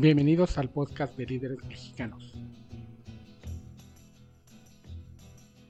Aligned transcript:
Bienvenidos 0.00 0.56
al 0.56 0.70
podcast 0.70 1.14
de 1.18 1.26
líderes 1.26 1.62
mexicanos. 1.62 2.32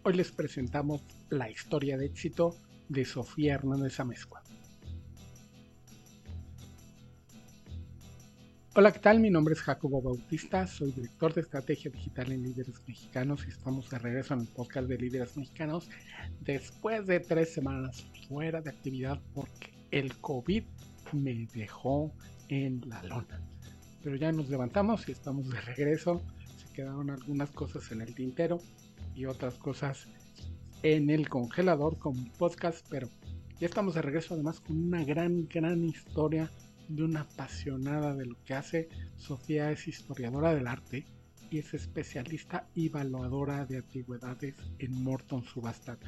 Hoy 0.05 0.15
les 0.15 0.31
presentamos 0.31 1.03
la 1.31 1.51
historia 1.51 1.99
de 1.99 2.07
éxito 2.07 2.55
de 2.89 3.05
Sofía 3.05 3.55
Hernández 3.55 3.99
Amezcua. 3.99 4.41
Hola, 8.77 8.93
¿qué 8.93 9.01
tal? 9.01 9.19
Mi 9.19 9.31
nombre 9.31 9.55
es 9.55 9.63
Jacobo 9.63 10.01
Bautista, 10.01 10.65
soy 10.69 10.93
director 10.93 11.35
de 11.35 11.41
estrategia 11.41 11.91
digital 11.91 12.31
en 12.31 12.45
Líderes 12.45 12.81
Mexicanos 12.87 13.45
y 13.49 13.51
estamos 13.51 13.91
de 13.91 13.99
regreso 13.99 14.35
en 14.35 14.43
el 14.43 14.47
podcast 14.47 14.87
de 14.87 14.97
Líderes 14.97 15.37
Mexicanos 15.37 15.91
después 16.43 17.05
de 17.09 17.19
tres 17.19 17.53
semanas 17.53 18.07
fuera 18.29 18.61
de 18.61 18.71
actividad 18.71 19.21
porque 19.35 19.75
el 19.91 20.17
COVID 20.19 20.63
me 21.15 21.49
dejó 21.53 22.13
en 22.49 22.89
la 22.89 23.03
lona 23.03 23.50
pero 24.03 24.17
ya 24.17 24.33
nos 24.33 24.49
levantamos 24.49 25.09
y 25.09 25.13
estamos 25.13 25.49
de 25.49 25.61
regreso. 25.61 26.23
Se 26.57 26.73
quedaron 26.73 27.11
algunas 27.11 27.51
cosas 27.51 27.91
en 27.93 28.01
el 28.01 28.15
tintero 28.15 28.61
y 29.15 29.27
otras 29.27 29.55
cosas 29.55 30.09
en 30.83 31.11
el 31.11 31.29
congelador 31.29 31.99
como 31.99 32.25
podcast, 32.39 32.87
pero 32.89 33.09
ya 33.59 33.67
estamos 33.67 33.95
de 33.95 34.03
regreso 34.03 34.35
además 34.35 34.61
con 34.61 34.79
una 34.83 35.05
gran, 35.05 35.47
gran 35.47 35.85
historia 35.85 36.51
de 36.89 37.05
una 37.05 37.21
apasionada 37.21 38.15
de 38.15 38.27
lo 38.27 38.37
que 38.45 38.55
hace. 38.55 38.89
Sofía 39.17 39.71
es 39.71 39.87
historiadora 39.87 40.55
del 40.55 40.67
arte 40.67 41.07
y 41.51 41.59
es 41.59 41.75
especialista 41.75 42.67
y 42.75 42.87
evaluadora 42.87 43.67
de 43.67 43.79
antigüedades 43.79 44.55
en 44.79 45.03
Morton 45.03 45.45
Subastat. 45.45 46.01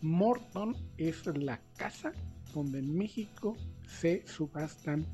Morton 0.00 0.76
es 0.96 1.26
la 1.26 1.60
casa 1.76 2.12
donde 2.54 2.78
en 2.78 2.96
México 2.96 3.56
se 3.86 4.26
subastan 4.26 5.04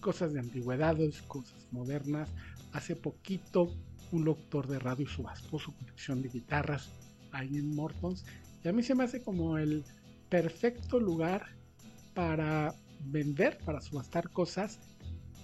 cosas 0.00 0.32
de 0.32 0.40
antigüedades, 0.40 1.22
cosas 1.22 1.66
modernas. 1.70 2.28
Hace 2.72 2.96
poquito 2.96 3.72
un 4.12 4.24
locutor 4.24 4.66
de 4.66 4.78
radio 4.78 5.06
subastó 5.08 5.58
su 5.58 5.74
colección 5.74 6.22
de 6.22 6.28
guitarras 6.28 6.90
ahí 7.32 7.56
en 7.56 7.74
Mortons. 7.74 8.24
Y 8.64 8.68
a 8.68 8.72
mí 8.72 8.82
se 8.82 8.94
me 8.94 9.04
hace 9.04 9.22
como 9.22 9.58
el 9.58 9.84
perfecto 10.28 10.98
lugar 10.98 11.46
para 12.14 12.74
vender, 13.04 13.58
para 13.64 13.80
subastar 13.80 14.30
cosas 14.30 14.78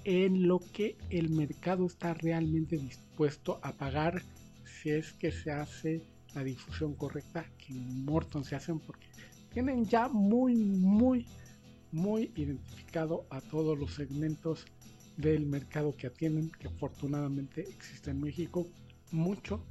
en 0.05 0.47
lo 0.47 0.61
que 0.61 0.97
el 1.11 1.31
mercado 1.31 1.87
está 1.87 2.15
realmente 2.15 2.77
dispuesto 2.77 3.59
a 3.63 3.73
pagar 3.73 4.23
si 4.65 4.91
es 4.91 5.13
que 5.13 5.33
se 5.33 5.51
hace 5.51 6.03
la 6.35 6.45
difusión 6.45 6.95
correcta 6.95 7.45
que 7.59 7.73
en 7.73 8.05
Morton 8.05 8.45
se 8.45 8.55
hacen 8.55 8.79
porque 8.79 9.09
tienen 9.53 9.85
ya 9.87 10.09
muy 10.09 10.55
muy 10.55 11.27
muy 11.97 12.31
identificado 12.37 13.27
a 13.31 13.41
todos 13.41 13.79
los 13.79 13.95
segmentos 13.95 14.67
del 15.17 15.47
mercado 15.47 15.97
que 15.97 16.09
atienden, 16.09 16.51
que 16.51 16.69
afortunadamente 16.69 17.63
existe 17.63 18.11
en 18.11 18.21
México, 18.21 18.67
mucho 19.13 19.65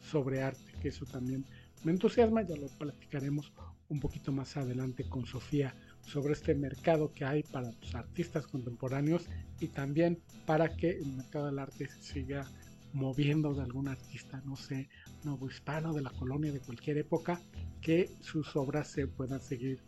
sobre 0.00 0.42
arte, 0.42 0.72
que 0.80 0.90
eso 0.90 1.04
también 1.06 1.44
me 1.82 1.90
entusiasma, 1.90 2.42
ya 2.42 2.54
lo 2.54 2.68
platicaremos 2.68 3.52
un 3.88 3.98
poquito 3.98 4.30
más 4.30 4.56
adelante 4.56 5.08
con 5.08 5.26
Sofía 5.26 5.74
sobre 6.02 6.34
este 6.34 6.54
mercado 6.54 7.12
que 7.12 7.24
hay 7.24 7.42
para 7.42 7.72
los 7.72 7.94
artistas 7.96 8.46
contemporáneos 8.46 9.24
y 9.58 9.66
también 9.66 10.20
para 10.46 10.76
que 10.76 10.90
el 10.90 11.06
mercado 11.06 11.46
del 11.46 11.58
arte 11.58 11.88
siga 12.00 12.48
moviendo 12.92 13.54
de 13.54 13.62
algún 13.62 13.88
artista, 13.88 14.40
no 14.44 14.54
sé, 14.54 14.88
nuevo 15.24 15.48
hispano 15.48 15.92
de 15.92 16.02
la 16.02 16.10
colonia 16.10 16.52
de 16.52 16.60
cualquier 16.60 16.98
época, 16.98 17.40
que 17.80 18.08
sus 18.20 18.54
obras 18.54 18.86
se 18.88 19.08
puedan 19.08 19.40
seguir 19.40 19.80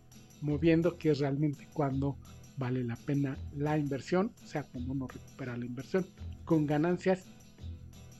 moviendo, 0.44 0.98
que 0.98 1.10
es 1.10 1.18
realmente 1.18 1.66
cuando 1.72 2.16
vale 2.56 2.84
la 2.84 2.96
pena 2.96 3.36
la 3.56 3.78
inversión, 3.78 4.32
o 4.42 4.46
sea, 4.46 4.62
cuando 4.62 4.92
uno 4.92 5.08
recupera 5.08 5.56
la 5.56 5.64
inversión 5.64 6.06
con 6.44 6.66
ganancias 6.66 7.24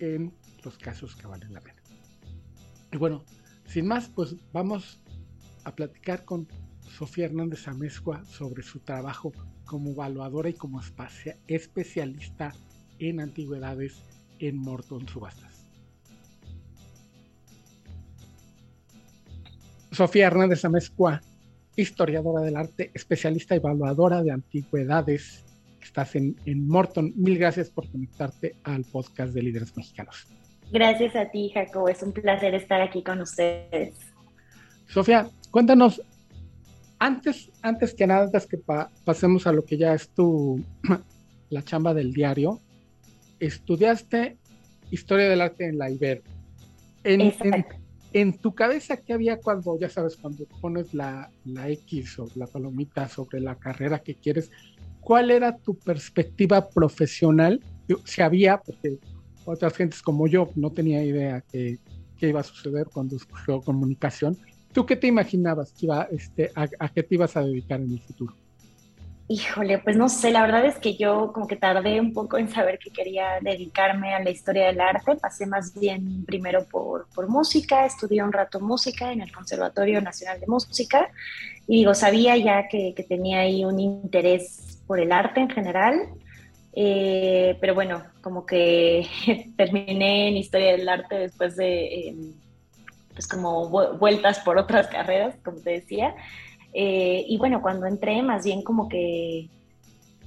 en 0.01 0.33
los 0.65 0.79
casos 0.79 1.15
que 1.15 1.27
valen 1.27 1.53
la 1.53 1.61
pena. 1.61 1.81
Y 2.93 2.97
bueno, 2.97 3.25
sin 3.67 3.87
más, 3.87 4.09
pues 4.09 4.35
vamos 4.53 5.01
a 5.65 5.75
platicar 5.75 6.25
con 6.25 6.49
Sofía 6.81 7.27
Hernández 7.27 7.69
Amezcua 7.69 8.25
sobre 8.25 8.63
su 8.63 8.81
trabajo 8.81 9.33
como 9.67 9.91
evaluadora 9.91 10.49
y 10.49 10.55
como 10.55 10.81
especialista 11.47 12.53
en 12.99 13.21
antigüedades 13.21 14.03
en 14.39 14.57
Morton 14.57 15.07
Subastas. 15.09 15.67
Sofía 19.91 20.27
Hernández 20.27 20.65
Amezcua 20.65 21.21
historiadora 21.77 22.41
del 22.41 22.57
arte, 22.57 22.91
especialista 22.95 23.55
evaluadora 23.55 24.23
de 24.23 24.31
antigüedades. 24.31 25.45
Estás 25.81 26.17
en, 26.17 26.37
en 26.47 26.67
Morton. 26.67 27.13
Mil 27.17 27.39
gracias 27.39 27.71
por 27.71 27.91
conectarte 27.91 28.57
al 28.65 28.85
podcast 28.85 29.35
de 29.35 29.43
Líderes 29.43 29.77
Mexicanos. 29.77 30.27
Gracias 30.73 31.15
a 31.15 31.31
ti, 31.31 31.51
Jacobo. 31.53 31.89
Es 31.89 32.03
un 32.03 32.13
placer 32.13 32.55
estar 32.55 32.81
aquí 32.81 33.03
con 33.03 33.21
ustedes. 33.21 33.95
Sofía, 34.87 35.29
cuéntanos, 35.51 36.01
antes, 36.99 37.51
antes 37.63 37.95
que 37.95 38.07
nada, 38.07 38.25
antes 38.25 38.47
que 38.47 38.59
pasemos 39.05 39.47
a 39.47 39.53
lo 39.53 39.65
que 39.65 39.77
ya 39.77 39.95
es 39.95 40.09
tu, 40.09 40.63
la 41.51 41.63
chamba 41.63 41.95
del 41.95 42.13
diario, 42.13 42.61
estudiaste 43.41 44.37
historia 44.91 45.29
del 45.29 45.41
arte 45.41 45.69
en 45.69 45.79
la 45.79 45.91
Ibero. 45.91 46.23
En, 47.03 47.21
en 47.21 47.67
tu 48.39 48.55
cabeza, 48.55 48.97
¿qué 48.99 49.13
había 49.13 49.41
cuando, 49.41 49.77
ya 49.79 49.89
sabes, 49.89 50.17
cuando 50.17 50.45
pones 50.61 50.95
la, 50.95 51.31
la 51.45 51.69
X 51.69 52.19
o 52.21 52.29
la 52.37 52.47
palomita 52.47 53.09
sobre 53.09 53.41
la 53.41 53.57
carrera 53.57 53.99
que 53.99 54.15
quieres? 54.15 54.51
¿Cuál 55.01 55.33
era 55.33 55.57
tu 55.57 55.77
perspectiva 55.77 56.69
profesional? 56.69 57.61
Si 58.05 58.23
había, 58.23 58.59
porque 58.59 58.99
otras 59.45 59.75
gentes 59.75 60.01
como 60.01 60.29
yo 60.29 60.49
no 60.55 60.71
tenía 60.71 61.05
idea 61.05 61.41
que, 61.41 61.79
qué 62.17 62.29
iba 62.29 62.41
a 62.41 62.45
suceder 62.45 62.87
cuando 62.93 63.17
escogió 63.17 63.61
comunicación. 63.61 64.39
¿Tú 64.73 64.87
qué 64.87 64.95
te 64.95 65.09
imaginabas 65.09 65.73
que 65.73 65.87
iba, 65.87 66.05
este, 66.05 66.53
a 66.55 66.89
qué 66.89 67.03
te 67.03 67.17
ibas 67.17 67.37
a 67.37 67.43
dedicar 67.43 67.81
en 67.81 67.93
el 67.93 68.01
futuro? 68.01 68.37
Híjole, 69.27 69.79
pues 69.79 69.97
no 69.97 70.11
sé, 70.11 70.31
la 70.31 70.43
verdad 70.43 70.67
es 70.67 70.79
que 70.79 70.97
yo 70.97 71.33
como 71.33 71.47
que 71.47 71.57
tardé 71.57 71.99
un 71.99 72.13
poco 72.13 72.37
en 72.37 72.51
saber 72.51 72.79
que 72.79 72.91
quería 72.91 73.39
dedicarme 73.41 74.15
a 74.15 74.23
la 74.23 74.29
historia 74.29 74.67
del 74.67 74.83
arte. 74.83 75.17
Pasé 75.17 75.47
más 75.47 75.73
bien 75.79 76.27
primero 76.27 76.67
por, 76.67 77.09
por 77.15 77.29
música, 77.29 77.87
estudié 77.87 78.23
un 78.23 78.35
rato 78.35 78.61
música 78.61 79.13
en 79.13 79.23
el 79.23 79.33
Conservatorio 79.33 80.03
Nacional 80.03 80.41
de 80.41 80.47
Música 80.47 81.11
y 81.67 81.79
digo, 81.79 81.95
sabía 81.95 82.37
ya 82.37 82.69
que, 82.69 82.95
tenía 83.09 83.41
ahí 83.41 83.65
un 83.65 83.81
interés 83.81 84.83
por 84.87 85.01
el 85.01 85.11
arte 85.11 85.41
en 85.41 85.49
general, 85.49 85.95
eh, 86.75 87.57
pero 87.63 87.75
bueno, 87.75 88.05
como 88.21 88.45
que 88.45 89.07
terminé 89.57 90.29
en 90.29 90.37
historia 90.37 90.73
del 90.73 90.87
arte 90.87 91.15
después 91.17 91.57
de, 91.57 92.09
em, 92.09 92.35
pues 93.15 93.27
como 93.27 93.71
vueltas 93.71 94.41
por 94.41 94.59
otras 94.59 94.89
carreras, 94.89 95.37
como 95.43 95.61
te 95.61 95.71
decía. 95.71 96.15
Eh, 96.75 97.25
y 97.29 97.39
bueno, 97.39 97.63
cuando 97.63 97.87
entré, 97.87 98.21
más 98.23 98.45
bien 98.45 98.63
como 98.63 98.89
que 98.89 99.49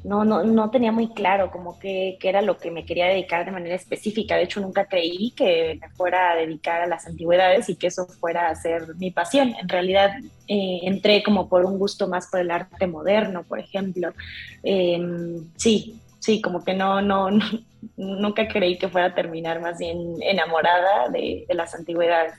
no, 0.03 0.23
no, 0.23 0.43
no 0.43 0.69
tenía 0.69 0.93
muy 0.93 1.09
claro 1.09 1.51
como 1.51 1.77
que, 1.79 2.17
era 2.21 2.41
lo 2.41 2.57
que 2.57 2.71
me 2.71 2.85
quería 2.85 3.07
dedicar 3.07 3.45
de 3.45 3.51
manera 3.51 3.75
específica. 3.75 4.37
De 4.37 4.43
hecho, 4.43 4.61
nunca 4.61 4.85
creí 4.85 5.31
que 5.31 5.77
me 5.81 5.89
fuera 5.89 6.31
a 6.31 6.35
dedicar 6.35 6.81
a 6.81 6.87
las 6.87 7.05
antigüedades 7.07 7.67
y 7.69 7.75
que 7.75 7.87
eso 7.87 8.05
fuera 8.05 8.49
a 8.49 8.55
ser 8.55 8.95
mi 8.95 9.11
pasión. 9.11 9.53
En 9.59 9.67
realidad, 9.67 10.11
eh, 10.47 10.79
entré 10.83 11.21
como 11.23 11.49
por 11.49 11.65
un 11.65 11.77
gusto 11.77 12.07
más 12.07 12.27
por 12.27 12.39
el 12.39 12.51
arte 12.51 12.87
moderno, 12.87 13.43
por 13.43 13.59
ejemplo. 13.59 14.13
Em, 14.63 15.49
sí, 15.57 15.99
sí, 16.19 16.41
como 16.41 16.63
que 16.63 16.73
no, 16.73 17.01
no, 17.01 17.29
nunca 17.97 18.47
creí 18.47 18.77
que 18.77 18.87
fuera 18.87 19.07
a 19.07 19.15
terminar 19.15 19.61
más 19.61 19.77
bien 19.77 20.15
enamorada 20.21 21.09
de, 21.09 21.45
las 21.49 21.75
antigüedades. 21.75 22.33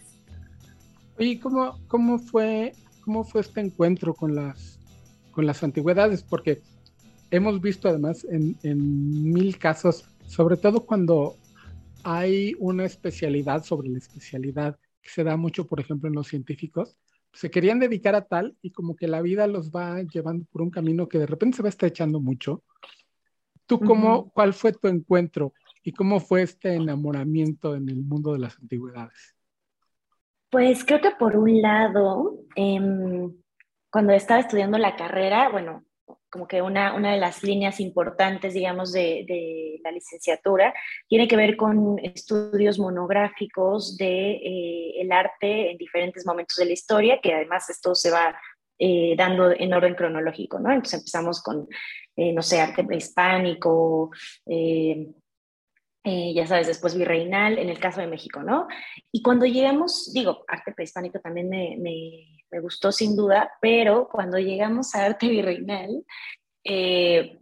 ¿Y 1.18 1.38
cómo, 1.38 1.78
cómo 1.88 2.18
fue 2.18 2.72
cómo 3.08 3.24
fue 3.24 3.40
este 3.40 3.62
encuentro 3.62 4.12
con 4.12 4.34
las, 4.34 4.78
con 5.30 5.46
las 5.46 5.62
antigüedades, 5.62 6.22
porque 6.22 6.60
hemos 7.30 7.58
visto 7.58 7.88
además 7.88 8.26
en, 8.30 8.54
mil 9.32 9.56
casos, 9.56 10.04
sobre 10.26 10.58
todo 10.58 10.84
cuando 10.84 11.34
hay 12.04 12.54
una 12.58 12.84
especialidad 12.84 13.64
sobre 13.64 13.88
la 13.88 13.96
especialidad 13.96 14.78
que 15.00 15.08
se 15.08 15.24
da 15.24 15.38
mucho, 15.38 15.66
por 15.66 15.80
ejemplo, 15.80 16.10
en 16.10 16.16
los 16.16 16.28
científicos, 16.28 16.98
se 17.32 17.50
querían 17.50 17.78
dedicar 17.78 18.14
a 18.14 18.26
tal 18.26 18.58
y 18.60 18.72
como 18.72 18.94
que 18.94 19.08
la 19.08 19.22
vida 19.22 19.46
los 19.46 19.70
va 19.70 20.02
llevando 20.02 20.44
por 20.52 20.60
un 20.60 20.68
camino 20.68 21.08
que 21.08 21.18
de 21.18 21.26
repente 21.26 21.56
se 21.56 21.62
va 21.62 21.70
estrechando 21.70 22.20
mucho. 22.20 22.62
¿Tú 23.64 23.80
cómo, 23.80 24.28
cuál 24.34 24.52
fue 24.52 24.74
tu 24.74 24.86
encuentro 24.86 25.54
y 25.82 25.92
cómo 25.92 26.20
fue 26.20 26.42
este 26.42 26.74
enamoramiento 26.74 27.74
en 27.74 27.88
el 27.88 28.02
mundo 28.02 28.34
de 28.34 28.40
las 28.40 28.58
antigüedades? 28.58 29.37
Pues 30.50 30.84
creo 30.84 31.00
que 31.00 31.10
por 31.10 31.36
un 31.36 31.60
lado, 31.60 32.38
em, 32.54 33.34
cuando 33.90 34.12
estaba 34.12 34.40
estudiando 34.40 34.78
la 34.78 34.96
carrera, 34.96 35.50
bueno, 35.50 35.84
como 36.30 36.46
que 36.46 36.62
una, 36.62 36.94
una 36.94 37.12
de 37.12 37.18
las 37.18 37.42
líneas 37.42 37.80
importantes, 37.80 38.54
digamos, 38.54 38.92
de, 38.92 39.78
la 39.82 39.92
licenciatura 39.92 40.74
tiene 41.06 41.28
que 41.28 41.36
ver 41.36 41.56
con 41.56 41.98
estudios 42.00 42.78
monográficos 42.78 43.96
de 43.96 44.32
eh, 44.32 45.08
arte 45.10 45.70
en 45.70 45.78
diferentes 45.78 46.26
momentos 46.26 46.56
de 46.56 46.66
la 46.66 46.72
historia, 46.72 47.20
que 47.22 47.32
además 47.32 47.68
esto 47.70 47.94
se 47.94 48.10
va 48.10 48.36
eh, 48.78 49.14
dando 49.16 49.50
en 49.50 49.72
orden 49.72 49.94
cronológico, 49.94 50.58
¿no? 50.58 50.70
Entonces 50.70 51.00
empezamos 51.00 51.42
con, 51.42 51.66
eh, 52.16 52.32
no 52.32 52.42
sé, 52.42 52.60
arte 52.60 52.84
prehispánico, 52.84 54.10
eh, 56.08 56.32
ya 56.34 56.46
sabes, 56.46 56.66
después 56.66 56.96
virreinal, 56.96 57.58
en 57.58 57.68
el 57.68 57.78
caso 57.78 58.00
de 58.00 58.06
México, 58.06 58.42
¿no? 58.42 58.66
Y 59.12 59.20
cuando 59.20 59.44
llegamos, 59.44 60.10
digo, 60.14 60.42
arte 60.48 60.72
prehispánico 60.72 61.20
también 61.20 61.50
me, 61.50 61.76
me, 61.78 62.60
gustó 62.60 62.90
sin 62.92 63.14
duda, 63.14 63.52
pero 63.60 64.08
cuando 64.10 64.38
llegamos 64.38 64.94
a 64.94 65.04
arte 65.04 65.28
virreinal, 65.28 66.02
eh, 66.64 67.38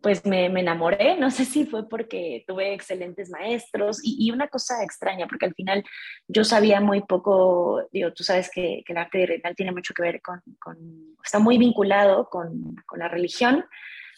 pues 0.00 0.24
me, 0.24 0.48
me, 0.48 0.60
enamoré, 0.60 1.16
no 1.18 1.32
sé 1.32 1.44
si 1.44 1.66
fue 1.66 1.88
porque 1.88 2.44
tuve 2.46 2.74
excelentes 2.74 3.28
maestros 3.28 3.98
y, 4.04 4.30
una 4.30 4.46
cosa 4.46 4.84
extraña, 4.84 5.26
porque 5.26 5.46
al 5.46 5.54
final 5.54 5.82
yo 6.28 6.44
sabía 6.44 6.80
muy 6.80 7.00
poco, 7.02 7.88
digo, 7.90 8.12
tú 8.12 8.22
sabes 8.22 8.48
que, 8.54 8.84
que 8.86 8.92
el 8.92 8.98
arte 8.98 9.18
virreinal 9.18 9.56
tiene 9.56 9.72
mucho 9.72 9.94
que 9.94 10.02
ver 10.02 10.22
con, 10.22 10.40
con 10.60 10.76
está 11.24 11.40
muy 11.40 11.58
vinculado 11.58 12.28
con, 12.30 12.76
con 12.86 13.00
la 13.00 13.08
religión, 13.08 13.64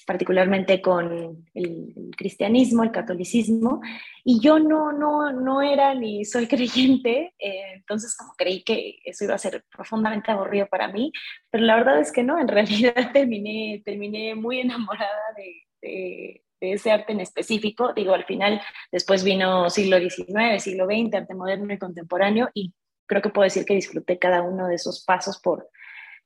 particularmente 0.08 0.80
con 0.80 1.46
el, 1.52 2.14
cristianismo, 2.16 2.82
el 2.82 2.90
catolicismo, 2.90 3.82
y 4.24 4.40
yo 4.40 4.58
no, 4.58 4.90
no, 4.90 5.30
no 5.32 5.60
era 5.60 5.94
ni 5.94 6.24
soy 6.24 6.46
creyente, 6.48 7.34
eh, 7.38 7.74
entonces 7.74 8.16
como 8.16 8.32
creí 8.32 8.64
que 8.64 9.00
eso 9.04 9.24
iba 9.24 9.34
a 9.34 9.38
ser 9.38 9.66
profundamente 9.70 10.30
aburrido 10.30 10.66
para 10.66 10.88
mí, 10.88 11.12
pero 11.50 11.64
la 11.64 11.76
verdad 11.76 12.00
es 12.00 12.10
que 12.10 12.22
no, 12.22 12.40
en 12.40 12.48
realidad 12.56 13.12
terminé, 13.12 13.82
terminé 13.84 14.34
muy 14.34 14.60
enamorada 14.60 15.34
de, 15.36 15.66
de, 15.82 16.42
ese 16.72 16.90
arte 16.90 17.12
en 17.12 17.20
específico, 17.20 17.92
digo, 17.92 18.14
al 18.14 18.24
final 18.24 18.62
después 18.90 19.22
vino 19.22 19.68
siglo 19.68 19.98
XIX, 19.98 20.60
siglo 20.60 20.86
XX, 20.86 21.14
arte 21.14 21.34
moderno 21.34 21.74
y 21.74 21.78
contemporáneo, 21.78 22.48
y 22.54 22.72
creo 23.04 23.20
que 23.20 23.28
puedo 23.28 23.44
decir 23.44 23.66
que 23.66 23.74
disfruté 23.74 24.18
cada 24.18 24.40
uno 24.40 24.68
de 24.68 24.76
esos 24.76 25.04
pasos 25.04 25.38
por, 25.38 25.68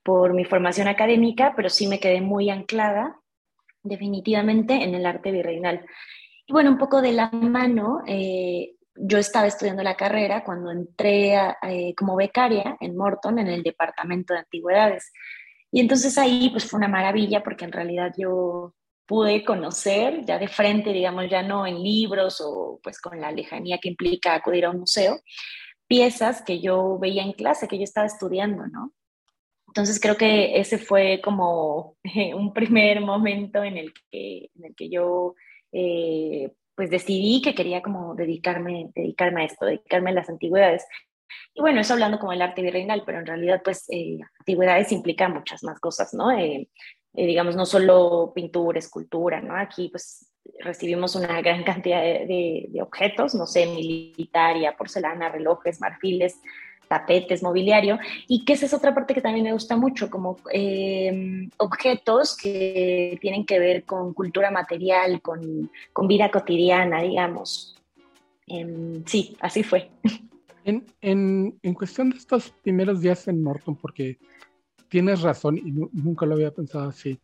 por 0.05 0.35
mi 0.35 0.45
formación 0.45 0.87
académica, 0.87 1.55
pero 1.57 1.69
sí 1.69 1.89
me 1.89 1.99
quedé 1.99 2.21
muy 2.21 2.49
anclada 2.49 3.19
definitivamente 3.83 4.75
en 4.83 4.95
el 4.95 5.07
arte 5.07 5.31
virreinal. 5.31 5.85
Y 6.47 6.53
bueno, 6.53 6.71
un 6.71 6.79
poco 6.79 7.03
de 7.03 7.13
la 7.13 7.31
mano, 7.31 8.03
eh, 8.07 8.75
yo 8.95 9.19
estaba 9.19 9.47
estudiando 9.47 9.83
la 9.83 9.97
carrera 9.97 10.45
cuando 10.45 10.71
entré 10.71 11.35
eh, 11.63 11.95
como 11.97 12.17
becaria 12.17 12.77
en 12.81 12.97
Morton, 12.97 13.39
en 13.39 13.49
el 13.49 13.63
departamento 13.63 14.35
de 14.35 14.41
antigüedades. 14.41 15.13
Y 15.71 15.81
entonces 15.81 16.19
ahí 16.19 16.51
pues 16.51 16.67
fue 16.67 16.79
una 16.79 16.89
maravilla 16.89 17.43
porque 17.43 17.65
en 17.65 17.73
realidad 17.73 18.13
yo 18.17 18.75
pude 19.07 19.45
conocer 19.45 20.25
ya 20.25 20.39
de 20.39 20.49
frente, 20.49 20.93
digamos, 20.93 21.29
ya 21.29 21.43
no 21.43 21.67
en 21.67 21.83
libros 21.83 22.41
o 22.41 22.81
pues 22.83 23.01
con 23.01 23.21
la 23.21 23.33
lejanía 23.33 23.79
que 23.79 23.89
implica 23.89 24.35
acudir 24.35 24.65
a 24.65 24.71
un 24.71 24.81
museo, 24.81 25.21
piezas 25.87 26.43
que 26.43 26.61
yo 26.61 26.99
veía 26.99 27.23
en 27.23 27.33
clase, 27.33 27.69
que 27.69 27.79
yo 27.79 27.85
estaba 27.85 28.07
estudiando, 28.07 28.67
¿no? 28.69 28.93
Entonces 29.73 29.99
creo 29.99 30.19
que 30.19 30.61
ese 30.61 30.77
fue 30.77 31.23
como 31.25 31.97
un 32.37 32.53
primer 32.53 33.01
momento 33.01 33.65
en 33.65 33.79
el 33.79 33.95
que, 34.11 34.51
en 34.55 34.67
el 34.67 34.75
que 34.75 34.91
yo 34.91 35.35
eh, 35.73 36.53
pues 36.75 36.91
decidí 36.91 37.41
que 37.41 37.55
quería 37.55 37.81
como 37.81 38.15
dedicarme, 38.15 38.91
dedicarme 38.95 39.41
a 39.41 39.45
esto, 39.47 39.65
dedicarme 39.65 40.11
a 40.11 40.13
las 40.13 40.29
antigüedades. 40.29 40.85
Y 41.55 41.63
bueno, 41.63 41.81
eso 41.81 41.95
hablando 41.95 42.19
como 42.19 42.35
el 42.35 42.43
arte 42.43 42.61
virreinal, 42.61 43.03
pero 43.07 43.21
en 43.21 43.25
realidad 43.25 43.63
pues 43.65 43.87
eh, 43.89 44.19
antigüedades 44.41 44.93
implica 44.93 45.31
muchas 45.31 45.65
más 45.65 45.81
cosas, 45.81 46.13
¿no? 46.13 46.31
Eh, 46.33 46.69
digamos, 47.15 47.57
no 47.57 47.65
solo 47.65 48.33
pintura, 48.35 48.79
escultura, 48.79 49.41
¿no? 49.41 49.57
Aquí 49.57 49.89
pues 49.89 50.35
recibimos 50.61 51.15
una 51.15 51.41
gran 51.41 51.65
cantidad 51.65 52.03
de, 52.03 52.67
de 52.69 52.83
objetos, 52.83 53.35
no 53.35 53.47
sé, 53.47 53.65
militaria, 53.65 54.77
porcelana, 54.77 55.31
relojes, 55.31 55.81
marfiles, 55.81 56.39
tapetes, 56.89 57.43
mobiliario, 57.43 57.99
y 58.29 58.45
que 58.45 58.55
esa 58.55 58.67
es 58.67 58.75
otra 58.75 58.95
parte 58.95 59.15
que 59.15 59.21
también 59.21 59.45
me 59.45 59.53
gusta 59.53 59.77
mucho, 59.77 60.11
como 60.11 60.37
em, 60.51 61.51
objetos 61.57 62.37
que 62.37 63.19
tienen 63.21 63.47
que 63.47 63.59
ver 63.59 63.85
con 63.85 64.13
cultura 64.13 64.51
material, 64.51 65.21
con, 65.23 65.71
vida 66.07 66.31
cotidiana, 66.31 67.03
digamos. 67.03 67.77
Em, 68.47 69.05
sí, 69.07 69.37
así 69.41 69.63
fue. 69.63 69.91
En, 70.65 70.85
en, 71.01 71.59
en, 71.63 71.75
cuestión 71.75 72.11
de 72.11 72.19
estos 72.19 72.51
primeros 72.63 73.01
días 73.01 73.27
en 73.27 73.43
Norton, 73.43 73.75
porque 73.75 74.19
tienes 74.89 75.23
razón 75.23 75.59
y 75.59 75.73
nunca 75.73 76.27
lo 76.27 76.35
había 76.35 76.53
pensado 76.53 76.91
así, 76.91 77.19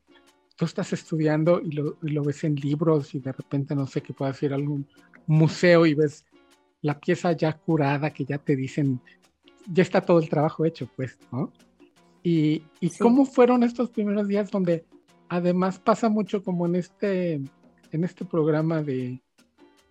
tú 0.59 0.65
estás 0.65 0.93
estudiando 0.93 1.61
y 1.61 1.71
lo, 1.71 1.97
y 2.03 2.09
lo, 2.09 2.25
ves 2.25 2.43
en 2.43 2.57
libros 2.57 3.15
y 3.15 3.21
de 3.21 3.31
repente 3.31 3.77
no 3.77 3.87
sé 3.87 4.01
que 4.01 4.13
puedas 4.13 4.43
ir 4.43 4.53
a 4.53 4.57
algún 4.57 4.89
museo 5.27 5.87
y 5.87 5.95
ves 5.95 6.25
la 6.83 6.99
pieza 6.99 7.33
ya 7.33 7.53
curada 7.53 8.11
que 8.11 8.25
ya 8.25 8.39
te 8.39 8.57
dicen 8.57 9.01
ya 9.71 9.83
está 9.83 10.01
todo 10.01 10.19
el 10.19 10.29
trabajo 10.29 10.65
hecho, 10.65 10.89
pues, 10.97 11.19
¿no? 11.31 11.53
Y, 12.23 12.63
y 12.81 12.91
cómo 12.91 13.25
fueron 13.25 13.63
estos 13.63 13.91
primeros 13.91 14.27
días 14.27 14.51
donde 14.51 14.85
además 15.29 15.79
pasa 15.79 16.09
mucho 16.09 16.43
como 16.43 16.67
en 16.67 16.75
este, 16.75 17.35
en 17.93 18.05
este 18.05 18.25
programa 18.25 18.83
de, 18.83 19.21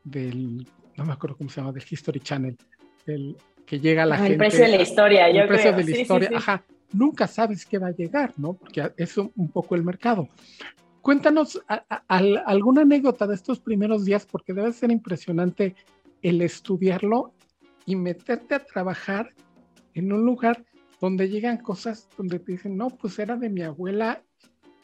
del, 0.03 0.67
no 0.95 1.05
me 1.05 1.13
acuerdo 1.13 1.37
cómo 1.37 1.49
se 1.49 1.61
llama, 1.61 1.71
del 1.71 1.83
History 1.89 2.19
Channel, 2.19 2.57
del, 3.05 3.37
que 3.65 3.79
llega 3.79 4.05
la 4.05 4.17
gente. 4.17 4.33
El 4.33 4.37
precio 4.37 4.65
de 4.65 4.69
la 4.69 4.81
historia, 4.81 5.27
el 5.27 5.47
precio 5.47 5.73
de 5.73 5.83
la 5.83 5.97
historia, 5.97 6.29
ajá. 6.35 6.63
Nunca 6.93 7.27
sabes 7.27 7.65
qué 7.65 7.77
va 7.77 7.87
a 7.87 7.91
llegar, 7.91 8.33
¿no? 8.37 8.53
Porque 8.53 8.91
es 8.95 9.17
un, 9.17 9.31
poco 9.51 9.75
el 9.75 9.83
mercado. 9.83 10.29
Cuéntanos 11.01 11.61
alguna 12.07 12.81
anécdota 12.81 13.27
de 13.27 13.35
estos 13.35 13.59
primeros 13.59 14.05
días, 14.05 14.25
porque 14.25 14.53
debe 14.53 14.71
ser 14.71 14.89
impresionante 14.89 15.75
el 16.21 16.41
estudiarlo 16.41 17.33
y 17.85 17.97
meterte 17.97 18.55
a 18.55 18.63
trabajar 18.63 19.33
en 19.97 20.13
un 20.13 20.23
lugar 20.23 20.63
donde 21.01 21.27
llegan 21.27 21.57
cosas 21.57 22.07
donde 22.17 22.39
te 22.39 22.51
dicen, 22.51 22.77
no, 22.77 22.89
pues 22.89 23.17
era 23.19 23.35
de 23.35 23.49
mi 23.49 23.61
abuela 23.61 24.23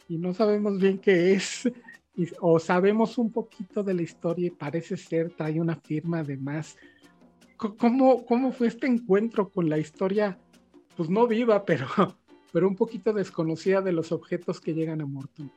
y 0.08 0.18
no 0.18 0.34
sabemos 0.34 0.78
bien 0.78 0.98
qué 0.98 1.34
es, 1.34 1.70
o 2.40 2.58
sabemos 2.58 3.16
un 3.16 3.30
poquito 3.30 3.82
de 3.82 3.94
la 3.94 4.02
historia 4.02 4.48
y 4.48 4.50
parece 4.50 4.96
ser, 4.96 5.30
trae 5.30 5.60
una 5.60 5.76
firma 5.76 6.20
además. 6.20 6.76
¿Cómo, 7.56 8.26
¿Cómo 8.26 8.52
fue 8.52 8.66
este 8.66 8.86
encuentro 8.86 9.48
con 9.50 9.68
la 9.68 9.78
historia, 9.78 10.38
pues 10.96 11.08
no 11.08 11.26
viva, 11.26 11.64
pero, 11.66 11.86
pero 12.52 12.68
un 12.68 12.74
poquito 12.74 13.12
desconocida 13.12 13.80
de 13.82 13.92
los 13.92 14.12
objetos 14.12 14.60
que 14.60 14.74
llegan 14.74 15.00
a 15.00 15.06
Morton? 15.06 15.50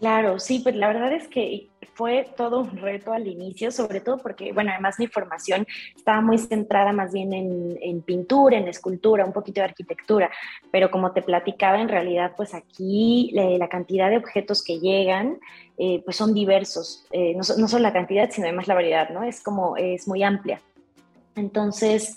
Claro, 0.00 0.38
sí, 0.38 0.60
pues 0.60 0.76
la 0.76 0.88
verdad 0.88 1.12
es 1.12 1.26
que 1.26 1.70
fue 1.94 2.28
todo 2.36 2.60
un 2.60 2.76
reto 2.76 3.12
al 3.12 3.26
inicio, 3.26 3.72
sobre 3.72 4.00
todo 4.00 4.18
porque, 4.18 4.52
bueno, 4.52 4.70
además 4.70 4.94
mi 5.00 5.08
formación 5.08 5.66
estaba 5.96 6.20
muy 6.20 6.38
centrada 6.38 6.92
más 6.92 7.12
bien 7.12 7.32
en, 7.32 8.02
pintura, 8.02 8.56
en 8.56 8.68
escultura, 8.68 9.24
un 9.24 9.32
poquito 9.32 9.60
de 9.60 9.64
arquitectura, 9.64 10.30
pero 10.70 10.92
como 10.92 11.10
te 11.10 11.22
platicaba, 11.22 11.80
en 11.80 11.88
realidad, 11.88 12.34
pues 12.36 12.54
aquí 12.54 13.32
la, 13.32 13.68
cantidad 13.68 14.08
de 14.08 14.18
objetos 14.18 14.62
que 14.62 14.78
llegan, 14.78 15.40
eh, 15.76 16.00
pues 16.04 16.16
son 16.16 16.32
diversos, 16.32 17.04
eh, 17.10 17.34
no, 17.34 17.42
no 17.58 17.66
solo 17.66 17.82
la 17.82 17.92
cantidad, 17.92 18.30
sino 18.30 18.46
además 18.46 18.68
la 18.68 18.74
variedad, 18.74 19.10
¿no? 19.10 19.24
Es 19.24 19.42
como, 19.42 19.76
es 19.76 20.06
muy 20.06 20.22
amplia. 20.22 20.60
Entonces, 21.34 22.14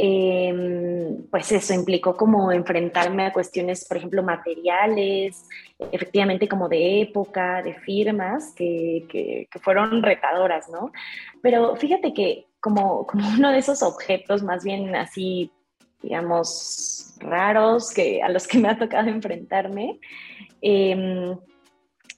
Em, 0.00 1.24
pues 1.28 1.50
eso 1.50 1.74
implicó 1.74 2.16
como 2.16 2.52
enfrentarme 2.52 3.26
a 3.26 3.32
cuestiones, 3.32 3.84
por 3.84 3.96
ejemplo, 3.96 4.22
materiales, 4.22 5.44
efectivamente 5.90 6.46
como 6.46 6.68
de 6.68 7.00
época, 7.00 7.62
de 7.62 7.74
firmas, 7.74 8.54
que, 8.54 9.06
que, 9.08 9.58
fueron 9.58 10.00
retadoras, 10.00 10.68
¿no? 10.68 10.92
Pero 11.42 11.74
fíjate 11.74 12.14
que 12.14 12.46
como, 12.60 13.08
como 13.08 13.28
uno 13.36 13.50
de 13.50 13.58
esos 13.58 13.82
objetos 13.82 14.44
más 14.44 14.62
bien 14.62 14.94
así, 14.94 15.50
digamos, 16.00 17.16
raros 17.18 17.92
que, 17.92 18.22
a 18.22 18.28
los 18.28 18.46
que 18.46 18.58
me 18.58 18.68
ha 18.68 18.78
tocado 18.78 19.08
enfrentarme, 19.08 19.98
em, 20.60 21.36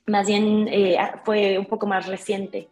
más 0.06 0.26
bien 0.26 0.68
eh, 0.68 0.98
fue 1.24 1.58
un 1.58 1.64
poco 1.64 1.86
más 1.86 2.06
reciente. 2.06 2.68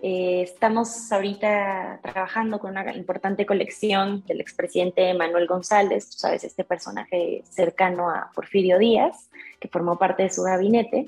Eh, 0.00 0.42
estamos 0.42 1.10
ahorita 1.10 1.98
trabajando 2.02 2.60
con 2.60 2.70
una 2.70 2.94
importante 2.94 3.44
colección 3.44 4.24
del 4.26 4.40
expresidente 4.40 5.12
Manuel 5.14 5.48
González, 5.48 6.08
sabes, 6.10 6.44
este 6.44 6.62
personaje 6.62 7.42
cercano 7.50 8.08
a 8.08 8.30
Porfirio 8.32 8.78
Díaz, 8.78 9.28
que 9.58 9.68
formó 9.68 9.98
parte 9.98 10.22
de 10.22 10.30
su 10.30 10.42
gabinete. 10.42 11.06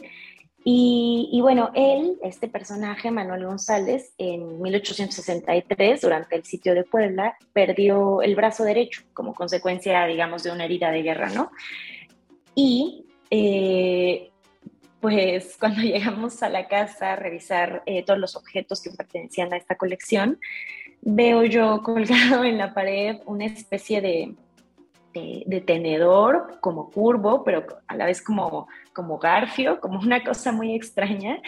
Y, 0.62 1.38
bueno, 1.40 1.70
él, 1.74 2.18
este 2.22 2.46
personaje, 2.46 3.10
Manuel 3.10 3.46
González, 3.46 4.12
en 4.18 4.60
1863, 4.60 6.02
durante 6.02 6.36
el 6.36 6.44
sitio 6.44 6.74
de 6.74 6.84
Puebla, 6.84 7.34
perdió 7.54 8.20
el 8.20 8.36
brazo 8.36 8.64
derecho 8.64 9.02
como 9.14 9.34
consecuencia, 9.34 10.04
digamos, 10.04 10.42
de 10.42 10.50
una 10.50 10.66
herida 10.66 10.90
de 10.90 11.02
guerra, 11.02 11.30
¿no? 11.30 11.50
Y 12.54 13.06
eh, 13.30 14.29
pues 15.00 15.56
cuando 15.58 15.80
llegamos 15.82 16.42
a 16.42 16.48
la 16.48 16.68
casa 16.68 17.12
a 17.12 17.16
revisar 17.16 17.82
eh, 17.86 18.04
todos 18.04 18.18
los 18.18 18.36
objetos 18.36 18.82
que 18.82 18.90
pertenecían 18.90 19.52
a 19.52 19.56
esta 19.56 19.76
colección, 19.76 20.38
veo 21.02 21.44
yo 21.44 21.82
colgado 21.84 22.44
en 22.44 22.58
la 22.58 22.74
pared 22.74 23.18
una 23.26 23.46
especie 23.46 24.00
de, 24.00 24.34
de, 25.12 25.60
tenedor 25.60 26.58
como 26.60 26.90
curvo, 26.90 27.42
pero 27.44 27.66
a 27.86 27.96
la 27.96 28.06
vez 28.06 28.22
como, 28.22 28.68
como 28.92 29.18
garfio, 29.18 29.80
como 29.80 29.98
una 29.98 30.22
cosa 30.22 30.52
muy 30.52 30.74
extraña, 30.74 31.40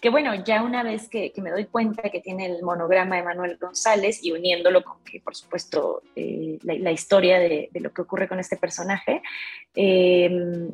que 0.00 0.10
bueno, 0.10 0.34
ya 0.44 0.62
una 0.62 0.82
vez 0.82 1.08
que, 1.08 1.32
me 1.38 1.50
doy 1.50 1.64
cuenta 1.66 2.10
que 2.10 2.20
tiene 2.20 2.46
el 2.46 2.62
monograma 2.62 3.16
de 3.16 3.22
Manuel 3.22 3.58
González 3.60 4.22
y 4.22 4.32
uniéndolo 4.32 4.84
con 4.84 5.02
que, 5.04 5.20
por 5.20 5.34
supuesto, 5.34 6.02
eh, 6.14 6.58
la, 6.62 6.92
historia 6.92 7.38
de, 7.38 7.68
lo 7.74 7.92
que 7.92 8.02
ocurre 8.02 8.28
con 8.28 8.38
este 8.38 8.56
personaje, 8.56 9.22
eh, 9.74 10.70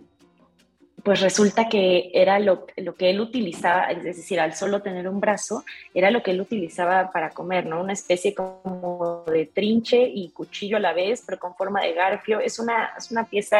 pues 1.06 1.20
resulta 1.20 1.68
que 1.68 2.10
era 2.12 2.40
lo, 2.40 2.66
lo, 2.78 2.96
que 2.96 3.10
él 3.10 3.20
utilizaba, 3.20 3.84
es 3.92 4.02
decir, 4.02 4.40
al 4.40 4.54
solo 4.54 4.82
tener 4.82 5.08
un 5.08 5.20
brazo, 5.20 5.64
era 5.94 6.10
lo 6.10 6.20
que 6.20 6.32
él 6.32 6.40
utilizaba 6.40 7.12
para 7.12 7.30
comer, 7.30 7.64
¿no? 7.64 7.80
Una 7.80 7.92
especie 7.92 8.34
como 8.34 9.22
de 9.28 9.46
trinche 9.46 10.02
y 10.02 10.30
cuchillo 10.30 10.78
a 10.78 10.80
la 10.80 10.92
vez, 10.92 11.22
pero 11.24 11.38
con 11.38 11.54
forma 11.54 11.82
de 11.82 11.92
garfio. 11.92 12.40
Es 12.40 12.58
una, 12.58 12.86
es 12.98 13.12
una 13.12 13.22
pieza 13.22 13.56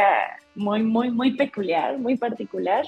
muy, 0.57 0.83
muy, 0.83 1.13
muy 1.13 1.37
peculiar, 1.37 1.97
muy 1.99 2.17
particular. 2.17 2.85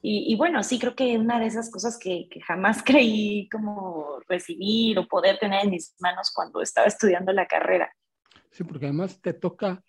Y, 0.00 0.36
bueno, 0.36 0.62
sí 0.62 0.78
creo 0.78 0.94
que 0.94 1.18
una 1.18 1.40
de 1.40 1.46
esas 1.46 1.68
cosas 1.68 1.98
que, 1.98 2.28
que, 2.30 2.40
jamás 2.40 2.82
creí 2.86 3.48
como 3.48 4.20
recibir 4.28 5.00
o 5.00 5.08
poder 5.08 5.40
tener 5.40 5.64
en 5.64 5.70
mis 5.70 5.96
manos 5.98 6.30
cuando 6.32 6.62
estaba 6.62 6.86
estudiando 6.86 7.32
la 7.32 7.46
carrera. 7.46 7.92
Sí, 8.52 8.62
porque 8.62 8.84
además 8.84 9.20
te 9.20 9.32
toca 9.32 9.82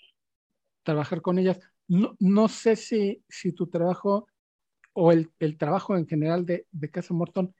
trabajar 0.82 1.22
con 1.22 1.38
ellas 1.38 1.60
no, 1.88 2.16
no 2.20 2.48
sé 2.48 2.76
si, 2.76 3.24
si 3.30 3.52
tu 3.52 3.68
trabajo 3.68 4.28
o 4.94 5.12
el, 5.12 5.30
el 5.40 5.58
trabajo 5.58 5.96
en 5.96 6.08
general 6.08 6.46
de, 6.46 6.66
de, 6.72 6.90
Casa 6.90 7.14
Morton 7.14 7.54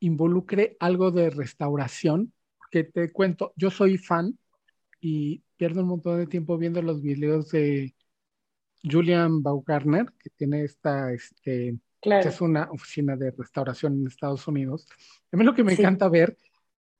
involucre 0.00 0.76
algo 0.78 1.10
de 1.10 1.30
restauración, 1.30 2.32
que 2.70 2.84
te 2.84 3.10
cuento, 3.12 3.52
yo 3.56 3.70
soy 3.70 3.98
fan 3.98 4.38
y 5.00 5.42
pierdo 5.56 5.82
un 5.82 5.88
montón 5.88 6.18
de 6.18 6.26
tiempo 6.26 6.58
viendo 6.58 6.82
los 6.82 7.02
videos 7.02 7.50
de 7.50 7.94
Julian 8.82 9.42
Baumgartner, 9.42 10.12
que 10.18 10.30
tiene 10.30 10.64
esta, 10.64 11.12
este, 11.12 11.78
que 12.00 12.18
es 12.18 12.40
una 12.40 12.70
oficina 12.70 13.16
de 13.16 13.30
restauración 13.30 14.00
en 14.00 14.06
Estados 14.06 14.46
Unidos. 14.48 14.86
A 15.30 15.36
mí 15.36 15.44
lo 15.44 15.54
que 15.54 15.64
me 15.64 15.72
encanta 15.72 16.08
ver, 16.08 16.36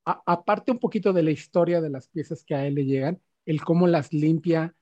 aparte 0.04 0.72
un 0.72 0.78
poquito 0.78 1.12
de 1.12 1.22
la 1.22 1.30
historia 1.32 1.80
de 1.80 1.90
las 1.90 2.08
piezas 2.08 2.44
que 2.44 2.54
a 2.54 2.66
él 2.66 2.74
le 2.74 2.84
llegan, 2.84 3.20
el 3.44 3.62
cómo 3.62 3.86
las 3.88 4.12
limpia 4.12 4.74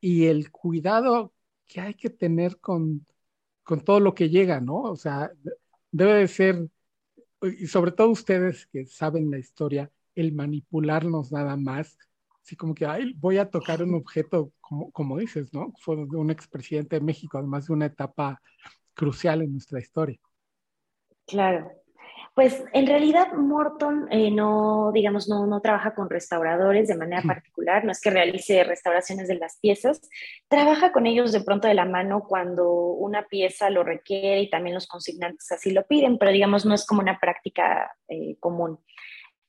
y 0.00 0.26
el 0.26 0.50
cuidado 0.50 1.32
que 1.66 1.80
hay 1.80 1.94
que 1.94 2.10
tener 2.10 2.58
con, 2.60 3.06
con 3.62 3.80
todo 3.82 4.00
lo 4.00 4.14
que 4.14 4.28
llega, 4.30 4.60
¿no? 4.60 4.82
O 4.82 4.96
sea, 4.96 5.30
debe 5.90 6.14
de 6.14 6.28
ser, 6.28 6.68
y 7.42 7.66
sobre 7.66 7.92
todo 7.92 8.08
ustedes 8.10 8.66
que 8.66 8.86
saben 8.86 9.30
la 9.30 9.38
historia, 9.38 9.90
el 10.14 10.32
manipularnos 10.32 11.32
nada 11.32 11.56
más, 11.56 11.98
así 12.42 12.56
como 12.56 12.74
que, 12.74 12.86
ay, 12.86 13.14
voy 13.18 13.38
a 13.38 13.50
tocar 13.50 13.82
un 13.82 13.94
objeto, 13.94 14.52
como, 14.60 14.90
como 14.90 15.18
dices, 15.18 15.52
¿no? 15.52 15.72
Fue 15.78 15.96
un 15.96 16.30
expresidente 16.30 16.96
de 16.96 17.04
México, 17.04 17.38
además 17.38 17.66
de 17.66 17.72
una 17.72 17.86
etapa 17.86 18.40
crucial 18.94 19.42
en 19.42 19.52
nuestra 19.52 19.80
historia. 19.80 20.18
Claro, 21.26 21.70
pues 22.34 22.64
en 22.72 22.86
realidad 22.86 23.34
Morton 23.34 24.08
eh, 24.10 24.30
no, 24.30 24.90
digamos, 24.92 25.28
no, 25.28 25.46
no, 25.46 25.60
trabaja 25.60 25.94
con 25.94 26.08
restauradores 26.08 26.88
de 26.88 26.96
manera 26.96 27.20
particular, 27.22 27.84
no 27.84 27.92
es 27.92 28.00
que 28.00 28.10
realice 28.10 28.64
restauraciones 28.64 29.28
de 29.28 29.34
las 29.34 29.58
piezas, 29.58 30.00
trabaja 30.48 30.92
con 30.92 31.06
ellos 31.06 31.32
de 31.32 31.42
pronto 31.42 31.68
de 31.68 31.74
la 31.74 31.84
mano 31.84 32.24
cuando 32.26 32.70
una 32.70 33.24
pieza 33.24 33.68
lo 33.68 33.84
requiere 33.84 34.40
y 34.40 34.50
también 34.50 34.74
los 34.74 34.86
consignantes 34.86 35.52
así 35.52 35.72
lo 35.72 35.86
piden, 35.86 36.16
pero 36.16 36.32
digamos 36.32 36.64
no 36.64 36.74
es 36.74 36.86
como 36.86 37.02
una 37.02 37.18
práctica 37.18 37.94
eh, 38.08 38.36
común. 38.40 38.78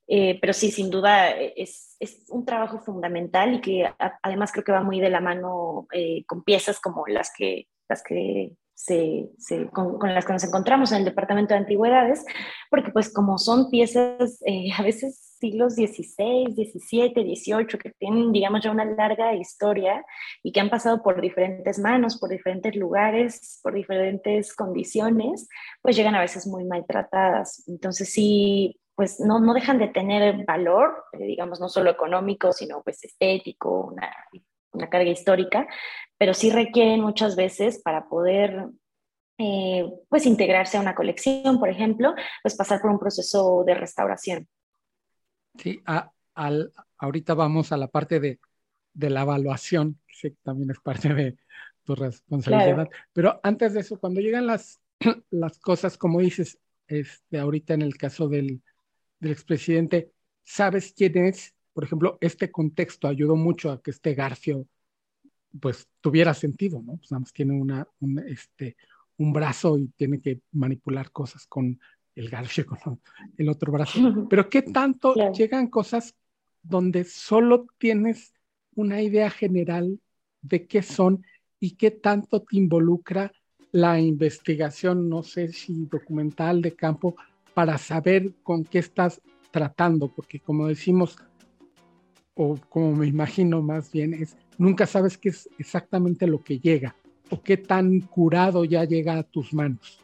Eh, 0.05 0.37
pero 0.41 0.51
sí, 0.51 0.69
sin 0.69 0.89
duda 0.89 1.29
es, 1.29 1.95
es, 2.01 2.25
un 2.29 2.43
trabajo 2.43 2.79
fundamental 2.79 3.53
y 3.53 3.61
que 3.61 3.89
además 4.21 4.51
creo 4.51 4.65
que 4.65 4.73
va 4.73 4.83
muy 4.83 4.99
de 4.99 5.09
la 5.09 5.21
mano 5.21 5.87
con 6.27 6.43
piezas 6.43 6.81
como 6.81 7.07
las 7.07 7.31
que, 7.33 7.69
las 7.87 8.03
que 8.03 8.51
se, 8.75 9.29
con, 9.71 9.97
las 10.13 10.25
que 10.25 10.33
nos 10.33 10.43
encontramos 10.43 10.91
en 10.91 10.99
el 10.99 11.05
Departamento 11.05 11.53
de 11.53 11.61
Antigüedades, 11.61 12.25
porque 12.69 12.91
pues 12.91 13.13
como 13.13 13.37
son 13.37 13.69
piezas 13.69 14.41
eh, 14.45 14.69
a 14.77 14.81
veces 14.81 15.33
siglos 15.39 15.75
XVI, 15.75 16.53
XVII, 16.53 17.35
XVIII, 17.35 17.67
que 17.77 17.91
tienen, 17.99 18.31
digamos, 18.31 18.61
ya 18.61 18.71
una 18.71 18.85
larga 18.85 19.35
historia 19.35 20.03
y 20.41 20.51
que 20.51 20.59
han 20.59 20.69
pasado 20.69 21.03
por 21.03 21.21
diferentes 21.21 21.79
manos, 21.79 22.17
por 22.17 22.29
diferentes 22.29 22.75
lugares, 22.75 23.59
por 23.61 23.73
diferentes 23.73 24.55
condiciones, 24.55 25.49
pues 25.81 25.95
llegan 25.95 26.15
a 26.15 26.21
veces 26.21 26.47
muy 26.47 26.63
maltratadas. 26.63 27.63
Entonces 27.67 28.11
sí, 28.11 28.79
pues 28.95 29.19
no, 29.19 29.39
no 29.39 29.53
dejan 29.53 29.79
de 29.79 29.87
tener 29.87 30.45
valor, 30.45 31.05
eh, 31.13 31.25
digamos, 31.25 31.59
no 31.59 31.67
solo 31.69 31.89
económico, 31.91 32.53
sino 32.53 32.81
pues 32.81 33.03
estético, 33.03 33.91
una 33.91 34.13
una 34.73 34.89
carga 34.89 35.09
histórica, 35.09 35.67
pero 36.17 36.33
sí 36.33 36.49
requieren 36.51 37.01
muchas 37.01 37.35
veces 37.35 37.81
para 37.81 38.07
poder 38.07 38.67
eh, 39.37 39.85
pues 40.09 40.25
integrarse 40.25 40.77
a 40.77 40.81
una 40.81 40.95
colección, 40.95 41.59
por 41.59 41.69
ejemplo, 41.69 42.13
pues 42.41 42.55
pasar 42.55 42.81
por 42.81 42.91
un 42.91 42.99
proceso 42.99 43.63
de 43.65 43.73
restauración. 43.73 44.47
Sí, 45.57 45.81
al, 46.35 46.71
ahorita 46.97 47.33
vamos 47.33 47.71
a 47.71 47.77
la 47.77 47.87
parte 47.87 48.19
de, 48.19 48.39
de 48.93 49.09
la 49.09 49.21
evaluación, 49.21 49.99
que 50.21 50.31
también 50.43 50.71
es 50.71 50.79
parte 50.79 51.13
de 51.13 51.37
tu 51.83 51.95
responsabilidad. 51.95 52.89
Pero 53.11 53.39
antes 53.43 53.73
de 53.73 53.81
eso, 53.81 53.99
cuando 53.99 54.21
llegan 54.21 54.47
las, 54.47 54.81
las 55.31 55.59
cosas, 55.59 55.97
como 55.97 56.19
dices, 56.19 56.59
este, 56.87 57.39
ahorita 57.39 57.73
en 57.73 57.81
el 57.81 57.97
caso 57.97 58.27
del, 58.27 58.61
del 59.19 59.31
expresidente, 59.31 60.11
¿sabes 60.43 60.93
quién 60.95 61.17
es? 61.17 61.53
Por 61.73 61.83
ejemplo, 61.83 62.17
este 62.21 62.51
contexto 62.51 63.07
ayudó 63.07 63.35
mucho 63.35 63.71
a 63.71 63.81
que 63.81 63.91
este 63.91 64.13
Garfio 64.13 64.67
pues 65.59 65.87
tuviera 66.01 66.33
sentido, 66.33 66.81
¿no? 66.81 66.97
Pues 66.97 67.11
nada 67.11 67.21
más 67.21 67.33
tiene 67.33 67.53
una, 67.53 67.87
un, 67.99 68.19
este, 68.19 68.75
un 69.17 69.33
brazo 69.33 69.77
y 69.77 69.87
tiene 69.89 70.19
que 70.19 70.41
manipular 70.51 71.11
cosas 71.11 71.45
con 71.47 71.79
el 72.15 72.29
Garfio, 72.29 72.65
con 72.83 72.99
el 73.37 73.49
otro 73.49 73.71
brazo. 73.71 74.27
Pero 74.29 74.49
¿qué 74.49 74.61
tanto 74.73 75.13
llegan 75.31 75.67
cosas 75.67 76.15
donde 76.61 77.03
solo 77.03 77.67
tienes 77.77 78.33
una 78.75 79.01
idea 79.01 79.29
general 79.29 79.99
de 80.41 80.65
qué 80.65 80.81
son 80.81 81.23
y 81.59 81.71
qué 81.71 81.91
tanto 81.91 82.41
te 82.41 82.57
involucra 82.57 83.31
la 83.71 83.99
investigación, 83.99 85.09
no 85.09 85.23
sé 85.23 85.51
si 85.51 85.85
documental 85.85 86.61
de 86.61 86.75
campo, 86.75 87.15
para 87.53 87.77
saber 87.77 88.33
con 88.43 88.63
qué 88.63 88.79
estás 88.79 89.21
tratando, 89.51 90.09
porque 90.09 90.39
como 90.39 90.67
decimos, 90.67 91.17
o 92.35 92.57
como 92.69 92.93
me 92.95 93.07
imagino 93.07 93.61
más 93.61 93.91
bien, 93.91 94.13
es 94.13 94.35
nunca 94.57 94.85
sabes 94.85 95.17
qué 95.17 95.29
es 95.29 95.49
exactamente 95.57 96.27
lo 96.27 96.43
que 96.43 96.59
llega 96.59 96.95
o 97.29 97.41
qué 97.41 97.57
tan 97.57 98.01
curado 98.01 98.65
ya 98.65 98.83
llega 98.83 99.17
a 99.17 99.23
tus 99.23 99.53
manos. 99.53 99.99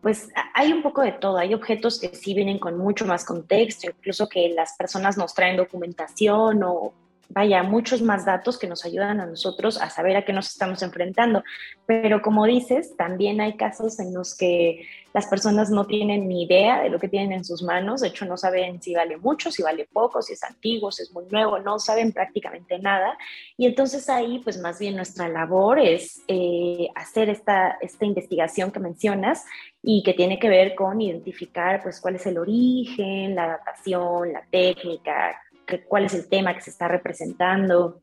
Pues 0.00 0.30
hay 0.54 0.72
un 0.72 0.82
poco 0.82 1.02
de 1.02 1.12
todo, 1.12 1.36
hay 1.36 1.52
objetos 1.52 2.00
que 2.00 2.08
sí 2.08 2.32
vienen 2.32 2.58
con 2.58 2.78
mucho 2.78 3.04
más 3.04 3.24
contexto, 3.24 3.88
incluso 3.90 4.28
que 4.28 4.48
las 4.48 4.74
personas 4.78 5.18
nos 5.18 5.34
traen 5.34 5.58
documentación 5.58 6.62
o 6.62 6.94
vaya, 7.30 7.62
muchos 7.62 8.02
más 8.02 8.24
datos 8.24 8.58
que 8.58 8.66
nos 8.66 8.84
ayudan 8.84 9.20
a 9.20 9.26
nosotros 9.26 9.80
a 9.80 9.88
saber 9.88 10.16
a 10.16 10.24
qué 10.24 10.32
nos 10.32 10.48
estamos 10.48 10.82
enfrentando. 10.82 11.42
Pero 11.86 12.22
como 12.22 12.44
dices, 12.44 12.96
también 12.96 13.40
hay 13.40 13.56
casos 13.56 14.00
en 14.00 14.12
los 14.12 14.36
que 14.36 14.86
las 15.12 15.26
personas 15.26 15.70
no 15.70 15.86
tienen 15.86 16.28
ni 16.28 16.44
idea 16.44 16.82
de 16.82 16.88
lo 16.88 16.98
que 16.98 17.08
tienen 17.08 17.32
en 17.32 17.44
sus 17.44 17.62
manos, 17.62 18.00
de 18.00 18.08
hecho 18.08 18.26
no 18.26 18.36
saben 18.36 18.80
si 18.80 18.94
vale 18.94 19.16
mucho, 19.16 19.50
si 19.50 19.62
vale 19.62 19.88
poco, 19.92 20.22
si 20.22 20.34
es 20.34 20.42
antiguo, 20.44 20.92
si 20.92 21.02
es 21.02 21.12
muy 21.12 21.24
nuevo, 21.30 21.58
no 21.58 21.78
saben 21.78 22.12
prácticamente 22.12 22.78
nada. 22.78 23.16
Y 23.56 23.66
entonces 23.66 24.08
ahí, 24.08 24.40
pues 24.42 24.58
más 24.60 24.78
bien 24.78 24.96
nuestra 24.96 25.28
labor 25.28 25.78
es 25.78 26.22
eh, 26.28 26.88
hacer 26.94 27.28
esta, 27.28 27.78
esta 27.80 28.06
investigación 28.06 28.70
que 28.70 28.80
mencionas 28.80 29.44
y 29.82 30.02
que 30.02 30.14
tiene 30.14 30.38
que 30.38 30.48
ver 30.48 30.74
con 30.74 31.00
identificar 31.00 31.82
pues 31.82 32.00
cuál 32.00 32.16
es 32.16 32.26
el 32.26 32.38
origen, 32.38 33.34
la 33.34 33.48
datación, 33.48 34.32
la 34.32 34.44
técnica, 34.50 35.40
cuál 35.78 36.04
es 36.04 36.14
el 36.14 36.28
tema 36.28 36.54
que 36.54 36.60
se 36.60 36.70
está 36.70 36.88
representando. 36.88 38.00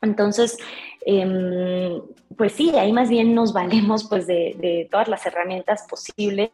Entonces, 0.00 0.56
em, 1.04 2.00
pues 2.36 2.52
sí, 2.52 2.70
ahí 2.76 2.92
más 2.92 3.08
bien 3.08 3.34
nos 3.34 3.52
valemos 3.52 4.08
pues 4.08 4.26
de, 4.26 4.86
todas 4.90 5.08
las 5.08 5.26
herramientas 5.26 5.86
posibles, 5.88 6.50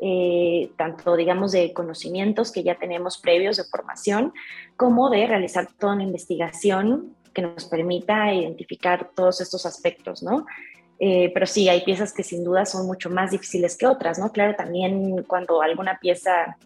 eh, 0.00 0.70
tanto 0.76 1.16
digamos 1.16 1.52
de 1.52 1.72
conocimientos 1.72 2.52
que 2.52 2.62
ya 2.62 2.76
tenemos 2.76 3.18
previos 3.18 3.56
de 3.56 3.64
formación, 3.64 4.32
como 4.76 5.10
de 5.10 5.26
realizar 5.26 5.68
toda 5.78 5.94
una 5.94 6.04
investigación 6.04 7.14
que 7.32 7.42
nos 7.42 7.66
permita 7.66 8.32
identificar 8.32 9.10
todos 9.14 9.40
estos 9.40 9.66
aspectos, 9.66 10.22
¿no? 10.22 10.46
Eh, 11.00 11.30
pero 11.32 11.46
sí, 11.46 11.68
hay 11.68 11.82
piezas 11.82 12.12
que 12.12 12.24
sin 12.24 12.42
duda 12.42 12.66
son 12.66 12.86
mucho 12.86 13.08
más 13.08 13.30
difíciles 13.30 13.76
que 13.76 13.86
otras, 13.86 14.18
¿no? 14.18 14.32
Claro, 14.32 14.56
también 14.56 15.22
cuando 15.24 15.62
alguna 15.62 15.98
pieza 16.00 16.56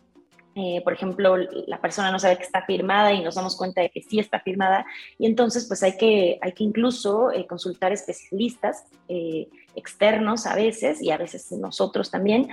eh, 0.55 0.83
por 0.85 0.93
ejemplo, 0.93 1.37
la 1.67 1.81
persona 1.81 2.11
no 2.11 2.19
sabe 2.19 2.37
que 2.37 2.43
está 2.43 2.63
firmada 2.63 3.13
y 3.13 3.23
nos 3.23 3.37
damos 3.37 3.57
cuenta 3.57 3.81
de 3.81 3.89
que 3.89 4.03
sí 4.03 4.19
está 4.19 4.39
firmada 4.41 4.85
y 5.19 5.25
entonces 5.25 5.65
pues 5.67 5.83
hay 5.83 5.97
que, 5.97 6.39
hay 6.43 6.53
que 6.53 6.65
incluso 6.65 7.33
eh, 7.33 7.47
consultar 7.47 7.91
especialistas 7.91 8.85
eh, 9.09 9.49
externos 9.75 10.47
a 10.47 10.55
veces 10.55 11.01
y 11.01 11.11
a 11.11 11.17
veces 11.17 11.51
nosotros 11.53 12.11
también 12.11 12.51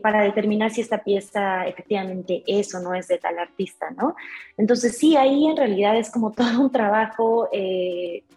para 0.00 0.22
determinar 0.22 0.70
si 0.70 0.80
esta 0.80 1.02
pieza 1.02 1.66
efectivamente 1.66 2.44
es 2.46 2.72
o 2.76 2.80
no 2.80 2.94
es 2.94 3.08
de 3.08 3.18
tal 3.18 3.36
artista, 3.40 3.90
¿no? 3.90 4.14
Entonces 4.56 4.96
sí, 4.96 5.16
ahí 5.16 5.46
en 5.46 5.56
realidad 5.56 5.96
es 5.96 6.12
como 6.12 6.30
todo 6.36 6.60
un 6.60 6.70
trabajo 6.70 7.48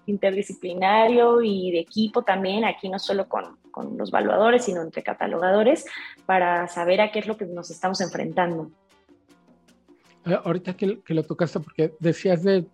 interdisciplinario 0.07 1.43
y 1.43 1.69
de 1.71 1.79
equipo 1.81 2.23
también, 2.23 2.65
aquí 2.65 2.89
no 2.89 2.97
solo 2.97 3.29
con, 3.29 3.57
con 3.69 3.95
los 3.95 4.09
valuadores, 4.09 4.65
sino 4.65 4.81
entre 4.81 5.03
catalogadores, 5.03 5.85
para 6.25 6.67
saber 6.67 7.01
a 7.01 7.11
qué 7.11 7.19
es 7.19 7.27
lo 7.27 7.37
que 7.37 7.45
nos 7.45 7.69
estamos 7.69 8.01
enfrentando. 8.01 8.71
Ahorita 10.25 10.75
que, 10.75 10.99
lo 11.07 11.23
tocaste, 11.23 11.59
porque 11.59 11.93
decías 11.99 12.43
de, 12.43 12.65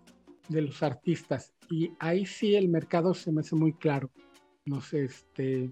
de, 0.48 0.62
los 0.62 0.82
artistas, 0.82 1.52
y 1.70 1.92
ahí 1.98 2.24
sí 2.24 2.54
el 2.54 2.68
mercado 2.68 3.14
se 3.14 3.30
me 3.30 3.40
hace 3.40 3.54
muy 3.54 3.72
claro. 3.74 4.10
No 4.64 4.80
sé, 4.80 5.04
este, 5.04 5.70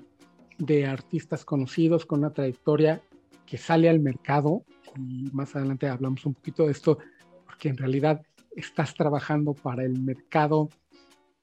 de 0.59 0.87
artistas 0.87 1.45
conocidos 1.45 2.05
con 2.05 2.21
una 2.21 2.33
trayectoria 2.33 3.03
que 3.47 3.57
sale 3.57 3.89
al 3.89 4.01
mercado 4.01 4.65
y 4.97 5.31
más 5.33 5.57
adelante 5.57 5.89
hablamos 5.89 6.25
un 6.27 6.35
poquito 6.35 6.67
de 6.67 6.73
esto 6.73 6.99
porque 7.47 7.69
en 7.69 7.77
realidad 7.77 8.23
estás 8.55 8.95
trabajando 8.95 9.55
para 9.55 9.85
el 9.85 10.01
mercado 10.01 10.69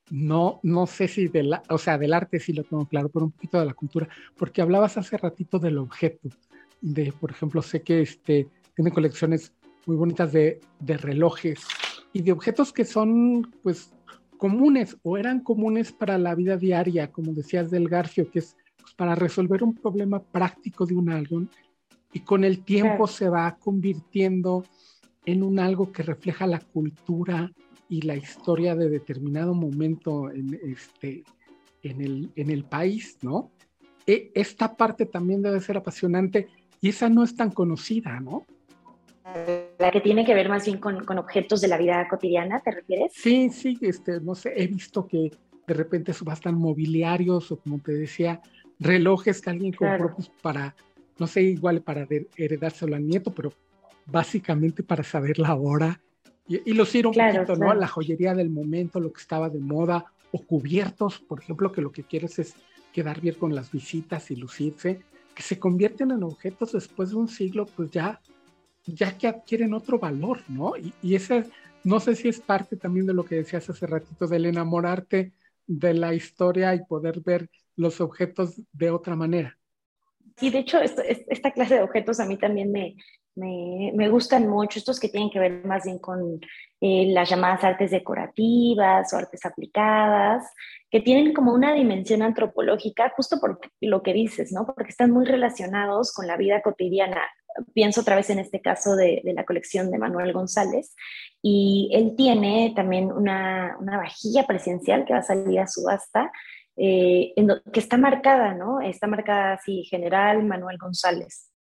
no, 0.10 0.60
no 0.64 0.88
sé 0.88 1.08
si 1.08 1.28
de 1.28 1.44
la, 1.44 1.64
o 1.70 1.78
sea, 1.78 1.98
del 1.98 2.14
arte 2.14 2.40
sí 2.40 2.54
lo 2.54 2.64
tengo 2.64 2.86
claro, 2.86 3.10
pero 3.10 3.26
un 3.26 3.32
poquito 3.32 3.60
de 3.60 3.66
la 3.66 3.74
cultura, 3.74 4.08
porque 4.38 4.62
hablabas 4.62 4.98
hace 4.98 5.18
ratito 5.18 5.60
del 5.60 5.78
objeto, 5.78 6.30
de, 6.82 7.12
por 7.12 7.32
ejemplo, 7.32 7.62
sé 7.62 7.82
que 7.82 8.02
este, 8.02 8.48
tiene 8.76 8.92
colecciones 8.92 9.54
muy 9.88 9.96
bonitas 9.96 10.32
de, 10.32 10.60
de 10.80 10.98
relojes 10.98 11.66
y 12.14 12.22
de 12.22 12.32
objetos 12.32 12.72
que 12.72 12.86
son, 12.86 13.52
pues, 13.64 13.92
comunes 14.38 14.98
o 15.02 15.18
eran 15.18 15.40
comunes 15.40 15.92
para 15.92 16.18
la 16.18 16.36
vida 16.36 16.58
diaria, 16.58 17.12
como 17.12 17.34
decías 17.34 17.72
del 17.72 17.90
Garfio, 17.90 18.30
que 18.30 18.40
es 18.40 18.56
pues, 18.80 18.94
para 18.94 19.16
resolver 19.16 19.64
un 19.64 19.74
problema 19.74 20.22
práctico 20.22 20.86
de 20.86 20.96
un 20.96 21.10
álbum 21.10 21.48
y 22.14 22.20
con 22.22 22.44
el 22.44 22.64
tiempo 22.64 23.08
se 23.08 23.30
va 23.30 23.58
convirtiendo 23.58 24.64
en 25.26 25.44
un 25.44 25.60
algo 25.60 25.92
que 25.92 26.04
refleja 26.04 26.48
la 26.48 26.60
cultura 26.60 27.52
y 27.90 28.02
la 28.02 28.16
historia 28.16 28.76
de 28.76 28.90
determinado 28.90 29.54
momento 29.54 30.32
en, 30.32 30.60
este, 30.64 31.24
en, 31.84 32.02
el, 32.02 32.32
en 32.36 32.50
el 32.50 32.64
país, 32.64 33.18
¿no? 33.22 33.52
E, 34.06 34.32
esta 34.36 34.76
parte 34.76 35.06
también 35.06 35.42
debe 35.42 35.60
ser 35.60 35.78
apasionante 35.78 36.48
y 36.80 36.90
esa 36.90 37.10
no 37.10 37.24
es 37.24 37.36
tan 37.36 37.52
conocida, 37.52 38.20
¿no? 38.20 38.46
La 39.80 39.92
que 39.92 40.02
tiene 40.02 40.26
que 40.26 40.34
ver 40.34 40.50
más 40.50 40.66
bien 40.66 40.80
con, 40.80 41.04
con 41.04 41.18
objetos 41.18 41.62
de 41.62 41.68
la 41.68 41.78
vida 41.78 42.08
cotidiana, 42.10 42.62
¿te 42.62 42.72
refieres? 42.72 43.12
Sí, 43.14 43.50
sí, 43.50 43.78
este, 43.82 44.20
no 44.22 44.36
sé, 44.36 44.54
he 44.56 44.68
visto 44.68 45.08
que 45.08 45.32
de 45.68 45.74
repente 45.74 46.14
subastan 46.14 46.56
mobiliarios 46.56 47.52
o 47.52 47.58
como 47.58 47.80
te 47.80 47.94
decía, 47.94 48.42
relojes 48.80 49.42
que 49.42 49.50
alguien 49.50 49.74
compró 49.74 50.14
pues, 50.16 50.32
para, 50.42 50.76
no 51.20 51.28
sé, 51.28 51.44
igual 51.44 51.82
para 51.82 52.08
heredárselo 52.38 52.96
al 52.96 53.06
nieto, 53.06 53.32
pero 53.32 53.52
básicamente 54.06 54.84
para 54.84 55.04
saber 55.04 55.40
la 55.40 55.56
hora 55.56 56.00
y, 56.48 56.74
los 56.74 56.96
ir 56.96 57.08
un 57.08 57.14
poquito, 57.14 57.56
¿no? 57.58 57.74
La 57.74 57.88
joyería 57.88 58.34
del 58.34 58.50
momento, 58.50 59.00
lo 59.00 59.12
que 59.12 59.20
estaba 59.20 59.50
de 59.50 59.60
moda, 59.60 60.06
o 60.32 60.42
cubiertos, 60.42 61.20
por 61.20 61.42
ejemplo, 61.42 61.72
que 61.72 61.82
lo 61.82 61.92
que 61.92 62.04
quieres 62.04 62.40
es 62.40 62.56
quedar 62.94 63.20
bien 63.20 63.36
con 63.36 63.54
las 63.54 63.72
visitas 63.72 64.32
y 64.32 64.38
lucirse, 64.38 65.02
que 65.36 65.44
se 65.44 65.60
convierten 65.60 66.12
en 66.12 66.24
objetos 66.24 66.72
después 66.72 67.10
de 67.10 67.18
un 67.18 67.28
siglo, 67.28 67.66
pues 67.66 67.92
ya, 67.92 68.22
ya 68.88 69.18
que 69.18 69.28
adquieren 69.28 69.74
otro 69.74 70.00
valor, 70.00 70.40
¿no? 70.48 70.76
Y, 70.76 70.94
y 71.02 71.16
ese, 71.16 71.46
no 71.84 72.00
sé 72.00 72.16
si 72.16 72.30
es 72.30 72.40
parte 72.40 72.78
también 72.78 73.06
de 73.06 73.14
lo 73.14 73.26
que 73.26 73.36
decías 73.36 73.70
hace 73.70 73.86
ratito, 73.86 74.28
del 74.28 74.46
enamorarte 74.46 75.34
de 75.68 75.94
la 75.94 76.14
historia 76.14 76.74
y 76.74 76.86
poder 76.86 77.20
ver 77.22 77.50
los 77.76 78.02
objetos 78.02 78.60
de 78.72 78.90
otra 78.90 79.16
manera. 79.16 79.58
Sí, 80.38 80.50
de 80.50 80.60
hecho, 80.60 80.80
esta 80.80 81.52
clase 81.52 81.76
de 81.76 81.82
objetos 81.82 82.20
a 82.20 82.26
mí 82.26 82.38
también 82.38 82.72
me, 82.72 82.96
me, 83.36 83.92
me, 83.96 84.10
gustan 84.10 84.48
mucho, 84.48 84.78
estos 84.78 85.00
que 85.00 85.10
tienen 85.10 85.32
que 85.32 85.40
ver 85.40 85.66
más 85.66 85.86
bien 85.86 85.98
con 85.98 86.40
eh, 86.80 87.08
las 87.08 87.30
llamadas 87.30 87.64
artes 87.64 87.90
decorativas 87.90 89.12
o 89.12 89.18
artes 89.18 89.46
aplicadas, 89.46 90.44
que 90.92 91.02
tienen 91.02 91.34
como 91.34 91.54
una 91.54 91.74
dimensión 91.74 92.22
antropológica, 92.22 93.12
justo 93.16 93.40
por 93.40 93.60
lo 93.82 94.04
que 94.04 94.14
dices, 94.14 94.52
¿no? 94.52 94.66
Porque 94.66 94.92
están 94.92 95.10
muy 95.10 95.26
relacionados 95.26 96.14
con 96.14 96.28
la 96.28 96.38
vida 96.38 96.62
cotidiana. 96.62 97.22
Pienso 97.74 98.02
otra 98.02 98.16
vez 98.16 98.30
en 98.30 98.40
este 98.40 98.62
caso 98.62 98.96
de, 98.96 99.22
de 99.24 99.34
la 99.34 99.46
colección 99.46 99.92
de 99.92 99.98
Manuel 99.98 100.34
González, 100.34 100.96
y 101.42 101.90
él 101.94 102.16
tiene 102.16 102.74
también 102.76 103.12
una, 103.12 103.78
una 103.80 103.98
vajilla 103.98 104.46
presidencial 104.46 105.06
que 105.06 105.14
va 105.14 105.20
a 105.20 105.24
salir 105.24 105.60
a 105.60 105.68
subasta, 105.68 106.32
eh, 106.76 107.34
que 107.74 107.80
está 107.80 107.98
marcada, 107.98 108.54
¿no? 108.54 108.82
Está 108.82 109.08
marcada 109.08 109.54
así, 109.54 109.84
General 109.86 110.44
Manuel 110.44 110.78
González. 110.78 111.52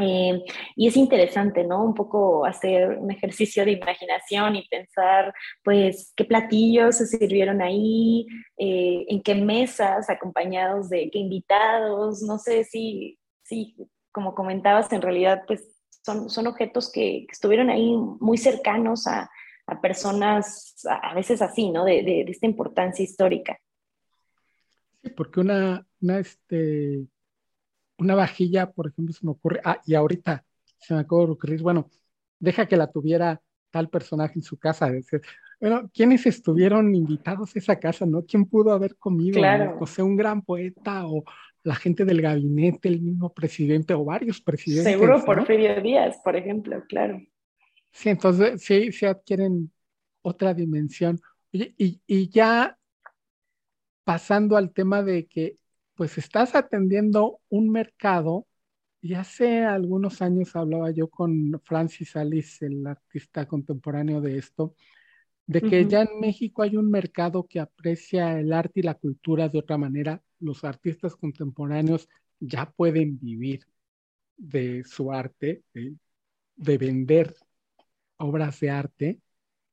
Eh, 0.00 0.44
y 0.76 0.86
es 0.86 0.96
interesante, 0.96 1.64
¿no? 1.64 1.84
Un 1.84 1.94
poco 1.94 2.46
hacer 2.46 2.98
un 2.98 3.10
ejercicio 3.10 3.64
de 3.64 3.72
imaginación 3.72 4.56
y 4.56 4.68
pensar, 4.68 5.32
pues, 5.64 6.12
qué 6.16 6.24
platillos 6.24 6.96
se 6.96 7.06
sirvieron 7.06 7.60
ahí, 7.60 8.26
eh, 8.56 9.04
en 9.08 9.22
qué 9.22 9.34
mesas, 9.34 10.08
acompañados 10.08 10.88
de 10.88 11.10
qué 11.10 11.18
invitados, 11.18 12.22
no 12.22 12.38
sé 12.38 12.64
si, 12.64 13.18
si 13.42 13.74
como 14.18 14.34
comentabas, 14.34 14.92
en 14.92 15.00
realidad, 15.00 15.44
pues, 15.46 15.62
son, 16.04 16.28
son 16.28 16.48
objetos 16.48 16.90
que, 16.90 17.24
estuvieron 17.30 17.70
ahí 17.70 17.96
muy 18.18 18.36
cercanos 18.36 19.06
a, 19.06 19.30
a 19.68 19.80
personas, 19.80 20.74
a, 20.90 21.14
veces 21.14 21.40
así, 21.40 21.70
¿no? 21.70 21.84
De, 21.84 22.02
de, 22.02 22.24
de, 22.24 22.32
esta 22.32 22.46
importancia 22.46 23.04
histórica. 23.04 23.56
Sí, 25.00 25.10
porque 25.10 25.38
una, 25.38 25.86
una 26.00 26.18
este 26.18 27.06
una 27.98 28.16
vajilla, 28.16 28.72
por 28.72 28.88
ejemplo, 28.88 29.14
se 29.14 29.24
me 29.24 29.30
ocurre, 29.30 29.60
ah, 29.64 29.80
y 29.86 29.94
ahorita 29.94 30.44
se 30.78 30.94
me 30.94 31.00
acaba 31.00 31.26
de 31.26 31.30
ocurrir, 31.30 31.62
bueno, 31.62 31.88
deja 32.40 32.66
que 32.66 32.76
la 32.76 32.90
tuviera 32.90 33.40
tal 33.70 33.88
personaje 33.88 34.34
en 34.34 34.42
su 34.42 34.58
casa. 34.58 34.90
bueno, 35.60 35.88
¿quiénes 35.94 36.26
estuvieron 36.26 36.92
invitados 36.92 37.54
a 37.54 37.58
esa 37.60 37.78
casa, 37.78 38.04
no? 38.04 38.24
¿Quién 38.24 38.46
pudo 38.46 38.72
haber 38.72 38.96
comido? 38.96 39.38
Claro. 39.38 39.76
No 39.78 39.86
sé, 39.86 40.02
un 40.02 40.16
gran 40.16 40.42
poeta 40.42 41.06
o 41.06 41.22
la 41.68 41.74
gente 41.74 42.06
del 42.06 42.22
gabinete, 42.22 42.88
el 42.88 43.02
mismo 43.02 43.34
presidente 43.34 43.92
o 43.92 44.02
varios 44.02 44.40
presidentes. 44.40 44.90
Seguro 44.90 45.22
Porfirio 45.22 45.80
Díaz, 45.82 46.16
por 46.24 46.34
ejemplo, 46.34 46.82
claro. 46.88 47.20
Sí, 47.92 48.08
entonces 48.08 48.62
sí, 48.62 48.90
se 48.90 49.06
adquieren 49.06 49.70
otra 50.22 50.54
dimensión. 50.54 51.20
y, 51.52 52.00
y 52.06 52.28
ya 52.30 52.78
pasando 54.04 54.56
al 54.56 54.72
tema 54.72 55.02
de 55.02 55.26
que 55.26 55.56
pues 55.94 56.16
estás 56.16 56.54
atendiendo 56.54 57.40
un 57.50 57.70
mercado. 57.70 58.46
Y 59.02 59.12
hace 59.12 59.64
algunos 59.64 60.22
años 60.22 60.56
hablaba 60.56 60.90
yo 60.90 61.10
con 61.10 61.60
Francis 61.64 62.16
Alice, 62.16 62.64
el 62.64 62.86
artista 62.86 63.46
contemporáneo 63.46 64.22
de 64.22 64.38
esto, 64.38 64.74
de 65.46 65.60
que 65.60 65.86
ya 65.86 66.02
en 66.02 66.20
México 66.20 66.62
hay 66.62 66.76
un 66.76 66.90
mercado 66.90 67.46
que 67.46 67.60
aprecia 67.60 68.40
el 68.40 68.52
arte 68.54 68.80
y 68.80 68.82
la 68.84 68.94
cultura 68.94 69.50
de 69.50 69.58
otra 69.58 69.76
manera. 69.76 70.22
Los 70.40 70.64
artistas 70.64 71.16
contemporáneos 71.16 72.08
ya 72.40 72.70
pueden 72.70 73.18
vivir 73.18 73.66
de 74.36 74.84
su 74.84 75.12
arte, 75.12 75.62
de, 75.74 76.78
vender 76.78 77.34
obras 78.16 78.60
de 78.60 78.70
arte, 78.70 79.20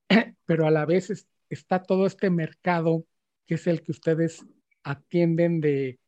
pero 0.45 0.67
a 0.67 0.71
la 0.71 0.85
vez 0.85 1.27
está 1.49 1.83
todo 1.83 2.05
este 2.05 2.29
mercado 2.29 3.05
que 3.45 3.55
es 3.55 3.67
el 3.67 3.83
que 3.83 3.91
ustedes 3.91 4.43
atienden 4.83 5.61
de 5.61 5.99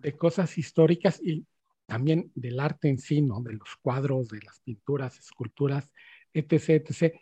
de 0.00 0.16
cosas 0.16 0.56
históricas 0.58 1.20
y 1.22 1.46
también 1.86 2.30
del 2.34 2.60
arte 2.60 2.88
en 2.88 2.98
sí, 2.98 3.22
¿no? 3.22 3.40
De 3.40 3.52
los 3.54 3.76
cuadros, 3.80 4.28
de 4.28 4.40
las 4.42 4.60
pinturas, 4.60 5.18
esculturas, 5.18 5.90
etc., 6.32 6.68
etc. 6.68 7.14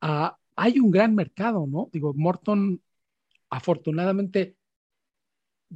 Ah, 0.00 0.38
hay 0.56 0.78
un 0.78 0.90
gran 0.90 1.14
mercado, 1.14 1.66
¿no? 1.66 1.88
Digo, 1.92 2.14
Morton, 2.14 2.80
afortunadamente, 3.50 4.56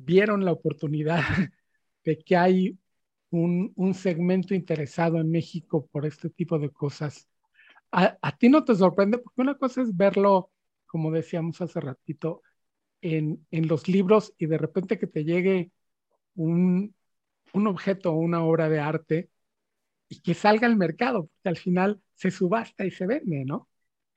vieron 0.05 0.45
la 0.45 0.53
oportunidad 0.53 1.21
de 2.05 2.19
que 2.19 2.37
hay 2.37 2.79
un, 3.31 3.73
un 3.77 3.95
segmento 3.95 4.55
interesado 4.55 5.19
en 5.19 5.31
México 5.31 5.87
por 5.87 6.07
este 6.07 6.31
tipo 6.31 6.59
de 6.59 6.71
cosas. 6.71 7.29
A, 7.93 8.19
a, 8.23 8.37
ti 8.37 8.49
no 8.49 8.65
te 8.65 8.75
sorprende, 8.75 9.19
porque 9.19 9.41
una 9.43 9.57
cosa 9.57 9.83
es 9.83 9.97
verlo, 9.97 10.51
como 10.87 11.11
decíamos 11.11 11.61
hace 11.61 11.81
ratito, 11.81 12.43
en, 13.01 13.47
en 13.51 13.69
los 13.69 13.89
libros 13.89 14.35
y 14.39 14.47
de 14.47 14.59
repente 14.59 14.99
que 14.99 15.07
te 15.07 15.25
llegue 15.25 15.71
un, 16.35 16.95
un 17.53 17.67
objeto 17.67 18.13
o 18.13 18.17
una 18.19 18.45
obra 18.45 18.69
de 18.69 18.81
arte 18.81 19.31
y 20.09 20.21
que 20.21 20.35
salga 20.35 20.67
al 20.67 20.77
mercado, 20.77 21.27
porque 21.27 21.49
al 21.49 21.57
final 21.57 22.03
se 22.15 22.31
subasta 22.31 22.87
y 22.87 22.91
se 22.91 23.07
vende, 23.07 23.45
¿no? 23.45 23.69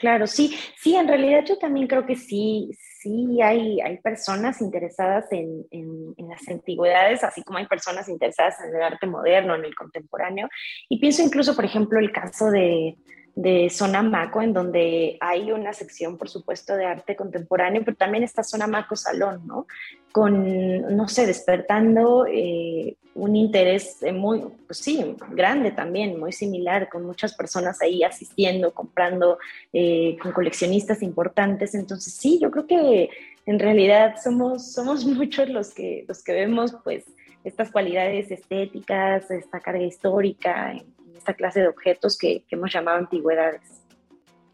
Claro, 0.02 0.26
sí, 0.26 0.58
sí, 0.78 0.96
en 0.96 1.08
realidad 1.08 1.44
yo 1.46 1.60
también 1.60 1.86
creo 1.86 2.08
que 2.08 2.16
sí, 2.16 2.72
sí 2.74 3.40
hay, 3.40 3.80
hay 3.82 4.00
personas 4.00 4.60
interesadas 4.60 5.32
en, 5.32 5.64
en, 5.70 6.16
en, 6.18 6.28
las 6.28 6.48
antigüedades, 6.48 7.24
así 7.24 7.44
como 7.44 7.60
hay 7.60 7.68
personas 7.68 8.10
interesadas 8.10 8.56
en 8.62 8.76
el 8.76 8.82
arte 8.82 9.06
moderno, 9.06 9.54
en 9.54 9.64
el 9.64 9.76
contemporáneo. 9.76 10.50
Y 10.90 11.00
pienso 11.00 11.22
incluso, 11.22 11.56
por 11.56 11.66
ejemplo, 11.66 12.00
el 12.00 12.12
caso 12.12 12.50
de, 12.50 12.98
de 13.36 13.70
Zona 13.70 14.02
Maco, 14.02 14.42
en 14.42 14.54
donde 14.54 15.18
hay 15.22 15.52
una 15.52 15.74
sección, 15.74 16.18
por 16.18 16.30
supuesto, 16.30 16.76
de 16.76 16.86
arte 16.86 17.16
contemporáneo, 17.16 17.82
pero 17.86 17.98
también 17.98 18.24
está 18.24 18.44
Zona 18.44 18.68
Maco 18.68 18.96
Salón, 18.96 19.48
¿no? 19.48 19.68
Con, 20.12 20.96
no 20.96 21.08
sé, 21.08 21.26
despertando 21.26 22.26
eh, 22.28 22.98
un 23.16 23.36
interés 23.36 23.98
muy, 24.14 24.44
pues 24.68 24.80
sí, 24.80 25.16
grande 25.32 25.72
también, 25.72 26.20
muy 26.20 26.34
similar, 26.34 26.90
con 26.90 27.06
muchas 27.06 27.34
personas 27.34 27.82
ahí 27.82 28.04
asistiendo, 28.04 28.74
comprando, 28.74 29.38
eh, 29.72 30.18
con 30.22 30.34
coleccionistas 30.34 31.02
importantes. 31.02 31.74
Entonces, 31.74 32.14
sí, 32.14 32.40
yo 32.42 32.52
creo 32.52 32.68
que 32.68 33.10
en 33.46 33.60
realidad 33.60 34.16
somos, 34.22 34.74
somos 34.74 35.06
muchos 35.06 35.50
los 35.50 35.74
que, 35.74 36.06
los 36.08 36.24
que 36.24 36.34
vemos, 36.34 36.76
pues, 36.84 37.06
estas 37.44 37.72
cualidades 37.72 38.30
estéticas, 38.30 39.32
esta 39.32 39.60
carga 39.60 39.84
histórica, 39.84 40.76
esta 41.16 41.34
clase 41.34 41.62
de 41.62 41.68
objetos 41.68 42.18
que, 42.18 42.44
hemos 42.50 42.72
llamado 42.72 42.98
antigüedades. 42.98 43.84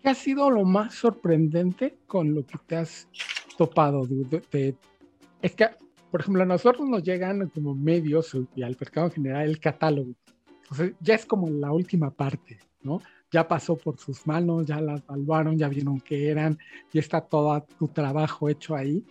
¿Qué 0.01 0.09
ha 0.09 0.15
sido 0.15 0.49
lo 0.49 0.63
más 0.63 0.93
sorprendente 0.93 1.97
con 2.07 2.33
lo 2.33 2.45
que 2.45 2.57
te 2.65 2.75
has 2.75 3.07
topado? 3.57 4.07
es 5.41 5.55
que 5.55 5.69
por 6.11 6.21
ejemplo, 6.21 6.43
a 6.43 6.45
nosotros 6.45 6.87
nos 6.87 7.03
llegan 7.03 7.49
como 7.49 7.75
medios 7.75 8.35
y 8.55 8.63
al 8.63 8.77
mercado 8.79 9.07
en 9.07 9.13
general 9.13 9.49
el 9.49 9.59
catálogo. 9.59 10.13
Entonces, 10.63 10.95
ya 10.99 11.15
es 11.15 11.25
como 11.25 11.49
la 11.49 11.71
última 11.71 12.11
parte, 12.11 12.59
¿no? 12.81 13.01
Ya 13.31 13.47
pasó 13.47 13.75
por 13.75 13.97
sus 13.97 14.25
manos, 14.25 14.65
ya 14.65 14.79
la 14.79 14.95
evaluaron, 14.95 15.57
ya 15.57 15.67
vieron 15.67 15.99
qué 15.99 16.29
eran, 16.29 16.57
y 16.93 16.99
está 16.99 17.21
todo 17.21 17.61
tu 17.77 17.89
trabajo 17.89 18.47
hecho 18.47 18.75
ahí. 18.75 19.05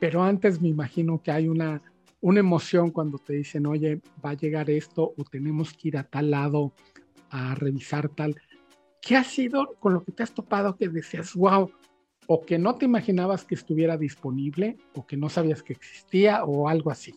Pero 0.00 0.22
antes 0.22 0.60
me 0.60 0.68
imagino 0.68 1.22
que 1.22 1.30
hay 1.30 1.48
una, 1.48 1.80
una 2.20 2.40
emoción 2.40 2.90
cuando 2.90 3.18
te 3.18 3.34
dicen, 3.34 3.66
oye, 3.66 4.00
va 4.24 4.30
a 4.30 4.34
llegar 4.34 4.70
esto 4.70 5.14
o 5.16 5.24
tenemos 5.24 5.72
que 5.72 5.88
ir 5.88 5.96
a 5.96 6.04
tal 6.04 6.30
lado 6.30 6.72
a 7.30 7.54
revisar 7.54 8.08
tal. 8.08 8.36
¿Qué 9.00 9.16
ha 9.16 9.24
sido 9.24 9.74
con 9.78 9.94
lo 9.94 10.02
que 10.02 10.12
te 10.12 10.22
has 10.22 10.32
topado 10.32 10.76
que 10.76 10.88
decías, 10.88 11.34
wow, 11.34 11.70
o 12.26 12.40
que 12.42 12.58
no 12.58 12.74
te 12.74 12.84
imaginabas 12.84 13.44
que 13.44 13.54
estuviera 13.54 13.96
disponible, 13.96 14.76
o 14.94 15.06
que 15.06 15.16
no 15.16 15.28
sabías 15.28 15.62
que 15.62 15.72
existía, 15.72 16.44
o 16.44 16.68
algo 16.68 16.90
así? 16.90 17.14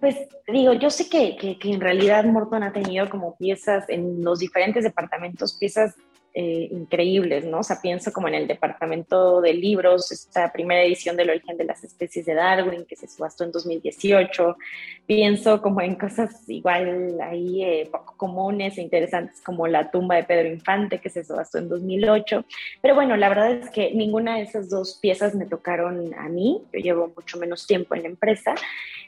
Pues 0.00 0.16
digo, 0.46 0.72
yo 0.74 0.90
sé 0.90 1.08
que, 1.08 1.36
que, 1.36 1.58
que 1.58 1.72
en 1.72 1.80
realidad 1.80 2.24
Morton 2.24 2.62
ha 2.62 2.72
tenido 2.72 3.08
como 3.08 3.36
piezas 3.36 3.88
en 3.88 4.22
los 4.22 4.38
diferentes 4.38 4.84
departamentos, 4.84 5.54
piezas 5.54 5.94
eh, 6.34 6.68
increíbles, 6.70 7.44
¿no? 7.44 7.58
O 7.58 7.62
sea, 7.62 7.80
pienso 7.82 8.10
como 8.10 8.26
en 8.26 8.34
el 8.34 8.46
departamento 8.46 9.42
de 9.42 9.52
libros, 9.52 10.10
esta 10.12 10.50
primera 10.50 10.82
edición 10.82 11.14
del 11.14 11.28
origen 11.28 11.58
de 11.58 11.64
las 11.64 11.84
especies 11.84 12.24
de 12.24 12.32
Darwin 12.32 12.86
que 12.86 12.96
se 12.96 13.06
subastó 13.06 13.44
en 13.44 13.52
2018. 13.52 14.56
Pienso 15.06 15.60
como 15.60 15.82
en 15.82 15.94
cosas 15.96 16.48
igual 16.48 17.20
ahí 17.20 17.62
eh, 17.62 17.88
poco 17.92 18.16
comunes 18.16 18.78
e 18.78 18.82
interesantes 18.82 19.42
como 19.42 19.66
la 19.66 19.90
tumba 19.90 20.16
de 20.16 20.24
Pedro 20.24 20.48
Infante 20.48 21.00
que 21.00 21.10
se 21.10 21.22
subastó 21.22 21.58
en 21.58 21.68
2008. 21.68 22.46
Pero 22.80 22.94
bueno, 22.94 23.16
la 23.18 23.28
verdad 23.28 23.52
es 23.52 23.68
que 23.68 23.92
ninguna 23.92 24.36
de 24.36 24.44
esas 24.44 24.70
dos 24.70 24.98
piezas 25.02 25.34
me 25.34 25.44
tocaron 25.44 26.14
a 26.14 26.30
mí. 26.30 26.62
Yo 26.72 26.80
llevo 26.80 27.12
mucho 27.14 27.38
menos 27.38 27.66
tiempo 27.66 27.94
en 27.94 28.04
la 28.04 28.08
empresa. 28.08 28.54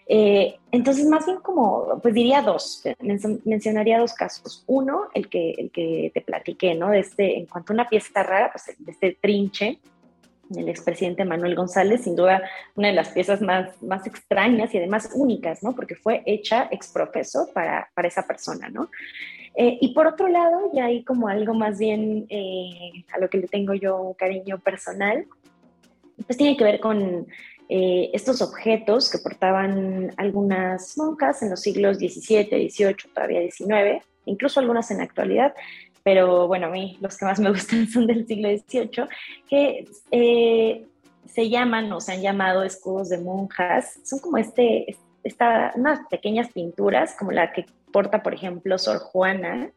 Eh, 0.07 0.57
entonces, 0.71 1.07
más 1.07 1.25
bien 1.27 1.39
como, 1.39 1.99
pues 2.03 2.15
diría 2.15 2.43
dos, 2.43 2.83
mencionaría 3.45 3.99
dos 3.99 4.13
casos. 4.13 4.65
Uno, 4.67 5.09
el 5.15 5.29
que, 5.29 5.53
el 5.53 5.71
que 5.71 6.11
te 6.13 6.21
platiqué, 6.21 6.75
¿no? 6.75 6.91
De 6.91 7.01
este, 7.01 7.39
en 7.39 7.47
cuanto 7.47 7.73
a 7.73 7.75
una 7.75 7.89
pieza 7.89 8.23
rara, 8.23 8.51
pues 8.53 8.77
de 8.79 8.93
este 8.93 9.19
trinche 9.21 9.79
del 10.49 10.69
expresidente 10.69 11.25
Manuel 11.25 11.55
González, 11.55 12.03
sin 12.03 12.17
duda 12.17 12.43
una 12.75 12.89
de 12.89 12.95
las 12.95 13.11
piezas 13.11 13.41
más, 13.41 13.83
más 13.83 14.07
extrañas 14.07 14.75
y 14.75 14.79
además 14.79 15.11
únicas, 15.15 15.63
¿no? 15.63 15.75
Porque 15.75 15.95
fue 15.95 16.23
hecha 16.27 16.69
ex 16.71 16.89
profeso 16.89 17.49
para, 17.55 17.89
para 17.95 18.09
esa 18.09 18.27
persona, 18.27 18.69
¿no? 18.69 18.91
Eh, 19.57 19.79
y 19.81 19.95
por 19.95 20.07
otro 20.07 20.29
lado, 20.29 20.71
ya 20.75 20.87
hay 20.87 21.05
como 21.05 21.29
algo 21.29 21.55
más 21.55 21.79
bien 21.79 22.27
eh, 22.29 23.05
a 23.13 23.19
lo 23.19 23.31
que 23.31 23.39
le 23.39 23.47
tengo 23.47 23.75
yo 23.75 24.01
un 24.01 24.15
cariño 24.15 24.59
personal, 24.59 25.27
pues 26.27 26.37
tiene 26.37 26.57
que 26.57 26.65
ver 26.65 26.81
con 26.81 27.27
eh, 27.69 28.11
estos 28.13 28.43
objetos 28.43 29.11
que 29.11 29.19
portaban 29.19 30.13
algunas 30.17 30.97
monjas 30.99 31.43
en 31.43 31.51
los 31.51 31.61
siglos 31.61 31.97
XVII, 31.97 32.71
XVIII, 32.71 32.97
todavía 33.15 33.41
XIX, 33.41 34.05
incluso 34.27 34.61
algunas 34.61 34.91
en 34.91 34.99
la 34.99 35.05
actualidad, 35.05 35.55
pero 36.03 36.47
bueno, 36.47 36.67
a 36.67 36.71
mí 36.71 36.99
los 37.01 37.17
que 37.17 37.25
más 37.25 37.41
me 37.41 37.51
gustan 37.53 37.89
son 37.89 38.07
del 38.07 38.27
siglo 38.27 38.49
XVIII, 38.51 39.09
que 39.49 39.89
eh, 40.11 40.87
se 41.27 41.49
llaman 41.49 41.91
o 41.93 42.01
se 42.01 42.13
han 42.13 42.21
llamado 42.21 42.63
escudos 42.63 43.09
de 43.09 43.19
monjas. 43.19 43.99
Son 44.05 44.19
como 44.19 44.37
este, 44.37 44.97
esta, 45.25 45.73
unas 45.75 46.07
pequeñas 46.09 46.53
pinturas, 46.53 47.17
como 47.19 47.33
la 47.33 47.53
que 47.53 47.65
porta, 47.91 48.23
por 48.23 48.35
ejemplo, 48.35 48.79
Sor 48.79 48.99
Juana, 48.99 49.71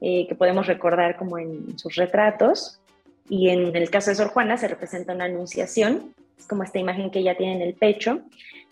eh, 0.00 0.26
que 0.26 0.34
podemos 0.34 0.66
recordar 0.66 1.16
como 1.16 1.38
en 1.38 1.78
sus 1.78 1.94
retratos. 1.94 2.80
Y 3.28 3.50
en 3.50 3.76
el 3.76 3.90
caso 3.90 4.10
de 4.10 4.16
Sor 4.16 4.28
Juana 4.28 4.56
se 4.56 4.68
representa 4.68 5.14
una 5.14 5.26
anunciación 5.26 6.14
como 6.46 6.62
esta 6.62 6.78
imagen 6.78 7.10
que 7.10 7.20
ella 7.20 7.36
tiene 7.36 7.56
en 7.56 7.62
el 7.62 7.74
pecho. 7.74 8.22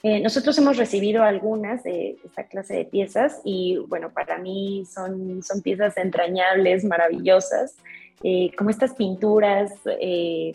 Eh, 0.03 0.21
nosotros 0.21 0.57
hemos 0.59 0.77
recibido 0.77 1.23
algunas 1.23 1.83
de 1.83 2.17
esta 2.25 2.45
clase 2.45 2.75
de 2.75 2.85
piezas 2.85 3.41
y 3.45 3.79
bueno, 3.89 4.13
para 4.13 4.39
mí 4.39 4.85
son, 4.87 5.43
son 5.43 5.63
piezas 5.63 5.97
entrañables, 5.97 6.85
maravillosas, 6.85 7.77
eh, 8.23 8.51
como 8.57 8.71
estas 8.71 8.95
pinturas, 8.95 9.73
eh, 10.01 10.53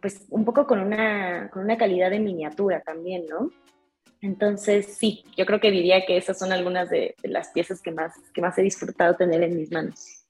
pues 0.00 0.26
un 0.30 0.44
poco 0.44 0.66
con 0.66 0.80
una, 0.80 1.48
con 1.50 1.62
una 1.64 1.78
calidad 1.78 2.10
de 2.10 2.20
miniatura 2.20 2.80
también, 2.80 3.24
¿no? 3.28 3.50
Entonces, 4.20 4.86
sí, 4.98 5.24
yo 5.36 5.46
creo 5.46 5.58
que 5.58 5.70
diría 5.70 6.04
que 6.06 6.16
esas 6.16 6.38
son 6.38 6.52
algunas 6.52 6.90
de, 6.90 7.14
las 7.22 7.48
piezas 7.48 7.80
que 7.80 7.90
más, 7.90 8.12
que 8.32 8.40
más 8.40 8.56
he 8.58 8.62
disfrutado 8.62 9.16
tener 9.16 9.42
en 9.42 9.56
mis 9.56 9.72
manos. 9.72 10.24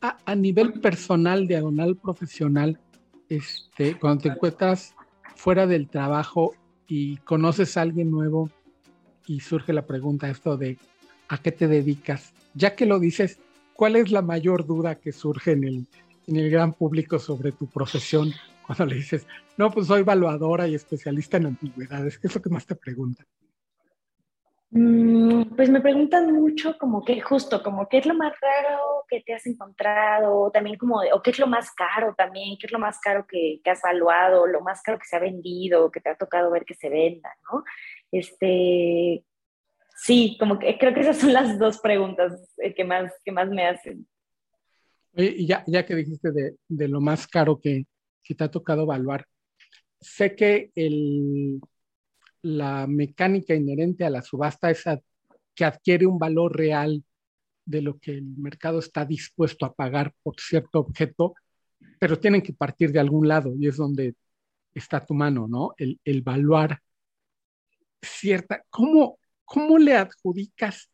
a, 0.00 0.16
a, 0.24 0.34
nivel 0.34 0.74
personal, 0.74 1.46
diagonal 1.46 1.96
profesional, 1.96 2.78
este, 3.28 3.98
cuando 3.98 4.22
te 4.22 4.28
encuentras 4.30 4.94
fuera 5.34 5.66
del 5.66 5.88
trabajo 5.88 6.54
y 6.88 7.16
conoces 7.18 7.76
a 7.76 7.82
alguien 7.82 8.10
nuevo 8.10 8.50
y 9.26 9.40
surge 9.40 9.72
la 9.72 9.86
pregunta 9.86 10.30
esto 10.30 10.56
de 10.56 10.78
¿a 11.28 11.38
qué 11.38 11.52
te 11.52 11.68
dedicas? 11.68 12.32
Ya 12.54 12.74
que 12.74 12.86
lo 12.86 12.98
dices, 12.98 13.38
¿cuál 13.74 13.96
es 13.96 14.10
la 14.10 14.22
mayor 14.22 14.66
duda 14.66 14.96
que 14.96 15.12
surge 15.12 15.52
en 15.52 15.64
el, 15.64 15.86
en 16.26 16.36
el 16.36 16.50
gran 16.50 16.72
público 16.72 17.18
sobre 17.18 17.52
tu 17.52 17.66
profesión 17.66 18.32
cuando 18.66 18.86
le 18.86 18.96
dices, 18.96 19.26
no, 19.56 19.70
pues 19.70 19.86
soy 19.86 20.00
evaluadora 20.00 20.68
y 20.68 20.74
especialista 20.74 21.36
en 21.36 21.46
antigüedades? 21.46 22.18
¿Qué 22.18 22.28
es 22.28 22.34
lo 22.34 22.42
que 22.42 22.50
más 22.50 22.66
te 22.66 22.74
preguntan? 22.74 23.26
Mm, 24.70 25.54
pues 25.54 25.70
me 25.70 25.80
preguntan 25.80 26.32
mucho 26.32 26.76
como 26.78 27.04
que 27.04 27.20
justo, 27.20 27.62
como 27.62 27.88
qué 27.88 27.98
es 27.98 28.06
lo 28.06 28.14
más 28.14 28.34
raro 28.40 29.04
que 29.08 29.20
te 29.20 29.32
has 29.32 29.46
encontrado, 29.46 30.50
también 30.50 30.76
como, 30.76 31.00
o 31.12 31.22
qué 31.22 31.30
es 31.30 31.38
lo 31.38 31.46
más 31.46 31.70
caro 31.72 32.14
también, 32.16 32.56
qué 32.58 32.66
es 32.66 32.72
lo 32.72 32.80
más 32.80 32.98
caro 32.98 33.26
que, 33.28 33.60
que 33.62 33.70
has 33.70 33.84
evaluado, 33.84 34.46
lo 34.46 34.60
más 34.62 34.82
caro 34.82 34.98
que 34.98 35.06
se 35.06 35.16
ha 35.16 35.20
vendido, 35.20 35.90
que 35.90 36.00
te 36.00 36.10
ha 36.10 36.16
tocado 36.16 36.50
ver 36.50 36.64
que 36.64 36.74
se 36.74 36.88
venda, 36.88 37.30
¿no? 37.50 37.62
Este, 38.10 39.24
sí, 39.96 40.36
como 40.38 40.58
que 40.58 40.76
creo 40.78 40.92
que 40.92 41.00
esas 41.00 41.18
son 41.18 41.32
las 41.32 41.58
dos 41.58 41.78
preguntas 41.78 42.32
eh, 42.58 42.74
que 42.74 42.84
más, 42.84 43.12
que 43.24 43.30
más 43.32 43.48
me 43.48 43.68
hacen. 43.68 44.06
y 45.14 45.46
ya, 45.46 45.62
ya 45.68 45.86
que 45.86 45.94
dijiste 45.94 46.32
de, 46.32 46.56
de 46.68 46.88
lo 46.88 47.00
más 47.00 47.28
caro 47.28 47.60
que, 47.60 47.86
que 48.24 48.34
te 48.34 48.44
ha 48.44 48.50
tocado 48.50 48.82
evaluar, 48.82 49.26
sé 50.00 50.34
que 50.34 50.70
el, 50.74 51.60
la 52.46 52.86
mecánica 52.86 53.54
inherente 53.54 54.04
a 54.04 54.10
la 54.10 54.22
subasta 54.22 54.70
es 54.70 54.84
que 55.54 55.64
adquiere 55.64 56.06
un 56.06 56.18
valor 56.18 56.56
real 56.56 57.04
de 57.64 57.82
lo 57.82 57.98
que 57.98 58.12
el 58.12 58.24
mercado 58.36 58.78
está 58.78 59.04
dispuesto 59.04 59.66
a 59.66 59.74
pagar 59.74 60.14
por 60.22 60.36
cierto 60.38 60.78
objeto, 60.78 61.34
pero 61.98 62.20
tienen 62.20 62.42
que 62.42 62.52
partir 62.52 62.92
de 62.92 63.00
algún 63.00 63.26
lado 63.26 63.52
y 63.58 63.66
es 63.66 63.76
donde 63.76 64.14
está 64.72 65.04
tu 65.04 65.14
mano, 65.14 65.48
¿no? 65.48 65.74
El, 65.76 65.98
evaluar 66.04 66.80
cierta, 68.00 68.64
¿cómo, 68.70 69.18
¿cómo 69.44 69.78
le 69.78 69.96
adjudicas 69.96 70.88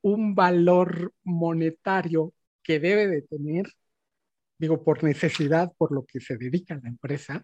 un 0.00 0.34
valor 0.34 1.12
monetario 1.22 2.32
que 2.62 2.80
debe 2.80 3.08
de 3.08 3.22
tener, 3.22 3.66
digo, 4.56 4.82
por 4.82 5.04
necesidad, 5.04 5.70
por 5.76 5.92
lo 5.92 6.06
que 6.06 6.20
se 6.20 6.38
dedica 6.38 6.80
la 6.82 6.88
empresa? 6.88 7.42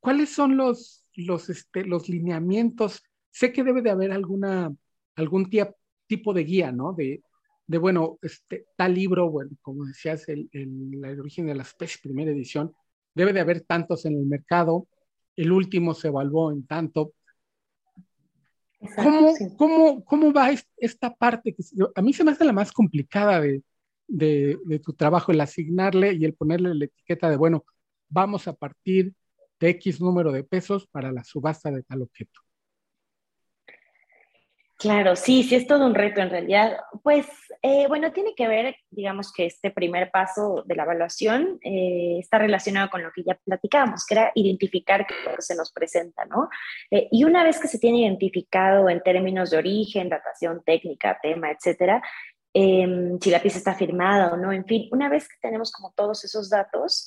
¿Cuáles 0.00 0.30
son 0.30 0.56
los 0.56 1.05
los, 1.16 1.48
este, 1.48 1.84
los 1.84 2.08
lineamientos, 2.08 3.02
sé 3.30 3.52
que 3.52 3.64
debe 3.64 3.82
de 3.82 3.90
haber 3.90 4.12
alguna, 4.12 4.74
algún 5.14 5.50
tipo 6.06 6.32
de 6.34 6.44
guía, 6.44 6.72
¿no? 6.72 6.92
De, 6.92 7.22
de 7.66 7.78
bueno, 7.78 8.18
este, 8.22 8.66
tal 8.76 8.94
libro, 8.94 9.30
bueno, 9.30 9.50
como 9.62 9.84
decías, 9.84 10.28
el, 10.28 10.48
el, 10.52 11.04
origen 11.18 11.46
de 11.46 11.54
la 11.54 11.62
especie, 11.62 12.00
primera 12.02 12.30
edición, 12.30 12.72
debe 13.14 13.32
de 13.32 13.40
haber 13.40 13.62
tantos 13.62 14.04
en 14.04 14.14
el 14.14 14.26
mercado, 14.26 14.86
el 15.34 15.52
último 15.52 15.94
se 15.94 16.08
evaluó 16.08 16.52
en 16.52 16.66
tanto. 16.66 17.12
¿Cómo, 18.96 19.32
¿cómo, 19.56 20.04
¿Cómo 20.04 20.32
va 20.32 20.50
esta 20.76 21.14
parte? 21.14 21.54
Que 21.54 21.62
a 21.94 22.02
mí 22.02 22.12
se 22.12 22.24
me 22.24 22.30
hace 22.30 22.44
la 22.44 22.52
más 22.52 22.72
complicada 22.72 23.40
de, 23.40 23.62
de, 24.06 24.58
de 24.64 24.78
tu 24.78 24.92
trabajo, 24.92 25.32
el 25.32 25.40
asignarle 25.40 26.12
y 26.12 26.24
el 26.24 26.34
ponerle 26.34 26.74
la 26.74 26.84
etiqueta 26.84 27.28
de, 27.28 27.36
bueno, 27.36 27.64
vamos 28.08 28.46
a 28.48 28.52
partir 28.54 29.14
de 29.60 29.70
X 29.70 30.00
número 30.00 30.32
de 30.32 30.44
pesos 30.44 30.86
para 30.86 31.12
la 31.12 31.24
subasta 31.24 31.70
de 31.70 31.82
tal 31.82 32.02
objeto. 32.02 32.40
Claro, 34.78 35.16
sí, 35.16 35.42
sí 35.42 35.54
es 35.54 35.66
todo 35.66 35.86
un 35.86 35.94
reto 35.94 36.20
en 36.20 36.28
realidad. 36.28 36.76
Pues 37.02 37.26
eh, 37.62 37.86
bueno, 37.88 38.12
tiene 38.12 38.34
que 38.34 38.46
ver, 38.46 38.76
digamos 38.90 39.32
que 39.32 39.46
este 39.46 39.70
primer 39.70 40.10
paso 40.10 40.64
de 40.66 40.76
la 40.76 40.82
evaluación 40.82 41.58
eh, 41.62 42.18
está 42.20 42.38
relacionado 42.38 42.90
con 42.90 43.02
lo 43.02 43.10
que 43.10 43.22
ya 43.22 43.38
platicábamos, 43.42 44.04
que 44.04 44.14
era 44.14 44.32
identificar 44.34 45.06
qué 45.06 45.14
se 45.38 45.56
nos 45.56 45.72
presenta, 45.72 46.26
¿no? 46.26 46.50
Eh, 46.90 47.08
y 47.10 47.24
una 47.24 47.42
vez 47.42 47.58
que 47.58 47.68
se 47.68 47.78
tiene 47.78 48.02
identificado 48.02 48.90
en 48.90 49.02
términos 49.02 49.50
de 49.50 49.56
origen, 49.56 50.10
datación 50.10 50.62
técnica, 50.62 51.18
tema, 51.22 51.50
etcétera, 51.50 52.02
em, 52.52 53.18
si 53.18 53.30
la 53.30 53.40
pieza 53.40 53.58
está 53.58 53.74
firmada 53.74 54.32
o 54.32 54.36
no, 54.36 54.52
en 54.52 54.66
fin, 54.66 54.88
una 54.92 55.08
vez 55.08 55.26
que 55.26 55.36
tenemos 55.40 55.72
como 55.72 55.92
todos 55.96 56.22
esos 56.24 56.50
datos, 56.50 57.06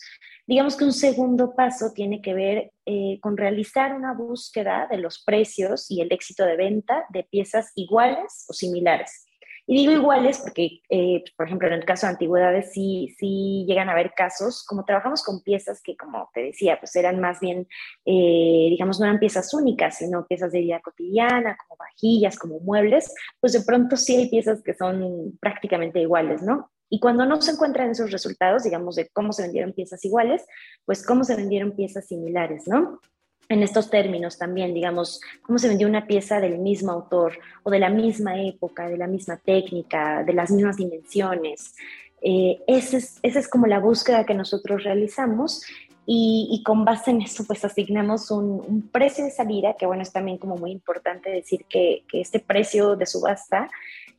Digamos 0.50 0.76
que 0.76 0.84
un 0.84 0.94
segundo 0.94 1.54
paso 1.54 1.92
tiene 1.94 2.24
que 2.24 2.34
ver 2.34 2.72
eh, 2.88 3.20
con 3.22 3.38
realizar 3.38 3.96
una 3.96 4.16
búsqueda 4.16 4.88
de 4.90 4.98
los 4.98 5.24
precios 5.24 5.92
y 5.92 6.02
el 6.02 6.12
éxito 6.12 6.44
de 6.44 6.58
venta 6.58 7.06
de 7.10 7.24
piezas 7.24 7.72
iguales 7.76 8.46
o 8.50 8.54
similares. 8.54 9.28
Y 9.68 9.78
digo 9.78 9.92
iguales 9.92 10.40
porque, 10.40 10.82
eh, 10.90 11.24
por 11.38 11.46
ejemplo, 11.46 11.68
en 11.68 11.76
el 11.76 11.86
caso 11.86 12.08
de 12.08 12.14
antigüedades 12.14 12.74
sí, 12.74 13.14
sí 13.20 13.64
llegan 13.68 13.90
a 13.90 13.92
haber 13.92 14.14
casos, 14.16 14.66
como 14.66 14.86
trabajamos 14.86 15.22
con 15.22 15.44
piezas 15.44 15.84
que, 15.84 15.96
como 15.96 16.32
te 16.34 16.46
decía, 16.46 16.80
pues 16.80 16.96
eran 16.96 17.20
más 17.20 17.40
bien, 17.40 17.68
eh, 18.06 18.68
digamos, 18.72 19.00
no 19.00 19.06
eran 19.06 19.20
piezas 19.20 19.54
únicas, 19.54 20.00
sino 20.00 20.26
piezas 20.26 20.52
de 20.52 20.62
vida 20.62 20.82
cotidiana, 20.84 21.58
como 21.58 21.78
vajillas, 21.78 22.40
como 22.40 22.60
muebles, 22.60 23.14
pues 23.40 23.54
de 23.54 23.62
pronto 23.62 23.96
sí 23.98 24.16
hay 24.16 24.30
piezas 24.32 24.64
que 24.64 24.74
son 24.74 25.38
prácticamente 25.40 26.02
iguales, 26.02 26.42
¿no? 26.42 26.72
Y 26.90 27.00
cuando 27.00 27.26
no 27.26 27.42
se 27.42 27.52
encuentran 27.52 27.92
esos 27.92 28.12
resultados, 28.12 28.64
digamos, 28.64 28.96
de 28.96 29.10
cómo 29.10 29.32
se 29.32 29.44
vendieron 29.44 29.74
piezas 29.74 30.04
iguales, 30.06 30.46
pues 30.86 31.06
cómo 31.06 31.24
se 31.24 31.36
vendieron 31.36 31.74
piezas 31.74 32.08
similares, 32.08 32.68
¿no? 32.68 33.00
En 33.48 33.64
estos 33.64 33.90
términos 33.90 34.38
también, 34.38 34.74
digamos, 34.74 35.22
cómo 35.42 35.58
se 35.58 35.68
vendió 35.68 35.88
una 35.88 36.06
pieza 36.06 36.40
del 36.40 36.60
mismo 36.60 36.92
autor 36.92 37.40
o 37.64 37.72
de 37.72 37.80
la 37.80 37.90
misma 37.90 38.42
época, 38.42 38.88
de 38.88 38.98
la 38.98 39.08
misma 39.08 39.38
técnica, 39.38 40.24
de 40.24 40.34
las 40.34 40.52
mismas 40.52 40.78
dimensiones. 40.78 41.76
Eh, 42.22 42.62
esa, 42.68 42.98
es, 42.98 43.20
es, 43.24 43.48
como 43.48 43.66
la 43.66 43.80
búsqueda 43.80 44.26
que 44.26 44.34
nosotros 44.34 44.84
realizamos 44.84 45.64
y, 46.12 46.64
con 46.66 46.86
base 46.86 47.12
en 47.12 47.22
eso 47.22 47.46
pues 47.46 47.64
asignamos 47.64 48.32
un, 48.32 48.90
precio 48.92 49.24
de 49.24 49.30
salida, 49.30 49.76
que 49.78 49.86
bueno, 49.86 50.02
es 50.02 50.12
también 50.12 50.40
como 50.40 50.58
muy 50.58 50.72
importante 50.72 51.30
decir 51.30 51.66
que, 51.70 52.04
que 52.10 52.20
este 52.20 52.40
precio 52.40 52.96
de 52.96 53.06
subasta 53.06 53.70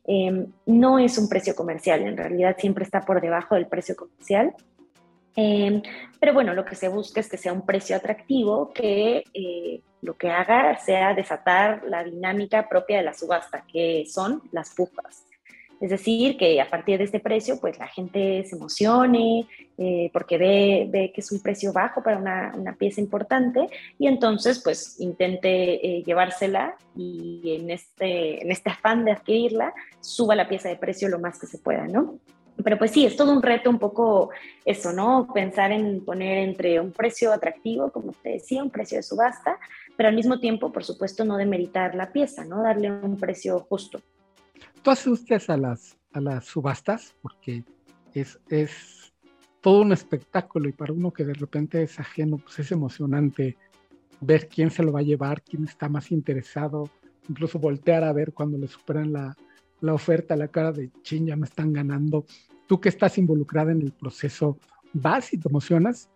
Em, 0.03 0.47
no 0.65 0.99
es 0.99 1.17
un 1.17 1.29
precio 1.29 1.55
comercial, 1.55 2.01
en 2.01 2.17
realidad 2.17 2.55
siempre 2.57 2.83
está 2.83 3.01
por 3.01 3.21
debajo 3.21 3.55
del 3.55 3.67
precio 3.67 3.95
comercial. 3.95 4.53
Em, 5.35 5.81
pero 6.19 6.33
bueno, 6.33 6.53
lo 6.53 6.65
que 6.65 6.75
se 6.75 6.89
busca 6.89 7.19
es 7.19 7.29
que 7.29 7.37
sea 7.37 7.53
un 7.53 7.65
precio 7.65 7.95
atractivo 7.95 8.71
que 8.73 9.23
eh, 9.33 9.81
lo 10.01 10.17
que 10.17 10.29
haga 10.29 10.77
sea 10.77 11.13
desatar 11.13 11.83
la 11.85 12.03
dinámica 12.03 12.67
propia 12.67 12.97
de 12.97 13.03
la 13.03 13.13
subasta, 13.13 13.63
que 13.71 14.05
son 14.07 14.41
las 14.51 14.73
pujas. 14.75 15.25
Es 15.81 15.89
decir, 15.89 16.37
que 16.37 16.61
a 16.61 16.69
partir 16.69 16.99
de 16.99 17.05
este 17.05 17.19
precio, 17.19 17.59
pues 17.59 17.79
la 17.79 17.87
gente 17.87 18.43
se 18.45 18.55
emocione 18.55 19.47
eh, 19.79 20.11
porque 20.13 20.37
ve, 20.37 21.11
que 21.11 21.21
es 21.21 21.31
un 21.31 21.41
precio 21.41 21.73
bajo 21.73 22.03
para 22.03 22.19
una, 22.19 22.53
una 22.55 22.75
pieza 22.75 23.01
importante 23.01 23.67
y 23.97 24.05
entonces 24.05 24.61
pues 24.63 24.99
intente 24.99 25.49
eh, 25.85 26.03
llevársela 26.03 26.75
y 26.95 27.57
en 27.59 27.71
este, 27.71 28.43
en 28.43 28.51
este 28.51 28.69
afán 28.69 29.05
de 29.05 29.13
adquirirla, 29.13 29.73
suba 29.99 30.35
la 30.35 30.47
pieza 30.47 30.69
de 30.69 30.75
precio 30.75 31.09
lo 31.09 31.17
más 31.17 31.39
que 31.39 31.47
se 31.47 31.57
pueda, 31.57 31.87
¿no? 31.87 32.19
Pero 32.63 32.77
pues 32.77 32.91
sí, 32.91 33.07
es 33.07 33.15
todo 33.15 33.33
un 33.33 33.41
reto 33.41 33.71
un 33.71 33.79
poco 33.79 34.29
eso, 34.65 34.93
¿no? 34.93 35.29
Pensar 35.33 35.71
en 35.71 36.05
poner 36.05 36.37
entre 36.37 36.79
un 36.79 36.91
precio 36.91 37.33
atractivo, 37.33 37.91
como 37.91 38.11
te 38.11 38.29
decía, 38.33 38.61
un 38.61 38.69
precio 38.69 38.97
de 38.97 39.03
subasta, 39.03 39.57
pero 39.97 40.09
al 40.09 40.15
mismo 40.15 40.39
tiempo, 40.39 40.71
por 40.71 40.83
supuesto, 40.83 41.25
no 41.25 41.37
demeritar 41.37 41.95
la 41.95 42.11
pieza, 42.11 42.45
¿no? 42.45 42.61
Darle 42.61 42.91
un 42.91 43.17
precio 43.17 43.61
justo. 43.61 43.99
¿Tú 44.81 44.89
asustes 44.89 45.49
a 45.49 45.57
las, 45.57 45.97
a 46.13 46.19
las 46.19 46.45
subastas? 46.45 47.15
Porque 47.21 47.63
es, 48.13 48.39
es 48.49 49.13
todo 49.61 49.81
un 49.81 49.91
espectáculo 49.91 50.67
y 50.67 50.71
para 50.71 50.93
uno 50.93 51.11
que 51.11 51.23
de 51.23 51.33
repente 51.33 51.83
es 51.83 51.99
ajeno, 51.99 52.37
pues 52.37 52.59
es 52.59 52.71
emocionante 52.71 53.57
ver 54.21 54.47
quién 54.49 54.71
se 54.71 54.83
lo 54.83 54.91
va 54.91 54.99
a 54.99 55.03
llevar, 55.03 55.43
quién 55.43 55.65
está 55.65 55.87
más 55.87 56.11
interesado, 56.11 56.89
incluso 57.29 57.59
voltear 57.59 58.03
a 58.03 58.13
ver 58.13 58.33
cuando 58.33 58.57
le 58.57 58.67
superan 58.67 59.13
la, 59.13 59.35
la 59.81 59.93
oferta, 59.93 60.35
la 60.35 60.47
cara 60.47 60.71
de 60.71 60.89
chin, 61.01 61.27
ya 61.27 61.35
me 61.35 61.45
están 61.45 61.73
ganando. 61.73 62.25
Tú 62.67 62.79
que 62.79 62.89
estás 62.89 63.17
involucrada 63.17 63.71
en 63.71 63.81
el 63.81 63.91
proceso, 63.91 64.57
¿vas 64.93 65.33
y 65.33 65.37
te 65.37 65.49
emocionas? 65.49 66.09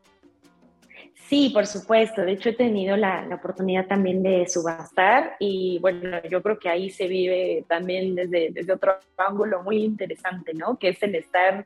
Sí, 1.28 1.50
por 1.50 1.66
supuesto. 1.66 2.22
De 2.22 2.34
hecho, 2.34 2.50
he 2.50 2.54
tenido 2.54 2.96
la, 2.98 3.28
oportunidad 3.34 3.88
también 3.88 4.22
de 4.22 4.48
subastar 4.48 5.36
y 5.40 5.80
bueno, 5.80 6.20
yo 6.30 6.42
creo 6.44 6.60
que 6.60 6.70
ahí 6.70 6.90
se 6.90 7.08
vive 7.08 7.66
también 7.68 8.14
desde, 8.14 8.52
desde 8.52 8.74
otro 8.74 8.96
ángulo 9.18 9.64
muy 9.64 9.84
interesante, 9.84 10.54
¿no? 10.54 10.78
Que 10.78 10.90
es 10.90 11.02
el 11.02 11.16
estar 11.16 11.66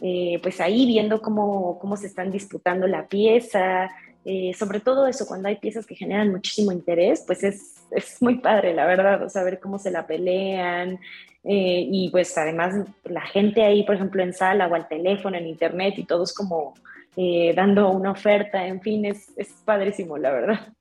eh, 0.00 0.38
pues 0.42 0.60
ahí 0.60 0.86
viendo 0.86 1.20
cómo, 1.20 1.78
cómo 1.80 1.96
se 1.96 2.06
están 2.06 2.30
disputando 2.30 2.86
la 2.86 3.08
pieza, 3.08 3.90
eh, 4.24 4.52
sobre 4.54 4.80
todo 4.80 5.06
eso, 5.06 5.26
cuando 5.26 5.48
hay 5.48 5.56
piezas 5.56 5.86
que 5.86 5.96
generan 5.96 6.30
muchísimo 6.30 6.72
interés, 6.72 7.24
pues 7.26 7.42
es, 7.42 7.86
es 7.90 8.20
muy 8.20 8.38
padre, 8.38 8.74
la 8.74 8.86
verdad, 8.86 9.28
saber 9.28 9.58
cómo 9.60 9.78
se 9.78 9.90
la 9.90 10.06
pelean. 10.06 10.98
Eh, 11.42 11.86
y 11.90 12.10
pues 12.10 12.36
además 12.36 12.74
la 13.04 13.22
gente 13.22 13.62
ahí, 13.64 13.82
por 13.82 13.94
ejemplo, 13.94 14.22
en 14.22 14.34
sala 14.34 14.68
o 14.68 14.74
al 14.74 14.88
teléfono, 14.88 15.36
en 15.36 15.46
internet 15.46 15.94
y 15.96 16.04
todos 16.04 16.34
como 16.34 16.74
eh, 17.16 17.52
dando 17.54 17.90
una 17.90 18.12
oferta, 18.12 18.66
en 18.66 18.80
fin, 18.80 19.04
es, 19.04 19.32
es 19.36 19.52
padrísimo, 19.64 20.16
la 20.16 20.30
verdad. 20.30 20.72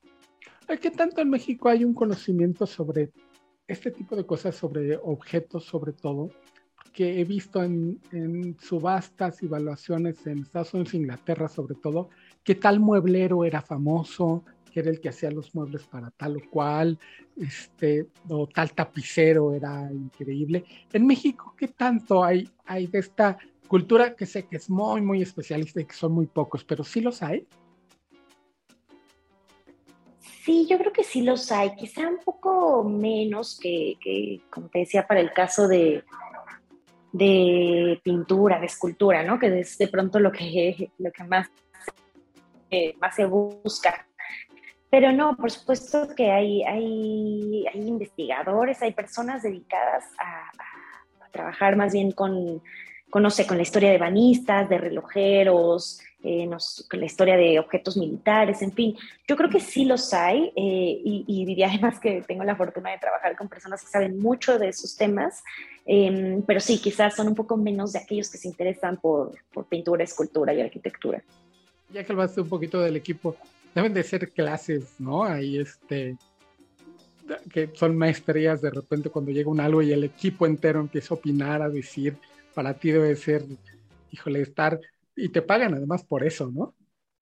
¿Qué 0.82 0.92
tanto 0.92 1.22
en 1.22 1.30
México 1.30 1.70
hay 1.70 1.84
un 1.84 1.96
conocimiento 1.96 2.68
sobre 2.68 3.12
este 3.68 3.90
tipo 3.90 4.16
de 4.16 4.26
cosas, 4.26 4.56
sobre 4.56 4.98
objetos 4.98 5.66
sobre 5.66 5.94
todo? 5.94 6.30
Que 6.94 7.20
he 7.20 7.24
visto 7.24 7.64
en, 7.64 8.00
en 8.12 8.56
subastas 8.60 9.42
y 9.42 9.48
evaluaciones 9.48 10.26
en 10.28 10.40
Estados 10.40 10.74
Unidos 10.74 10.94
Inglaterra 10.94 11.48
sobre 11.48 11.76
todo, 11.76 12.10
que 12.44 12.56
tal 12.56 12.80
mueblero 12.80 13.46
era 13.46 13.62
famoso, 13.62 14.44
que 14.72 14.82
era 14.82 14.92
el 14.92 15.00
que 15.00 15.10
hacía 15.10 15.32
los 15.32 15.54
muebles 15.56 15.84
para 15.88 16.12
tal 16.12 16.38
o 16.38 16.50
cual, 16.50 17.00
este, 17.36 18.08
o 18.28 18.48
tal 18.48 18.72
tapicero 18.74 19.54
era 19.54 19.92
increíble. 19.92 20.64
En 20.94 21.08
México, 21.08 21.56
¿qué 21.58 21.70
tanto 21.70 22.24
hay, 22.24 22.48
hay 22.66 22.88
de 22.88 23.00
esta 23.00 23.38
cultura 23.70 24.16
que 24.16 24.26
sé 24.26 24.48
que 24.48 24.58
es 24.58 24.70
muy, 24.70 25.00
muy 25.00 25.22
especialista 25.22 25.80
y 25.80 25.86
que 25.86 25.94
son 25.94 26.12
muy 26.12 26.26
pocos, 26.26 26.66
pero 26.66 26.84
sí 26.84 27.00
los 27.00 27.22
hay. 27.22 27.48
Sí, 30.20 30.66
yo 30.68 30.80
creo 30.80 30.92
que 30.92 31.04
sí 31.04 31.22
los 31.22 31.52
hay, 31.52 31.76
quizá 31.76 32.10
un 32.10 32.18
poco 32.18 32.84
menos 32.84 33.60
que, 33.62 34.42
como 34.50 34.68
te 34.70 34.80
decía, 34.80 35.06
para 35.06 35.20
el 35.20 35.32
caso 35.32 35.68
de, 35.68 36.04
de 37.12 38.02
pintura, 38.04 38.60
de 38.60 38.66
escultura, 38.66 39.24
¿no? 39.24 39.38
Que 39.38 39.60
es 39.60 39.78
de 39.78 39.88
pronto 39.88 40.20
lo 40.20 40.32
que, 40.32 40.92
lo 40.98 41.12
que 41.12 41.24
más, 41.26 41.48
más 43.00 43.16
se 43.16 43.26
busca. 43.26 44.08
Pero 44.90 45.12
no, 45.12 45.38
por 45.38 45.52
supuesto 45.52 46.08
que 46.16 46.32
hay, 46.32 46.64
hay, 46.64 47.68
hay 47.72 47.88
investigadores, 47.88 48.82
hay 48.82 48.94
personas 48.94 49.44
dedicadas 49.44 50.06
a 50.20 50.50
trabajar 51.32 51.76
más 51.76 51.94
bien 51.94 52.12
con 52.12 52.64
conoce 53.10 53.48
con 53.48 53.58
la 53.58 53.64
historia 53.64 53.92
de 53.92 53.98
banistas, 53.98 54.70
de 54.70 54.78
relojeros, 54.78 56.00
eh, 56.22 56.50
con 56.90 57.00
la 57.00 57.06
historia 57.06 57.38
de 57.38 57.60
objetos 57.60 57.96
militares, 57.96 58.62
en 58.62 58.74
fin, 58.74 58.96
yo 59.26 59.38
creo 59.38 59.50
que 59.50 59.62
sí 59.62 59.86
los 59.86 60.14
hay 60.14 60.52
eh, 60.56 61.02
y, 61.04 61.24
y, 61.28 61.64
además 61.64 62.00
que 62.00 62.22
tengo 62.28 62.44
la 62.44 62.56
fortuna 62.56 62.92
de 62.92 62.98
trabajar 62.98 63.38
con 63.38 63.48
personas 63.48 63.82
que 63.82 63.90
saben 63.90 64.20
mucho 64.20 64.60
de 64.60 64.70
esos 64.70 64.98
temas, 64.98 65.42
em, 65.86 66.42
pero 66.42 66.60
sí, 66.60 66.78
quizás 66.78 67.16
son 67.16 67.30
un 67.30 67.36
poco 67.36 67.56
menos 67.56 67.94
de 67.94 68.00
aquellos 68.00 68.30
que 68.30 68.38
se 68.38 68.50
interesan 68.50 68.98
por, 68.98 69.32
por 69.54 69.66
pintura, 69.66 70.04
escultura 70.04 70.54
y 70.54 70.62
arquitectura. 70.62 71.24
Ya 71.92 72.04
que 72.04 72.12
hablaste 72.12 72.42
un 72.42 72.50
poquito 72.50 72.82
del 72.82 72.98
equipo, 72.98 73.38
deben 73.74 73.94
de 73.94 74.04
ser 74.04 74.30
clases, 74.30 74.96
¿no? 75.00 75.24
Ahí 75.24 75.58
este 75.58 76.18
que 77.54 77.70
son 77.76 77.96
maestrías 77.96 78.60
de 78.60 78.72
repente 78.72 79.12
cuando 79.12 79.30
llega 79.30 79.52
un 79.52 79.60
algo 79.60 79.84
y 79.84 79.94
el 79.94 80.04
equipo 80.04 80.48
entero 80.48 80.80
empieza 80.80 81.14
a 81.14 81.18
opinar, 81.18 81.62
a 81.62 81.70
decir, 81.70 82.18
para 82.54 82.74
ti 82.74 82.92
debe 82.92 83.16
ser, 83.16 83.44
híjole, 84.12 84.42
estar, 84.42 84.80
y 85.16 85.30
te 85.30 85.42
pagan 85.42 85.74
además 85.74 86.04
por 86.04 86.26
eso, 86.26 86.50
¿no? 86.52 86.74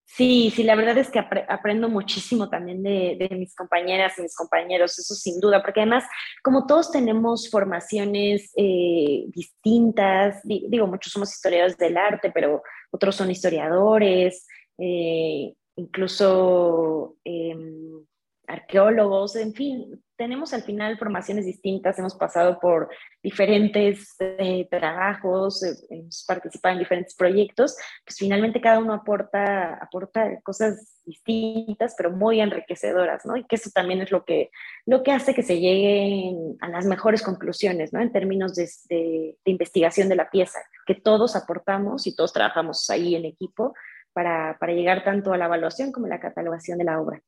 Sí, 0.10 0.52
sí, 0.56 0.64
la 0.64 0.76
verdad 0.76 0.98
es 0.98 1.12
que 1.12 1.20
aprendo 1.20 1.90
muchísimo 1.90 2.50
también 2.50 2.82
de, 2.82 3.28
mis 3.32 3.54
compañeras 3.54 4.18
y 4.18 4.22
mis 4.22 4.36
compañeros, 4.36 4.98
eso 4.98 5.14
sin 5.14 5.40
duda, 5.40 5.62
porque 5.62 5.82
además, 5.82 6.06
como 6.42 6.66
todos 6.66 6.92
tenemos 6.92 7.50
formaciones 7.50 8.52
eh, 8.56 9.26
distintas, 9.28 10.40
digo, 10.44 10.88
muchos 10.88 11.12
somos 11.12 11.34
historiadores 11.34 11.78
del 11.78 11.98
arte, 11.98 12.32
pero 12.34 12.64
otros 12.90 13.16
son 13.16 13.30
historiadores, 13.30 14.48
eh, 14.78 15.54
incluso 15.76 17.18
em, 17.26 18.06
arqueólogos, 18.48 19.36
en 19.36 19.54
fin, 19.54 20.02
tenemos 20.18 20.54
al 20.54 20.64
final 20.64 20.98
formaciones 20.98 21.46
distintas, 21.46 22.00
hemos 22.00 22.16
pasado 22.16 22.60
por 22.60 22.90
diferentes 23.22 24.16
eh, 24.20 24.68
trabajos, 24.70 25.64
eh, 25.64 25.76
hemos 25.90 26.26
participado 26.28 26.74
en 26.74 26.80
diferentes 26.80 27.16
proyectos, 27.16 27.78
pues 28.04 28.18
finalmente 28.18 28.60
cada 28.60 28.80
uno 28.80 28.94
aporta, 28.94 29.76
aporta 29.76 30.42
cosas 30.42 31.02
distintas, 31.06 31.94
pero 31.96 32.12
muy 32.12 32.42
enriquecedoras, 32.42 33.26
¿no? 33.26 33.38
Y 33.38 33.46
que 33.46 33.58
eso 33.58 33.70
también 33.74 34.02
es 34.02 34.12
lo 34.12 34.26
que, 34.26 34.50
lo 34.86 35.04
que 35.04 35.12
hace 35.12 35.36
que 35.36 35.44
se 35.44 35.60
lleguen 35.60 36.58
a 36.62 36.70
las 36.70 36.86
mejores 36.86 37.22
conclusiones, 37.22 37.94
¿no? 37.94 38.02
En 38.02 38.12
términos 38.12 38.56
de, 38.56 38.68
de, 38.90 39.38
investigación 39.46 40.10
de 40.10 40.16
la 40.16 40.30
pieza, 40.30 40.60
que 40.86 40.96
todos 40.96 41.36
aportamos 41.36 42.08
y 42.08 42.16
todos 42.16 42.34
trabajamos 42.34 42.90
ahí 42.90 43.16
en 43.16 43.26
equipo 43.26 43.74
para, 44.14 44.58
para 44.60 44.74
llegar 44.74 45.04
tanto 45.04 45.32
a 45.32 45.38
la 45.38 45.46
evaluación 45.46 45.92
como 45.92 46.08
a 46.08 46.10
la 46.10 46.20
catalogación 46.20 46.78
de 46.80 46.86
la 46.86 47.00
obra. 47.00 47.22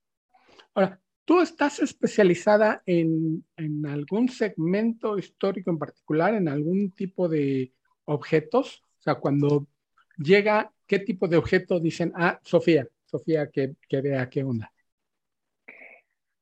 Ahora, 0.74 1.00
¿Tú 1.30 1.42
estás 1.42 1.78
especializada 1.78 2.82
en, 2.88 3.46
algún 3.88 4.30
segmento 4.30 5.16
histórico 5.16 5.70
en 5.70 5.78
particular, 5.78 6.34
en 6.34 6.48
algún 6.48 6.90
tipo 6.90 7.30
de 7.30 7.72
objetos? 8.06 8.84
O 8.98 9.02
sea, 9.04 9.14
cuando 9.14 9.68
llega, 10.18 10.74
¿qué 10.88 10.98
tipo 10.98 11.28
de 11.28 11.38
objeto 11.38 11.80
dicen, 11.80 12.12
ah, 12.16 12.40
Sofía, 12.42 12.88
Sofía, 13.06 13.48
que, 13.52 13.76
vea 13.92 14.28
qué 14.28 14.44
onda? 14.44 14.74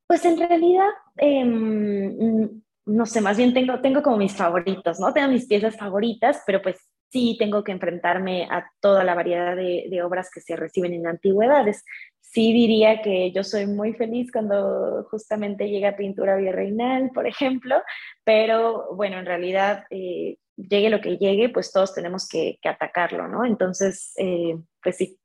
Pues 0.06 0.24
en 0.24 0.38
realidad, 0.38 0.88
em, 1.18 2.62
no 2.86 3.04
sé, 3.04 3.20
más 3.20 3.36
bien 3.36 3.52
tengo, 3.52 3.82
tengo 3.82 4.02
como 4.02 4.16
mis 4.16 4.34
favoritos, 4.34 4.98
¿no? 4.98 5.12
Tengo 5.12 5.28
mis 5.28 5.46
piezas 5.46 5.76
favoritas, 5.76 6.42
pero 6.46 6.62
pues 6.62 6.78
sí 7.10 7.36
tengo 7.38 7.64
que 7.64 7.72
enfrentarme 7.72 8.44
a 8.50 8.70
toda 8.80 9.04
la 9.04 9.14
variedad 9.14 9.56
de, 9.56 10.02
obras 10.02 10.30
que 10.32 10.40
se 10.40 10.56
reciben 10.56 10.92
en 10.94 11.06
antigüedades. 11.06 11.84
Sí 12.30 12.52
diría 12.52 13.00
que 13.00 13.32
yo 13.32 13.42
soy 13.42 13.66
muy 13.66 13.94
feliz 13.94 14.30
cuando 14.30 15.06
justamente 15.10 15.68
llega 15.68 15.96
pintura 15.96 16.36
virreinal, 16.36 17.10
por 17.14 17.26
ejemplo, 17.26 17.76
pero 18.22 18.94
bueno, 18.94 19.18
en 19.18 19.26
realidad, 19.26 19.84
eh, 19.90 20.36
llegue 20.58 20.90
lo 20.90 21.00
que 21.00 21.16
llegue, 21.16 21.48
pues 21.48 21.72
todos 21.72 21.94
tenemos 21.94 22.28
que, 22.28 22.58
atacarlo, 22.64 23.28
¿no? 23.28 23.44
Entonces, 23.44 24.12
eh, 24.16 24.58
pues 24.82 24.96
sí. 24.96 25.18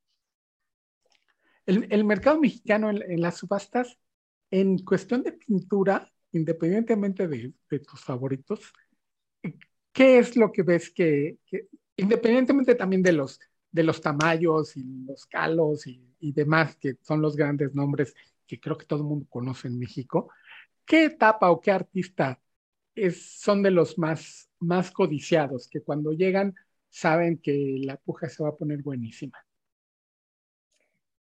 El, 1.65 2.03
mercado 2.03 2.39
mexicano 2.39 2.89
en, 2.89 3.21
las 3.21 3.37
subastas, 3.37 3.97
en 4.51 4.77
cuestión 4.79 5.23
de 5.23 5.31
pintura, 5.31 6.09
independientemente 6.33 7.27
de, 7.27 7.53
tus 7.79 8.01
favoritos, 8.01 8.73
¿qué 9.93 10.19
es 10.19 10.35
lo 10.35 10.51
que 10.51 10.63
ves 10.63 10.91
que, 10.91 11.37
independientemente 11.95 12.75
también 12.75 13.01
de 13.01 13.13
los, 13.13 13.39
de 13.73 13.83
los 13.83 13.99
tamaños 13.99 14.77
y 14.77 14.83
los 15.05 15.25
calos 15.25 15.88
y, 15.88 16.31
demás, 16.31 16.77
que 16.77 16.95
son 17.01 17.21
los 17.21 17.36
grandes 17.36 17.75
nombres 17.75 18.15
que 18.47 18.59
creo 18.59 18.77
que 18.77 18.86
todo 18.86 18.99
el 18.99 19.05
mundo 19.05 19.25
conoce 19.29 19.67
en 19.67 19.79
México, 19.79 20.29
¿qué 20.86 21.05
etapa 21.05 21.49
o 21.51 21.59
qué 21.59 21.71
artista 21.71 22.39
es, 22.95 23.39
son 23.41 23.63
de 23.63 23.71
los 23.71 23.97
más, 23.97 24.49
más 24.59 24.91
codiciados, 24.91 25.67
que 25.67 25.81
cuando 25.81 26.13
llegan 26.13 26.53
saben 26.89 27.39
que 27.39 27.77
la 27.79 27.97
puja 27.97 28.29
se 28.29 28.43
va 28.43 28.49
a 28.49 28.55
poner 28.55 28.83
buenísima? 28.83 29.43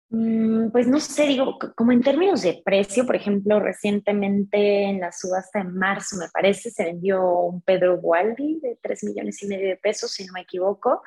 Mm, 0.09 0.69
pues 0.71 0.87
no 0.87 0.99
sé, 0.99 1.25
digo, 1.27 1.57
como 1.75 1.91
en 1.91 2.01
términos 2.01 2.41
de 2.41 2.61
precio, 2.63 3.05
por 3.05 3.15
ejemplo, 3.15 3.59
recientemente 3.59 4.83
en 4.83 4.99
la 4.99 5.11
subasta 5.11 5.63
de 5.63 5.69
marzo, 5.71 6.17
me 6.17 6.27
parece, 6.31 6.69
se 6.69 6.83
vendió 6.83 7.25
un 7.25 7.61
Pedro 7.61 7.97
Gualdi 7.99 8.59
de 8.61 8.77
3 8.81 9.05
millones 9.05 9.41
y 9.41 9.47
medio 9.47 9.69
de 9.69 9.77
pesos, 9.77 10.11
si 10.11 10.25
no 10.25 10.33
me 10.33 10.41
equivoco. 10.41 11.01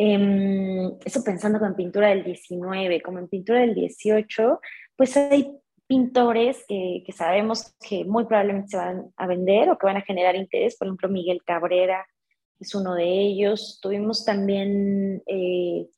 Em, 0.00 0.92
eso 1.04 1.24
pensando 1.24 1.58
con 1.58 1.74
pintura 1.74 2.10
del 2.10 2.22
19, 2.22 3.02
como 3.02 3.18
en 3.18 3.26
pintura 3.26 3.62
del 3.62 3.74
18, 3.74 4.60
pues 4.94 5.16
hay 5.16 5.50
pintores 5.88 6.64
que, 6.68 7.04
sabemos 7.12 7.74
que 7.80 8.04
muy 8.04 8.24
probablemente 8.24 8.68
se 8.68 8.76
van 8.76 9.12
a 9.16 9.26
vender 9.26 9.68
o 9.68 9.76
que 9.76 9.86
van 9.86 9.96
a 9.96 10.02
generar 10.02 10.36
interés. 10.36 10.76
Por 10.76 10.86
ejemplo, 10.86 11.08
Miguel 11.08 11.42
Cabrera 11.44 12.06
es 12.60 12.76
uno 12.76 12.94
de 12.94 13.08
ellos. 13.08 13.80
Tuvimos 13.82 14.24
también 14.24 15.20
eh, 15.26 15.88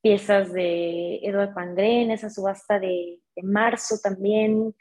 piezas 0.00 0.50
de 0.54 1.16
Eduard 1.16 1.52
Pangren, 1.52 2.12
esa 2.12 2.30
subasta 2.30 2.78
de, 2.78 3.18
marzo 3.42 3.96
también. 4.02 4.74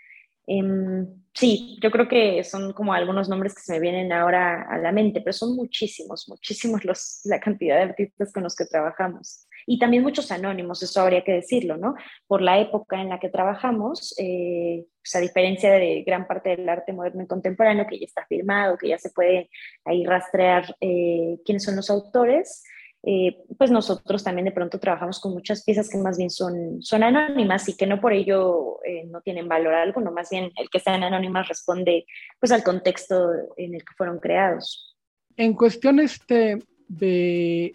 Em, 0.46 1.08
sí, 1.34 1.80
yo 1.82 1.90
creo 1.90 2.08
que 2.08 2.44
son 2.44 2.74
como 2.74 2.94
algunos 2.94 3.30
nombres 3.30 3.56
que 3.56 3.62
se 3.62 3.74
me 3.74 3.80
vienen 3.80 4.12
ahora 4.12 4.64
a 4.70 4.78
la 4.78 4.92
mente, 4.92 5.22
pero 5.22 5.34
son 5.34 5.56
muchísimos, 5.56 6.28
muchísimos 6.28 6.84
los, 6.86 7.22
la 7.26 7.40
cantidad 7.40 7.78
de 7.78 7.84
artistas 7.84 8.34
con 8.34 8.44
los 8.44 8.56
que 8.56 8.66
trabajamos. 8.66 9.48
Y 9.66 9.80
también 9.80 10.04
muchos 10.04 10.32
anónimos, 10.32 10.84
eso 10.84 11.02
habría 11.02 11.24
que 11.24 11.32
decirlo, 11.32 11.78
¿no? 11.78 11.96
Por 12.28 12.42
la 12.42 12.60
época 12.60 13.02
en 13.02 13.10
la 13.10 13.20
que 13.20 13.30
trabajamos, 13.30 14.14
eh, 14.20 14.86
pues 15.02 15.16
a 15.16 15.20
diferencia 15.20 15.72
de 15.72 16.04
gran 16.06 16.28
parte 16.28 16.50
del 16.50 16.68
arte 16.68 16.92
moderno 16.92 17.24
y 17.24 17.28
contemporáneo, 17.28 17.88
que 17.88 18.00
ya 18.00 18.06
está 18.06 18.26
firmado, 18.26 18.78
que 18.78 18.90
ya 18.90 18.98
se 18.98 19.12
puede 19.12 19.50
ahí 19.86 20.06
rastrear 20.06 20.76
eh, 20.82 21.38
quiénes 21.46 21.64
son 21.64 21.78
los 21.78 21.90
autores, 21.90 22.64
eh, 23.06 23.38
pues 23.58 23.70
nosotros 23.70 24.24
también 24.24 24.46
de 24.46 24.54
pronto 24.54 24.80
trabajamos 24.80 25.20
con 25.20 25.34
muchas 25.34 25.66
piezas 25.66 25.90
que 25.90 25.98
más 25.98 26.18
bien 26.18 26.30
son, 26.30 26.82
son 26.82 27.04
anónimas 27.04 27.68
y 27.68 27.76
que 27.76 27.86
no 27.86 28.00
por 28.00 28.14
ello 28.14 28.80
eh, 28.86 29.04
no 29.08 29.20
tienen 29.20 29.50
valor 29.50 29.74
alguno, 29.74 30.12
más 30.12 30.30
bien 30.30 30.52
el 30.56 30.70
que 30.70 30.80
sean 30.80 31.04
anónimas 31.04 31.50
responde 31.50 32.06
pues 32.40 32.54
al 32.54 32.64
contexto 32.64 33.30
en 33.58 33.76
el 33.76 33.82
que 33.82 33.94
fueron 33.98 34.20
creados. 34.20 34.96
En 35.36 35.54
cuestión 35.54 36.00
este 36.00 36.60
de, 36.88 37.74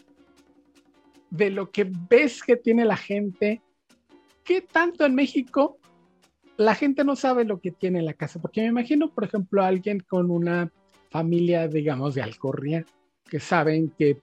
de 1.29 1.51
lo 1.51 1.71
que 1.71 1.91
ves 2.09 2.43
que 2.43 2.57
tiene 2.57 2.87
la 2.87 2.97
gente, 2.97 3.61
¿qué 4.45 4.62
tanto 4.62 5.05
en 5.05 5.14
México 5.14 5.79
la 6.57 6.75
gente 6.75 7.05
no 7.05 7.17
sabe 7.17 7.45
lo 7.45 7.61
que 7.61 7.71
tiene 7.71 7.99
en 7.99 8.07
la 8.07 8.14
casa? 8.14 8.41
Porque 8.41 8.62
me 8.62 8.69
imagino, 8.69 9.12
por 9.12 9.25
ejemplo, 9.25 9.62
alguien 9.62 10.01
con 10.01 10.31
una 10.31 10.73
familia, 11.11 11.69
digamos, 11.69 12.14
de 12.14 12.23
Alcorria, 12.23 12.87
que 13.29 13.41
saben 13.41 13.91
que 13.91 14.19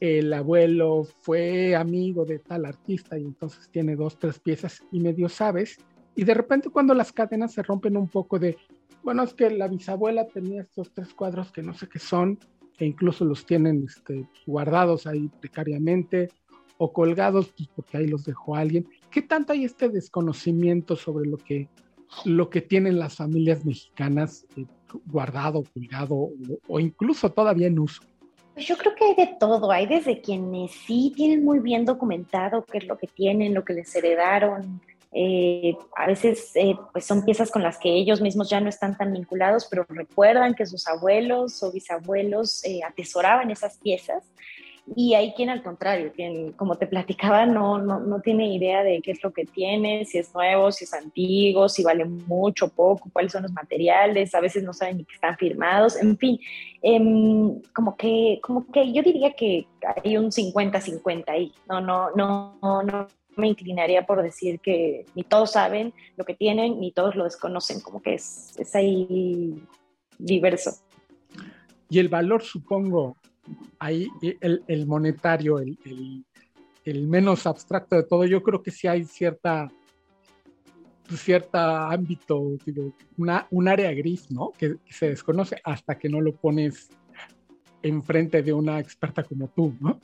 el 0.00 0.32
abuelo 0.32 1.04
fue 1.20 1.74
amigo 1.74 2.24
de 2.24 2.38
tal 2.38 2.64
artista 2.64 3.18
y 3.18 3.24
entonces 3.24 3.68
tiene 3.70 3.96
dos, 3.96 4.18
tres 4.18 4.38
piezas 4.38 4.82
y 4.92 5.00
medio 5.00 5.28
sabes. 5.28 5.78
Y 6.14 6.24
de 6.24 6.34
repente 6.34 6.70
cuando 6.70 6.94
las 6.94 7.12
cadenas 7.12 7.52
se 7.52 7.62
rompen 7.62 7.96
un 7.96 8.08
poco 8.08 8.38
de, 8.38 8.56
bueno, 9.02 9.22
es 9.22 9.34
que 9.34 9.50
la 9.50 9.68
bisabuela 9.68 10.26
tenía 10.26 10.62
estos 10.62 10.92
tres 10.92 11.14
cuadros 11.14 11.52
que 11.52 11.62
no 11.62 11.74
sé 11.74 11.88
qué 11.88 11.98
son, 11.98 12.38
e 12.78 12.86
incluso 12.86 13.24
los 13.24 13.44
tienen 13.44 13.84
este, 13.88 14.28
guardados 14.46 15.06
ahí 15.06 15.28
precariamente 15.40 16.28
o 16.76 16.92
colgados 16.92 17.52
pues, 17.56 17.68
porque 17.74 17.96
ahí 17.96 18.06
los 18.06 18.24
dejó 18.24 18.54
alguien. 18.54 18.88
¿Qué 19.10 19.22
tanto 19.22 19.52
hay 19.52 19.64
este 19.64 19.88
desconocimiento 19.88 20.94
sobre 20.94 21.28
lo 21.28 21.38
que, 21.38 21.68
lo 22.24 22.50
que 22.50 22.60
tienen 22.60 23.00
las 23.00 23.16
familias 23.16 23.64
mexicanas 23.64 24.46
eh, 24.56 24.64
guardado, 25.06 25.64
colgado 25.74 26.14
o, 26.14 26.32
o 26.68 26.78
incluso 26.78 27.30
todavía 27.30 27.66
en 27.66 27.80
uso? 27.80 28.02
Pues 28.58 28.66
yo 28.66 28.76
creo 28.76 28.92
que 28.96 29.04
hay 29.04 29.14
de 29.14 29.36
todo, 29.38 29.70
hay 29.70 29.86
desde 29.86 30.20
quienes 30.20 30.72
sí 30.72 31.12
tienen 31.14 31.44
muy 31.44 31.60
bien 31.60 31.84
documentado 31.84 32.64
qué 32.64 32.78
es 32.78 32.88
lo 32.88 32.98
que 32.98 33.06
tienen, 33.06 33.54
lo 33.54 33.64
que 33.64 33.72
les 33.72 33.94
heredaron. 33.94 34.80
Eh, 35.12 35.76
a 35.94 36.08
veces 36.08 36.50
eh, 36.56 36.74
pues 36.92 37.04
son 37.04 37.24
piezas 37.24 37.52
con 37.52 37.62
las 37.62 37.78
que 37.78 37.88
ellos 37.88 38.20
mismos 38.20 38.50
ya 38.50 38.60
no 38.60 38.68
están 38.68 38.98
tan 38.98 39.12
vinculados, 39.12 39.68
pero 39.70 39.86
recuerdan 39.88 40.56
que 40.56 40.66
sus 40.66 40.88
abuelos 40.88 41.62
o 41.62 41.70
bisabuelos 41.70 42.64
eh, 42.64 42.80
atesoraban 42.82 43.52
esas 43.52 43.78
piezas 43.78 44.24
y 44.96 45.14
hay 45.14 45.32
quien 45.34 45.50
al 45.50 45.62
contrario, 45.62 46.12
quien 46.14 46.52
como 46.52 46.76
te 46.76 46.86
platicaba 46.86 47.46
no, 47.46 47.78
no, 47.78 48.00
no, 48.00 48.20
tiene 48.20 48.54
idea 48.54 48.82
de 48.82 49.00
qué 49.02 49.12
es 49.12 49.22
lo 49.22 49.32
que 49.32 49.44
tiene, 49.44 50.04
si 50.04 50.18
es 50.18 50.34
nuevo, 50.34 50.72
si 50.72 50.84
es 50.84 50.94
antiguo, 50.94 51.68
si 51.68 51.82
vale 51.82 52.04
mucho, 52.04 52.68
poco, 52.68 53.10
cuáles 53.12 53.32
son 53.32 53.42
los 53.42 53.52
materiales, 53.52 54.34
a 54.34 54.40
veces 54.40 54.62
no 54.62 54.72
saben 54.72 54.98
ni 54.98 55.04
que 55.04 55.14
están 55.14 55.36
firmados, 55.36 55.96
en 55.96 56.16
fin, 56.16 56.38
em, 56.82 57.60
como, 57.74 57.96
que, 57.96 58.40
como 58.42 58.66
que 58.70 58.92
yo 58.92 59.02
diría 59.02 59.32
que 59.32 59.66
hay 60.02 60.16
un 60.16 60.30
50-50 60.30 61.24
ahí, 61.28 61.52
no, 61.68 61.80
no, 61.80 62.10
no, 62.14 62.56
no, 62.60 63.06
me 63.36 63.48
inclinaría 63.48 64.04
por 64.04 64.22
decir 64.22 64.60
que 64.60 65.06
ni 65.14 65.22
todos 65.22 65.52
saben 65.52 65.92
lo 66.16 66.24
que 66.24 66.34
tienen, 66.34 66.80
ni 66.80 66.92
todos 66.92 67.14
lo 67.14 67.24
desconocen, 67.24 67.80
como 67.80 68.02
que 68.02 68.14
es, 68.14 68.58
es 68.58 68.74
ahí 68.74 69.62
diverso. 70.18 70.72
Y 71.88 72.00
el 72.00 72.08
valor, 72.08 72.42
supongo, 72.42 73.16
ahí 73.78 74.08
el, 74.40 74.86
monetario, 74.86 75.58
el, 75.58 77.06
menos 77.06 77.46
abstracto 77.46 77.96
de 77.96 78.02
todo, 78.02 78.24
yo 78.24 78.42
creo 78.42 78.62
que 78.62 78.70
sí 78.70 78.86
hay 78.86 79.04
cierta 79.04 79.68
cierta 81.16 81.90
ámbito, 81.90 82.58
una, 83.16 83.46
un 83.50 83.66
área 83.66 83.90
gris, 83.92 84.30
¿no? 84.30 84.52
Que, 84.58 84.76
se 84.90 85.08
desconoce 85.08 85.56
hasta 85.64 85.98
que 85.98 86.08
no 86.08 86.20
lo 86.20 86.34
pones 86.34 86.90
enfrente 87.82 88.42
de 88.42 88.52
una 88.52 88.78
experta 88.78 89.22
como 89.22 89.48
tú, 89.48 89.74
¿no? 89.80 89.98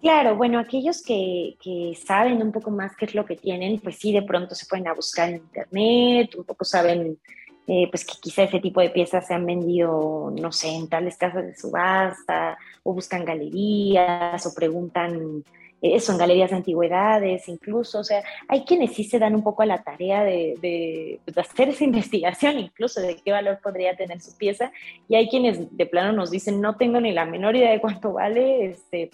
Claro, 0.00 0.36
bueno, 0.36 0.58
aquellos 0.58 1.02
que, 1.02 1.56
que, 1.60 1.94
saben 2.02 2.40
un 2.40 2.52
poco 2.52 2.70
más 2.70 2.96
qué 2.96 3.06
es 3.06 3.14
lo 3.14 3.26
que 3.26 3.36
tienen, 3.36 3.78
pues 3.80 3.96
sí, 3.96 4.12
de 4.12 4.22
pronto 4.22 4.54
se 4.54 4.66
pueden 4.66 4.88
a 4.88 4.94
buscar 4.94 5.30
en 5.30 5.36
internet, 5.36 6.34
un 6.36 6.44
poco 6.44 6.64
saben 6.64 7.18
eh, 7.66 7.88
pues 7.90 8.04
que 8.04 8.14
quizá 8.20 8.44
ese 8.44 8.60
tipo 8.60 8.80
de 8.80 8.90
piezas 8.90 9.26
se 9.26 9.34
han 9.34 9.44
vendido, 9.44 10.32
no 10.40 10.52
sé, 10.52 10.68
en 10.68 10.88
tales 10.88 11.16
casas 11.16 11.44
de 11.46 11.56
subasta, 11.56 12.56
o 12.82 12.94
buscan 12.94 13.24
galerías, 13.24 14.46
o 14.46 14.54
preguntan 14.54 15.42
eso 15.82 16.12
en 16.12 16.18
galerías 16.18 16.50
de 16.50 16.56
antigüedades, 16.56 17.48
incluso, 17.48 18.00
o 18.00 18.04
sea, 18.04 18.22
hay 18.48 18.64
quienes 18.64 18.94
sí 18.94 19.04
se 19.04 19.18
dan 19.18 19.34
un 19.34 19.42
poco 19.42 19.62
a 19.62 19.66
la 19.66 19.82
tarea 19.82 20.24
de, 20.24 21.20
pues, 21.24 21.36
hacer 21.38 21.68
esa 21.68 21.84
investigación, 21.84 22.58
incluso 22.58 23.00
de 23.00 23.16
qué 23.16 23.32
valor 23.32 23.58
podría 23.62 23.96
tener 23.96 24.20
su 24.20 24.36
pieza, 24.36 24.72
y 25.08 25.16
hay 25.16 25.28
quienes 25.28 25.76
de 25.76 25.86
plano 25.86 26.12
nos 26.12 26.30
dicen, 26.30 26.60
no 26.60 26.76
tengo 26.76 27.00
ni 27.00 27.12
la 27.12 27.26
menor 27.26 27.56
idea 27.56 27.72
de 27.72 27.80
cuánto 27.80 28.12
vale, 28.12 28.66
este, 28.66 29.10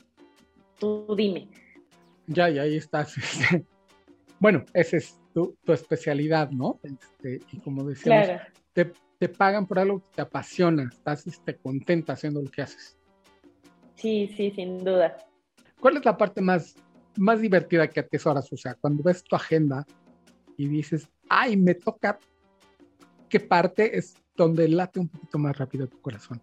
tú 0.78 1.14
dime. 1.16 1.48
Ya, 2.26 2.48
y 2.48 2.58
ahí 2.58 2.76
estás. 2.76 3.14
bueno, 4.38 4.64
ese 4.74 4.98
es 4.98 5.21
tu, 5.33 5.57
especialidad, 5.68 6.51
¿no? 6.51 6.78
Este, 6.83 7.41
y 7.53 7.61
como 7.61 7.85
decíamos, 7.85 8.41
te, 8.72 8.93
te, 9.18 9.28
pagan 9.28 9.66
por 9.66 9.78
algo 9.78 10.01
que 10.01 10.09
te 10.16 10.22
apasiona, 10.22 10.89
estás 10.93 11.26
este, 11.26 11.57
contenta 11.57 12.14
haciendo 12.14 12.43
lo 12.43 12.51
que 12.51 12.62
haces. 12.62 12.99
Sí, 13.95 14.33
sí, 14.37 14.51
sin 14.51 14.85
duda. 14.85 15.16
¿Cuál 15.80 15.97
es 15.97 16.05
la 16.05 16.16
parte 16.16 16.41
más, 16.41 16.76
más 17.16 17.41
divertida 17.41 17.89
que 17.89 18.01
atesoras? 18.01 18.53
O 18.53 18.57
sea, 18.57 18.74
cuando 18.74 19.03
ves 19.03 19.22
tu 19.24 19.37
agenda 19.37 19.87
y 20.57 20.68
dices, 20.68 21.09
ay, 21.28 21.57
me 21.57 21.74
toca, 21.74 22.18
¿qué 23.28 23.41
parte 23.41 23.97
es 23.97 24.14
donde 24.37 24.68
late 24.68 25.01
un 25.01 25.09
poquito 25.09 25.39
más 25.39 25.57
rápido 25.57 25.87
tu 25.89 26.01
corazón? 26.01 26.41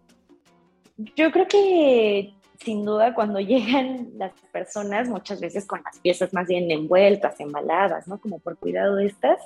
Yo 1.16 1.30
creo 1.30 1.46
que 1.48 2.34
sin 2.62 2.84
duda 2.84 3.14
cuando 3.14 3.40
llegan 3.40 4.10
las 4.16 4.32
personas, 4.52 5.08
muchas 5.08 5.40
veces 5.40 5.66
con 5.66 5.82
las 5.84 5.98
piezas 6.00 6.32
más 6.32 6.48
bien 6.48 6.70
envueltas, 6.70 7.40
embaladas, 7.40 8.06
¿no? 8.08 8.20
Como 8.20 8.38
por 8.38 8.56
cuidado 8.56 8.96
de 8.96 9.06
estas. 9.06 9.40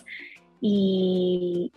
Y, 0.61 1.73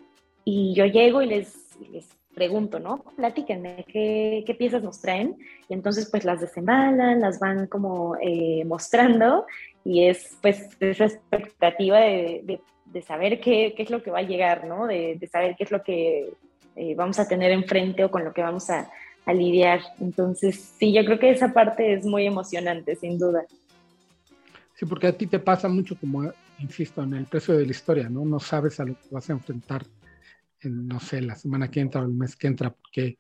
y 0.46 0.74
yo 0.74 0.86
llego 0.86 1.22
y 1.22 1.28
les, 1.28 1.78
les 1.92 2.08
pregunto, 2.34 2.80
¿no? 2.80 3.04
Platíquenme 3.16 3.84
qué, 3.88 4.44
qué, 4.46 4.54
piezas 4.54 4.84
nos 4.84 5.02
traen. 5.02 5.38
Y 5.68 5.74
entonces 5.74 6.08
pues 6.10 6.24
las 6.24 6.40
desembalan, 6.40 7.20
las 7.20 7.40
van 7.40 7.68
como 7.68 8.16
eh, 8.22 8.64
mostrando 8.66 9.46
y 9.84 10.06
es 10.06 10.38
pues 10.42 10.70
esa 10.80 11.06
expectativa 11.06 12.00
de, 12.00 12.62
de, 12.86 13.02
saber 13.02 13.40
qué, 13.40 13.74
qué, 13.76 13.84
es 13.84 13.90
lo 13.90 14.04
que 14.04 14.12
va 14.12 14.20
a 14.20 14.24
llegar, 14.24 14.66
¿no? 14.66 14.86
De, 14.86 15.20
saber 15.32 15.56
qué 15.56 15.64
es 15.64 15.72
lo 15.72 15.82
que 15.82 16.34
eh, 16.76 16.96
vamos 16.96 17.20
a 17.20 17.28
tener 17.28 17.52
enfrente 17.52 18.04
o 18.04 18.12
con 18.12 18.24
lo 18.24 18.34
que 18.34 18.42
vamos 18.42 18.70
a, 18.70 18.90
a 19.28 19.34
lidiar. 19.34 19.82
Entonces, 20.00 20.74
sí, 20.80 20.94
yo 20.94 21.06
creo 21.06 21.20
que 21.20 21.30
esa 21.30 21.54
parte 21.54 21.94
es 21.94 22.06
muy 22.06 22.26
emocionante, 22.26 22.96
sin 22.96 23.20
duda. 23.20 23.46
Sí, 24.74 24.86
porque 24.86 25.08
a 25.08 25.18
ti 25.18 25.28
te 25.28 25.40
pasa 25.40 25.68
mucho 25.68 26.00
como, 26.00 26.32
insisto, 26.60 27.04
en 27.04 27.14
el 27.14 27.26
precio 27.26 27.58
de 27.58 27.66
la 27.66 27.72
historia, 27.72 28.10
¿no? 28.10 28.26
No 28.26 28.40
sabes 28.40 28.80
a 28.80 28.86
lo 28.86 28.94
que 28.94 29.10
vas 29.12 29.30
a 29.30 29.34
enfrentar 29.34 29.86
en, 30.62 30.88
no 30.88 31.00
sé, 31.00 31.22
la 31.22 31.36
semana 31.36 31.70
que 31.70 31.82
entra 31.82 32.02
o 32.02 32.06
el 32.06 32.14
mes 32.14 32.36
que 32.36 32.48
entra, 32.48 32.72
porque 32.72 33.20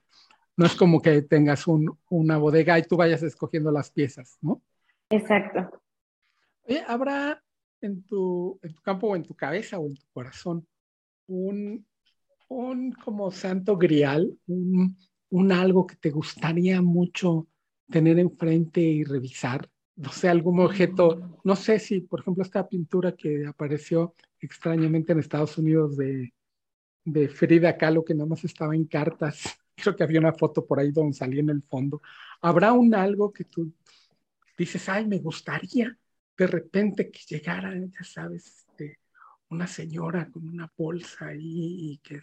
no 0.55 0.65
es 0.65 0.75
como 0.75 1.01
que 1.01 1.21
tengas 1.23 1.65
una 2.09 2.37
bodega 2.37 2.79
y 2.79 2.83
tú 2.83 2.95
vayas 2.95 3.21
escogiendo 3.21 3.71
las 3.71 3.91
piezas, 3.91 4.37
¿no? 4.41 4.61
Exacto. 5.09 5.81
Oye, 6.63 6.83
¿habrá 6.87 7.43
en 7.81 8.03
tu, 8.03 8.59
en 8.63 8.73
tu 8.73 8.81
campo 8.81 9.07
o 9.07 9.15
en 9.15 9.23
tu 9.23 9.35
cabeza 9.35 9.77
o 9.77 9.87
en 9.87 9.95
tu 9.95 10.05
corazón 10.13 10.67
un, 11.27 11.85
un 12.47 12.91
como 12.91 13.31
santo 13.31 13.77
grial, 13.77 14.37
un, 14.47 14.97
un 15.29 15.51
algo 15.51 15.85
que 15.85 15.95
te 15.95 16.09
gustaría 16.09 16.81
mucho 16.81 17.47
tener 17.89 18.19
enfrente 18.19 18.81
y 18.81 19.03
revisar? 19.03 19.69
No 19.95 20.11
sé, 20.11 20.29
algún 20.29 20.59
objeto, 20.59 21.39
no 21.43 21.55
sé 21.55 21.79
si, 21.79 22.01
por 22.01 22.19
ejemplo, 22.19 22.43
esta 22.43 22.67
pintura 22.67 23.13
que 23.13 23.47
apareció 23.47 24.13
extrañamente 24.39 25.11
en 25.11 25.19
Estados 25.19 25.57
Unidos 25.57 25.97
de, 25.97 26.33
de 27.03 27.27
Frida 27.29 27.77
Kahlo, 27.77 28.05
que 28.05 28.13
nada 28.13 28.29
más 28.29 28.43
estaba 28.43 28.75
en 28.75 28.85
cartas, 28.85 29.59
creo 29.75 29.95
que 29.95 30.03
había 30.03 30.19
una 30.19 30.33
foto 30.33 30.65
por 30.65 30.79
ahí 30.79 30.91
donde 30.91 31.17
salía 31.17 31.41
en 31.41 31.49
el 31.49 31.63
fondo. 31.63 32.01
¿Habrá 32.41 32.73
un 32.73 32.93
algo 32.93 33.33
que 33.33 33.45
tú 33.45 33.73
dices, 34.57 34.87
ay, 34.89 35.07
me 35.07 35.19
gustaría 35.19 35.97
de 36.37 36.47
repente 36.47 37.09
que 37.09 37.19
llegara, 37.27 37.73
ya 37.75 38.03
sabes, 38.03 38.45
este, 38.45 38.99
una 39.49 39.65
señora 39.65 40.29
con 40.29 40.47
una 40.47 40.71
bolsa 40.77 41.27
ahí 41.27 41.93
y 41.93 41.97
que 41.97 42.21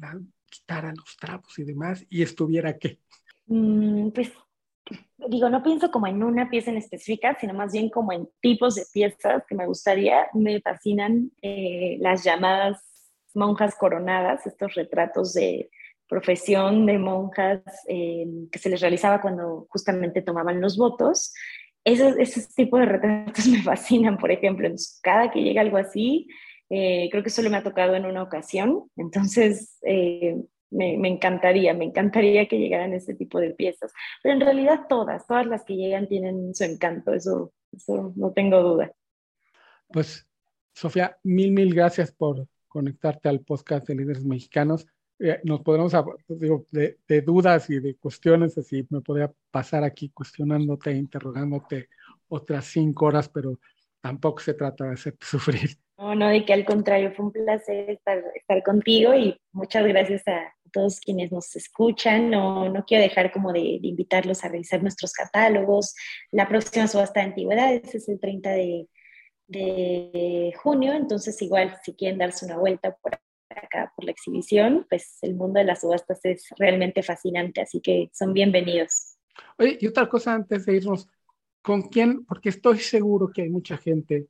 la 0.00 0.18
quitara 0.48 0.92
los 0.94 1.16
trapos 1.16 1.58
y 1.58 1.64
demás 1.64 2.04
y 2.08 2.22
estuviera 2.22 2.76
qué? 2.78 2.98
Mm, 3.46 4.10
pues 4.10 4.32
digo, 5.28 5.50
no 5.50 5.62
pienso 5.62 5.90
como 5.90 6.06
en 6.06 6.22
una 6.22 6.48
pieza 6.48 6.70
en 6.70 6.78
específica, 6.78 7.36
sino 7.38 7.54
más 7.54 7.72
bien 7.72 7.90
como 7.90 8.12
en 8.12 8.28
tipos 8.40 8.74
de 8.74 8.84
piezas 8.92 9.44
que 9.46 9.54
me 9.54 9.66
gustaría. 9.66 10.28
Me 10.34 10.60
fascinan 10.60 11.30
eh, 11.42 11.98
las 12.00 12.24
llamadas 12.24 12.82
monjas 13.34 13.76
coronadas, 13.76 14.46
estos 14.46 14.74
retratos 14.74 15.34
de 15.34 15.70
profesión 16.08 16.86
de 16.86 16.98
monjas 16.98 17.62
eh, 17.86 18.26
que 18.50 18.58
se 18.58 18.70
les 18.70 18.80
realizaba 18.80 19.20
cuando 19.20 19.66
justamente 19.70 20.22
tomaban 20.22 20.60
los 20.60 20.76
votos. 20.76 21.32
Esos, 21.84 22.16
esos 22.18 22.48
tipos 22.54 22.80
de 22.80 22.86
retratos 22.86 23.46
me 23.48 23.62
fascinan, 23.62 24.16
por 24.18 24.30
ejemplo. 24.30 24.68
cada 25.02 25.30
que 25.30 25.42
llega 25.42 25.60
algo 25.60 25.76
así, 25.76 26.28
eh, 26.70 27.08
creo 27.10 27.22
que 27.22 27.30
solo 27.30 27.50
me 27.50 27.56
ha 27.56 27.62
tocado 27.62 27.94
en 27.94 28.06
una 28.06 28.22
ocasión, 28.22 28.90
entonces 28.96 29.78
eh, 29.82 30.36
me, 30.70 31.08
encantaría, 31.08 31.72
me 31.74 31.86
encantaría 31.86 32.46
que 32.46 32.58
llegaran 32.58 32.92
este 32.92 33.14
tipo 33.14 33.40
de 33.40 33.50
piezas. 33.50 33.92
Pero 34.22 34.34
en 34.34 34.40
realidad 34.40 34.86
todas, 34.88 35.26
todas 35.26 35.46
las 35.46 35.64
que 35.64 35.76
llegan 35.76 36.08
tienen 36.08 36.54
su 36.54 36.64
encanto, 36.64 37.14
eso, 37.14 37.52
eso 37.72 38.12
no 38.16 38.32
tengo 38.32 38.62
duda. 38.62 38.92
Pues, 39.88 40.26
Sofía, 40.74 41.16
mil, 41.22 41.52
mil 41.52 41.74
gracias 41.74 42.12
por 42.12 42.46
conectarte 42.68 43.28
al 43.28 43.40
podcast 43.40 43.88
de 43.88 43.94
líderes 43.94 44.24
mexicanos. 44.24 44.86
Eh, 45.18 45.40
nos 45.42 45.62
podemos, 45.62 45.92
digo, 46.28 46.66
de, 46.70 46.98
de, 47.08 47.22
dudas 47.22 47.68
y 47.70 47.80
de 47.80 47.96
cuestiones, 47.96 48.56
así 48.56 48.86
me 48.90 49.00
podría 49.00 49.32
pasar 49.50 49.82
aquí 49.82 50.10
cuestionándote, 50.10 50.92
interrogándote 50.92 51.88
otras 52.28 52.66
cinco 52.66 53.06
horas, 53.06 53.28
pero 53.28 53.58
tampoco 54.00 54.40
se 54.40 54.54
trata 54.54 54.84
de 54.84 54.94
hacerte 54.94 55.26
sufrir. 55.26 55.70
No, 55.98 56.14
no, 56.14 56.28
de 56.28 56.44
que 56.44 56.52
al 56.52 56.64
contrario, 56.64 57.12
fue 57.12 57.26
un 57.26 57.32
placer 57.32 57.90
estar, 57.90 58.22
estar 58.34 58.62
contigo 58.62 59.14
y 59.14 59.36
muchas 59.52 59.84
gracias 59.84 60.26
a 60.28 60.54
todos 60.72 61.00
quienes 61.00 61.32
nos 61.32 61.56
escuchan. 61.56 62.30
No, 62.30 62.68
no 62.68 62.84
quiero 62.84 63.02
dejar 63.02 63.32
como 63.32 63.52
de, 63.52 63.80
invitarlos 63.82 64.44
a 64.44 64.48
revisar 64.48 64.80
nuestros 64.80 65.12
catálogos. 65.12 65.94
La 66.30 66.46
próxima 66.46 66.86
subasta 66.86 67.20
de 67.20 67.26
antigüedades 67.26 67.94
es 67.94 68.08
el 68.08 68.20
30 68.20 68.50
de, 68.50 68.88
de 69.48 70.52
junio, 70.62 70.92
entonces 70.92 71.40
igual 71.42 71.76
si 71.82 71.94
quieren 71.94 72.18
darse 72.18 72.46
una 72.46 72.58
vuelta 72.58 72.96
por 73.02 73.18
acá 73.50 73.92
por 73.96 74.04
la 74.04 74.12
exhibición, 74.12 74.86
pues 74.88 75.18
el 75.22 75.34
mundo 75.34 75.58
de 75.58 75.64
las 75.64 75.80
subastas 75.80 76.20
es 76.24 76.46
realmente 76.58 77.02
fascinante, 77.02 77.60
así 77.60 77.80
que 77.80 78.10
son 78.12 78.32
bienvenidos. 78.32 79.16
Oye, 79.58 79.78
y 79.80 79.86
otra 79.86 80.08
cosa 80.08 80.34
antes 80.34 80.66
de 80.66 80.76
irnos, 80.76 81.08
¿con 81.68 81.82
quién? 81.82 82.24
Porque 82.24 82.48
estoy 82.48 82.78
seguro 82.78 83.28
que 83.30 83.42
hay 83.42 83.50
mucha 83.50 83.76
gente 83.76 84.28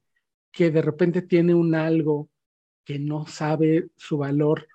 que 0.51 0.73
de 0.73 0.83
repente 0.83 1.23
tiene 1.23 1.55
un 1.55 1.73
algo 1.77 2.29
que 2.83 2.99
no 2.99 3.29
sabe 3.29 3.91
su 3.95 4.19
valor 4.19 4.67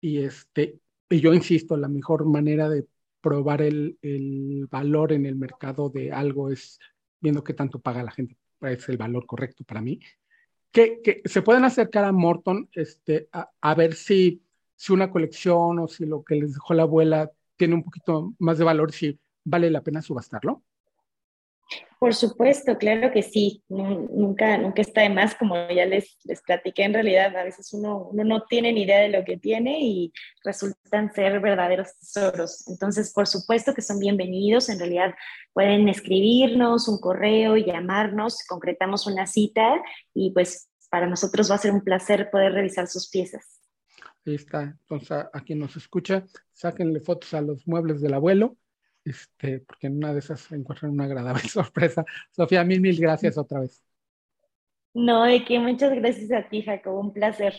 y 0.00 0.20
este, 0.22 0.80
y 1.10 1.20
yo 1.20 1.34
insisto, 1.34 1.76
la 1.76 1.88
mejor 1.88 2.24
manera 2.24 2.70
de 2.70 2.86
probar 3.20 3.60
el, 3.60 3.98
el 4.00 4.66
valor 4.70 5.12
en 5.12 5.26
el 5.26 5.36
mercado 5.36 5.90
de 5.90 6.10
algo 6.10 6.50
es 6.50 6.78
viendo 7.20 7.44
qué 7.44 7.52
tanto 7.52 7.78
paga 7.78 8.02
la 8.02 8.10
gente, 8.10 8.38
es 8.62 8.88
el 8.88 8.96
valor 8.96 9.26
correcto 9.26 9.64
para 9.64 9.82
mí. 9.82 10.00
Que, 10.72 11.02
que 11.02 11.20
se 11.26 11.42
pueden 11.42 11.66
acercar 11.66 12.06
a 12.06 12.12
Morton 12.12 12.70
este, 12.72 13.28
a, 13.32 13.50
a 13.60 13.74
ver 13.74 13.92
si, 13.92 14.40
si 14.76 14.94
una 14.94 15.10
colección 15.10 15.78
o 15.78 15.88
si 15.88 16.06
lo 16.06 16.24
que 16.24 16.36
les 16.36 16.54
dejó 16.54 16.72
la 16.72 16.84
abuela 16.84 17.30
tiene 17.58 17.74
un 17.74 17.84
poquito 17.84 18.32
más 18.38 18.56
de 18.56 18.64
valor, 18.64 18.92
si 18.92 19.20
vale 19.44 19.70
la 19.70 19.82
pena 19.82 20.00
subastarlo. 20.00 20.62
Por 21.98 22.14
supuesto, 22.14 22.78
claro 22.78 23.10
que 23.10 23.22
sí. 23.22 23.64
Nunca, 23.68 24.56
nunca 24.56 24.82
está 24.82 25.02
de 25.02 25.10
más, 25.10 25.34
como 25.34 25.54
ya 25.68 25.84
les, 25.84 26.16
les 26.24 26.40
platiqué, 26.42 26.84
en 26.84 26.94
realidad 26.94 27.36
a 27.36 27.42
veces 27.42 27.72
uno, 27.72 28.10
no 28.12 28.44
tiene 28.44 28.72
ni 28.72 28.82
idea 28.82 29.00
de 29.00 29.08
lo 29.08 29.24
que 29.24 29.36
tiene 29.36 29.80
y 29.80 30.12
resultan 30.44 31.12
ser 31.12 31.40
verdaderos 31.40 31.98
tesoros. 31.98 32.68
Entonces, 32.68 33.12
por 33.12 33.26
supuesto 33.26 33.74
que 33.74 33.82
son 33.82 33.98
bienvenidos. 33.98 34.68
En 34.68 34.78
realidad 34.78 35.12
pueden 35.52 35.88
escribirnos 35.88 36.88
un 36.88 37.00
correo, 37.00 37.56
llamarnos, 37.56 38.44
concretamos 38.46 39.06
una 39.06 39.26
cita 39.26 39.82
y 40.14 40.30
pues 40.30 40.70
para 40.90 41.08
nosotros 41.08 41.50
va 41.50 41.56
a 41.56 41.58
ser 41.58 41.72
un 41.72 41.82
placer 41.82 42.30
poder 42.30 42.52
revisar 42.52 42.86
sus 42.86 43.10
piezas. 43.10 43.60
Ahí 44.24 44.36
está. 44.36 44.62
Entonces, 44.62 45.10
a 45.10 45.40
quien 45.44 45.58
nos 45.58 45.76
escucha, 45.76 46.24
sáquenle 46.52 47.00
fotos 47.00 47.34
a 47.34 47.40
los 47.40 47.66
muebles 47.66 48.00
del 48.00 48.14
abuelo 48.14 48.56
este, 49.04 49.60
porque 49.60 49.86
en 49.86 49.96
una 49.96 50.12
de 50.12 50.20
esas 50.20 50.50
encuentran 50.52 50.92
una 50.92 51.04
agradable 51.04 51.42
sorpresa. 51.48 52.04
Sofía, 52.30 52.64
mil, 52.64 52.80
mil 52.80 53.00
gracias 53.00 53.38
otra 53.38 53.60
vez. 53.60 53.82
No, 54.94 55.24
de 55.24 55.44
que 55.44 55.58
muchas 55.58 55.94
gracias 55.94 56.32
a 56.32 56.48
ti, 56.48 56.62
Jacob, 56.62 56.98
un 56.98 57.12
placer. 57.12 57.54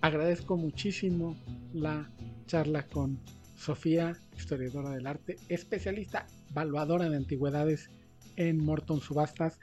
Agradezco 0.00 0.56
muchísimo 0.56 1.36
la 1.72 2.08
charla 2.46 2.86
con 2.86 3.18
Sofía, 3.56 4.16
historiadora 4.36 4.90
del 4.90 5.06
arte, 5.06 5.36
especialista, 5.48 6.26
evaluadora 6.50 7.08
de 7.08 7.16
antigüedades 7.16 7.88
en 8.36 8.62
Morton 8.64 9.00
Subastas. 9.00 9.58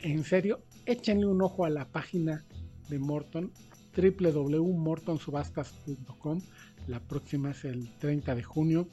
En 0.00 0.24
serio, 0.24 0.62
échenle 0.84 1.24
un 1.26 1.40
ojo 1.40 1.64
a 1.64 1.70
la 1.70 1.86
página 1.86 2.44
de 2.88 2.98
Morton, 2.98 3.52
www.mortonsubastas.com. 3.96 6.42
La 6.86 7.00
próxima 7.00 7.52
es 7.52 7.64
el 7.64 7.88
30 7.98 8.34
de 8.34 8.42
junio. 8.42 8.88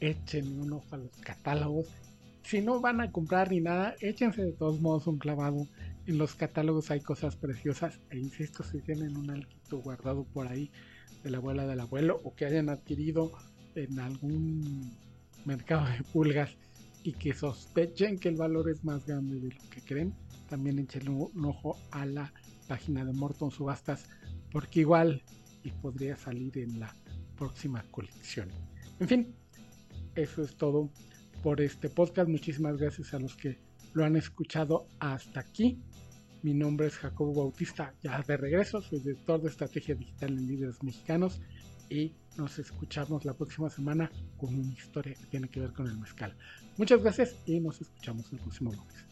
Échenle 0.00 0.60
un 0.60 0.72
ojo 0.72 0.86
a 0.94 0.98
los 0.98 1.16
catálogos. 1.18 1.86
Si 2.42 2.60
no 2.60 2.80
van 2.80 3.00
a 3.00 3.12
comprar 3.12 3.50
ni 3.50 3.60
nada, 3.60 3.94
échense 4.00 4.42
de 4.42 4.52
todos 4.52 4.80
modos 4.80 5.06
un 5.06 5.18
clavado. 5.18 5.66
En 6.06 6.18
los 6.18 6.34
catálogos 6.34 6.90
hay 6.90 7.00
cosas 7.00 7.36
preciosas. 7.36 8.00
E 8.10 8.18
insisto, 8.18 8.64
si 8.64 8.80
tienen 8.80 9.16
un 9.16 9.30
alquito 9.30 9.78
guardado 9.78 10.24
por 10.24 10.48
ahí 10.48 10.70
de 11.22 11.30
la 11.30 11.38
abuela 11.38 11.66
del 11.66 11.80
abuelo 11.80 12.20
o 12.24 12.34
que 12.34 12.46
hayan 12.46 12.68
adquirido 12.68 13.30
en 13.74 14.00
algún 14.00 14.90
mercado 15.44 15.86
de 15.86 16.02
pulgas 16.12 16.56
y 17.04 17.12
que 17.12 17.32
sospechen 17.32 18.18
que 18.18 18.28
el 18.28 18.36
valor 18.36 18.68
es 18.70 18.84
más 18.84 19.06
grande 19.06 19.38
de 19.38 19.54
lo 19.54 19.70
que 19.70 19.80
creen, 19.82 20.14
también 20.48 20.78
échenle 20.78 21.10
un 21.10 21.44
ojo 21.44 21.78
a 21.92 22.04
la 22.06 22.32
página 22.68 23.04
de 23.04 23.12
Morton 23.12 23.50
Subastas 23.50 24.08
porque 24.50 24.80
igual 24.80 25.22
y 25.62 25.70
podría 25.70 26.16
salir 26.16 26.58
en 26.58 26.80
la 26.80 26.94
próxima 27.40 27.82
colección. 27.90 28.48
En 29.00 29.08
fin, 29.08 29.34
eso 30.14 30.42
es 30.42 30.54
todo 30.56 30.90
por 31.42 31.60
este 31.62 31.88
podcast. 31.88 32.28
Muchísimas 32.28 32.76
gracias 32.76 33.14
a 33.14 33.18
los 33.18 33.34
que 33.34 33.58
lo 33.94 34.04
han 34.04 34.14
escuchado 34.14 34.86
hasta 35.00 35.40
aquí. 35.40 35.80
Mi 36.42 36.52
nombre 36.52 36.86
es 36.86 36.96
Jacobo 36.96 37.34
Bautista, 37.34 37.94
ya 38.02 38.22
de 38.22 38.36
regreso, 38.36 38.80
soy 38.82 39.00
director 39.00 39.40
de 39.42 39.48
estrategia 39.48 39.94
digital 39.94 40.30
en 40.38 40.46
líderes 40.46 40.82
mexicanos 40.82 41.40
y 41.88 42.12
nos 42.36 42.58
escuchamos 42.58 43.24
la 43.24 43.34
próxima 43.34 43.68
semana 43.68 44.10
con 44.38 44.54
una 44.54 44.72
historia 44.72 45.14
que 45.14 45.26
tiene 45.26 45.48
que 45.48 45.60
ver 45.60 45.72
con 45.72 45.86
el 45.86 45.98
mezcal. 45.98 46.36
Muchas 46.76 47.02
gracias 47.02 47.36
y 47.46 47.58
nos 47.60 47.80
escuchamos 47.80 48.32
el 48.32 48.38
próximo 48.38 48.72
lunes. 48.72 49.09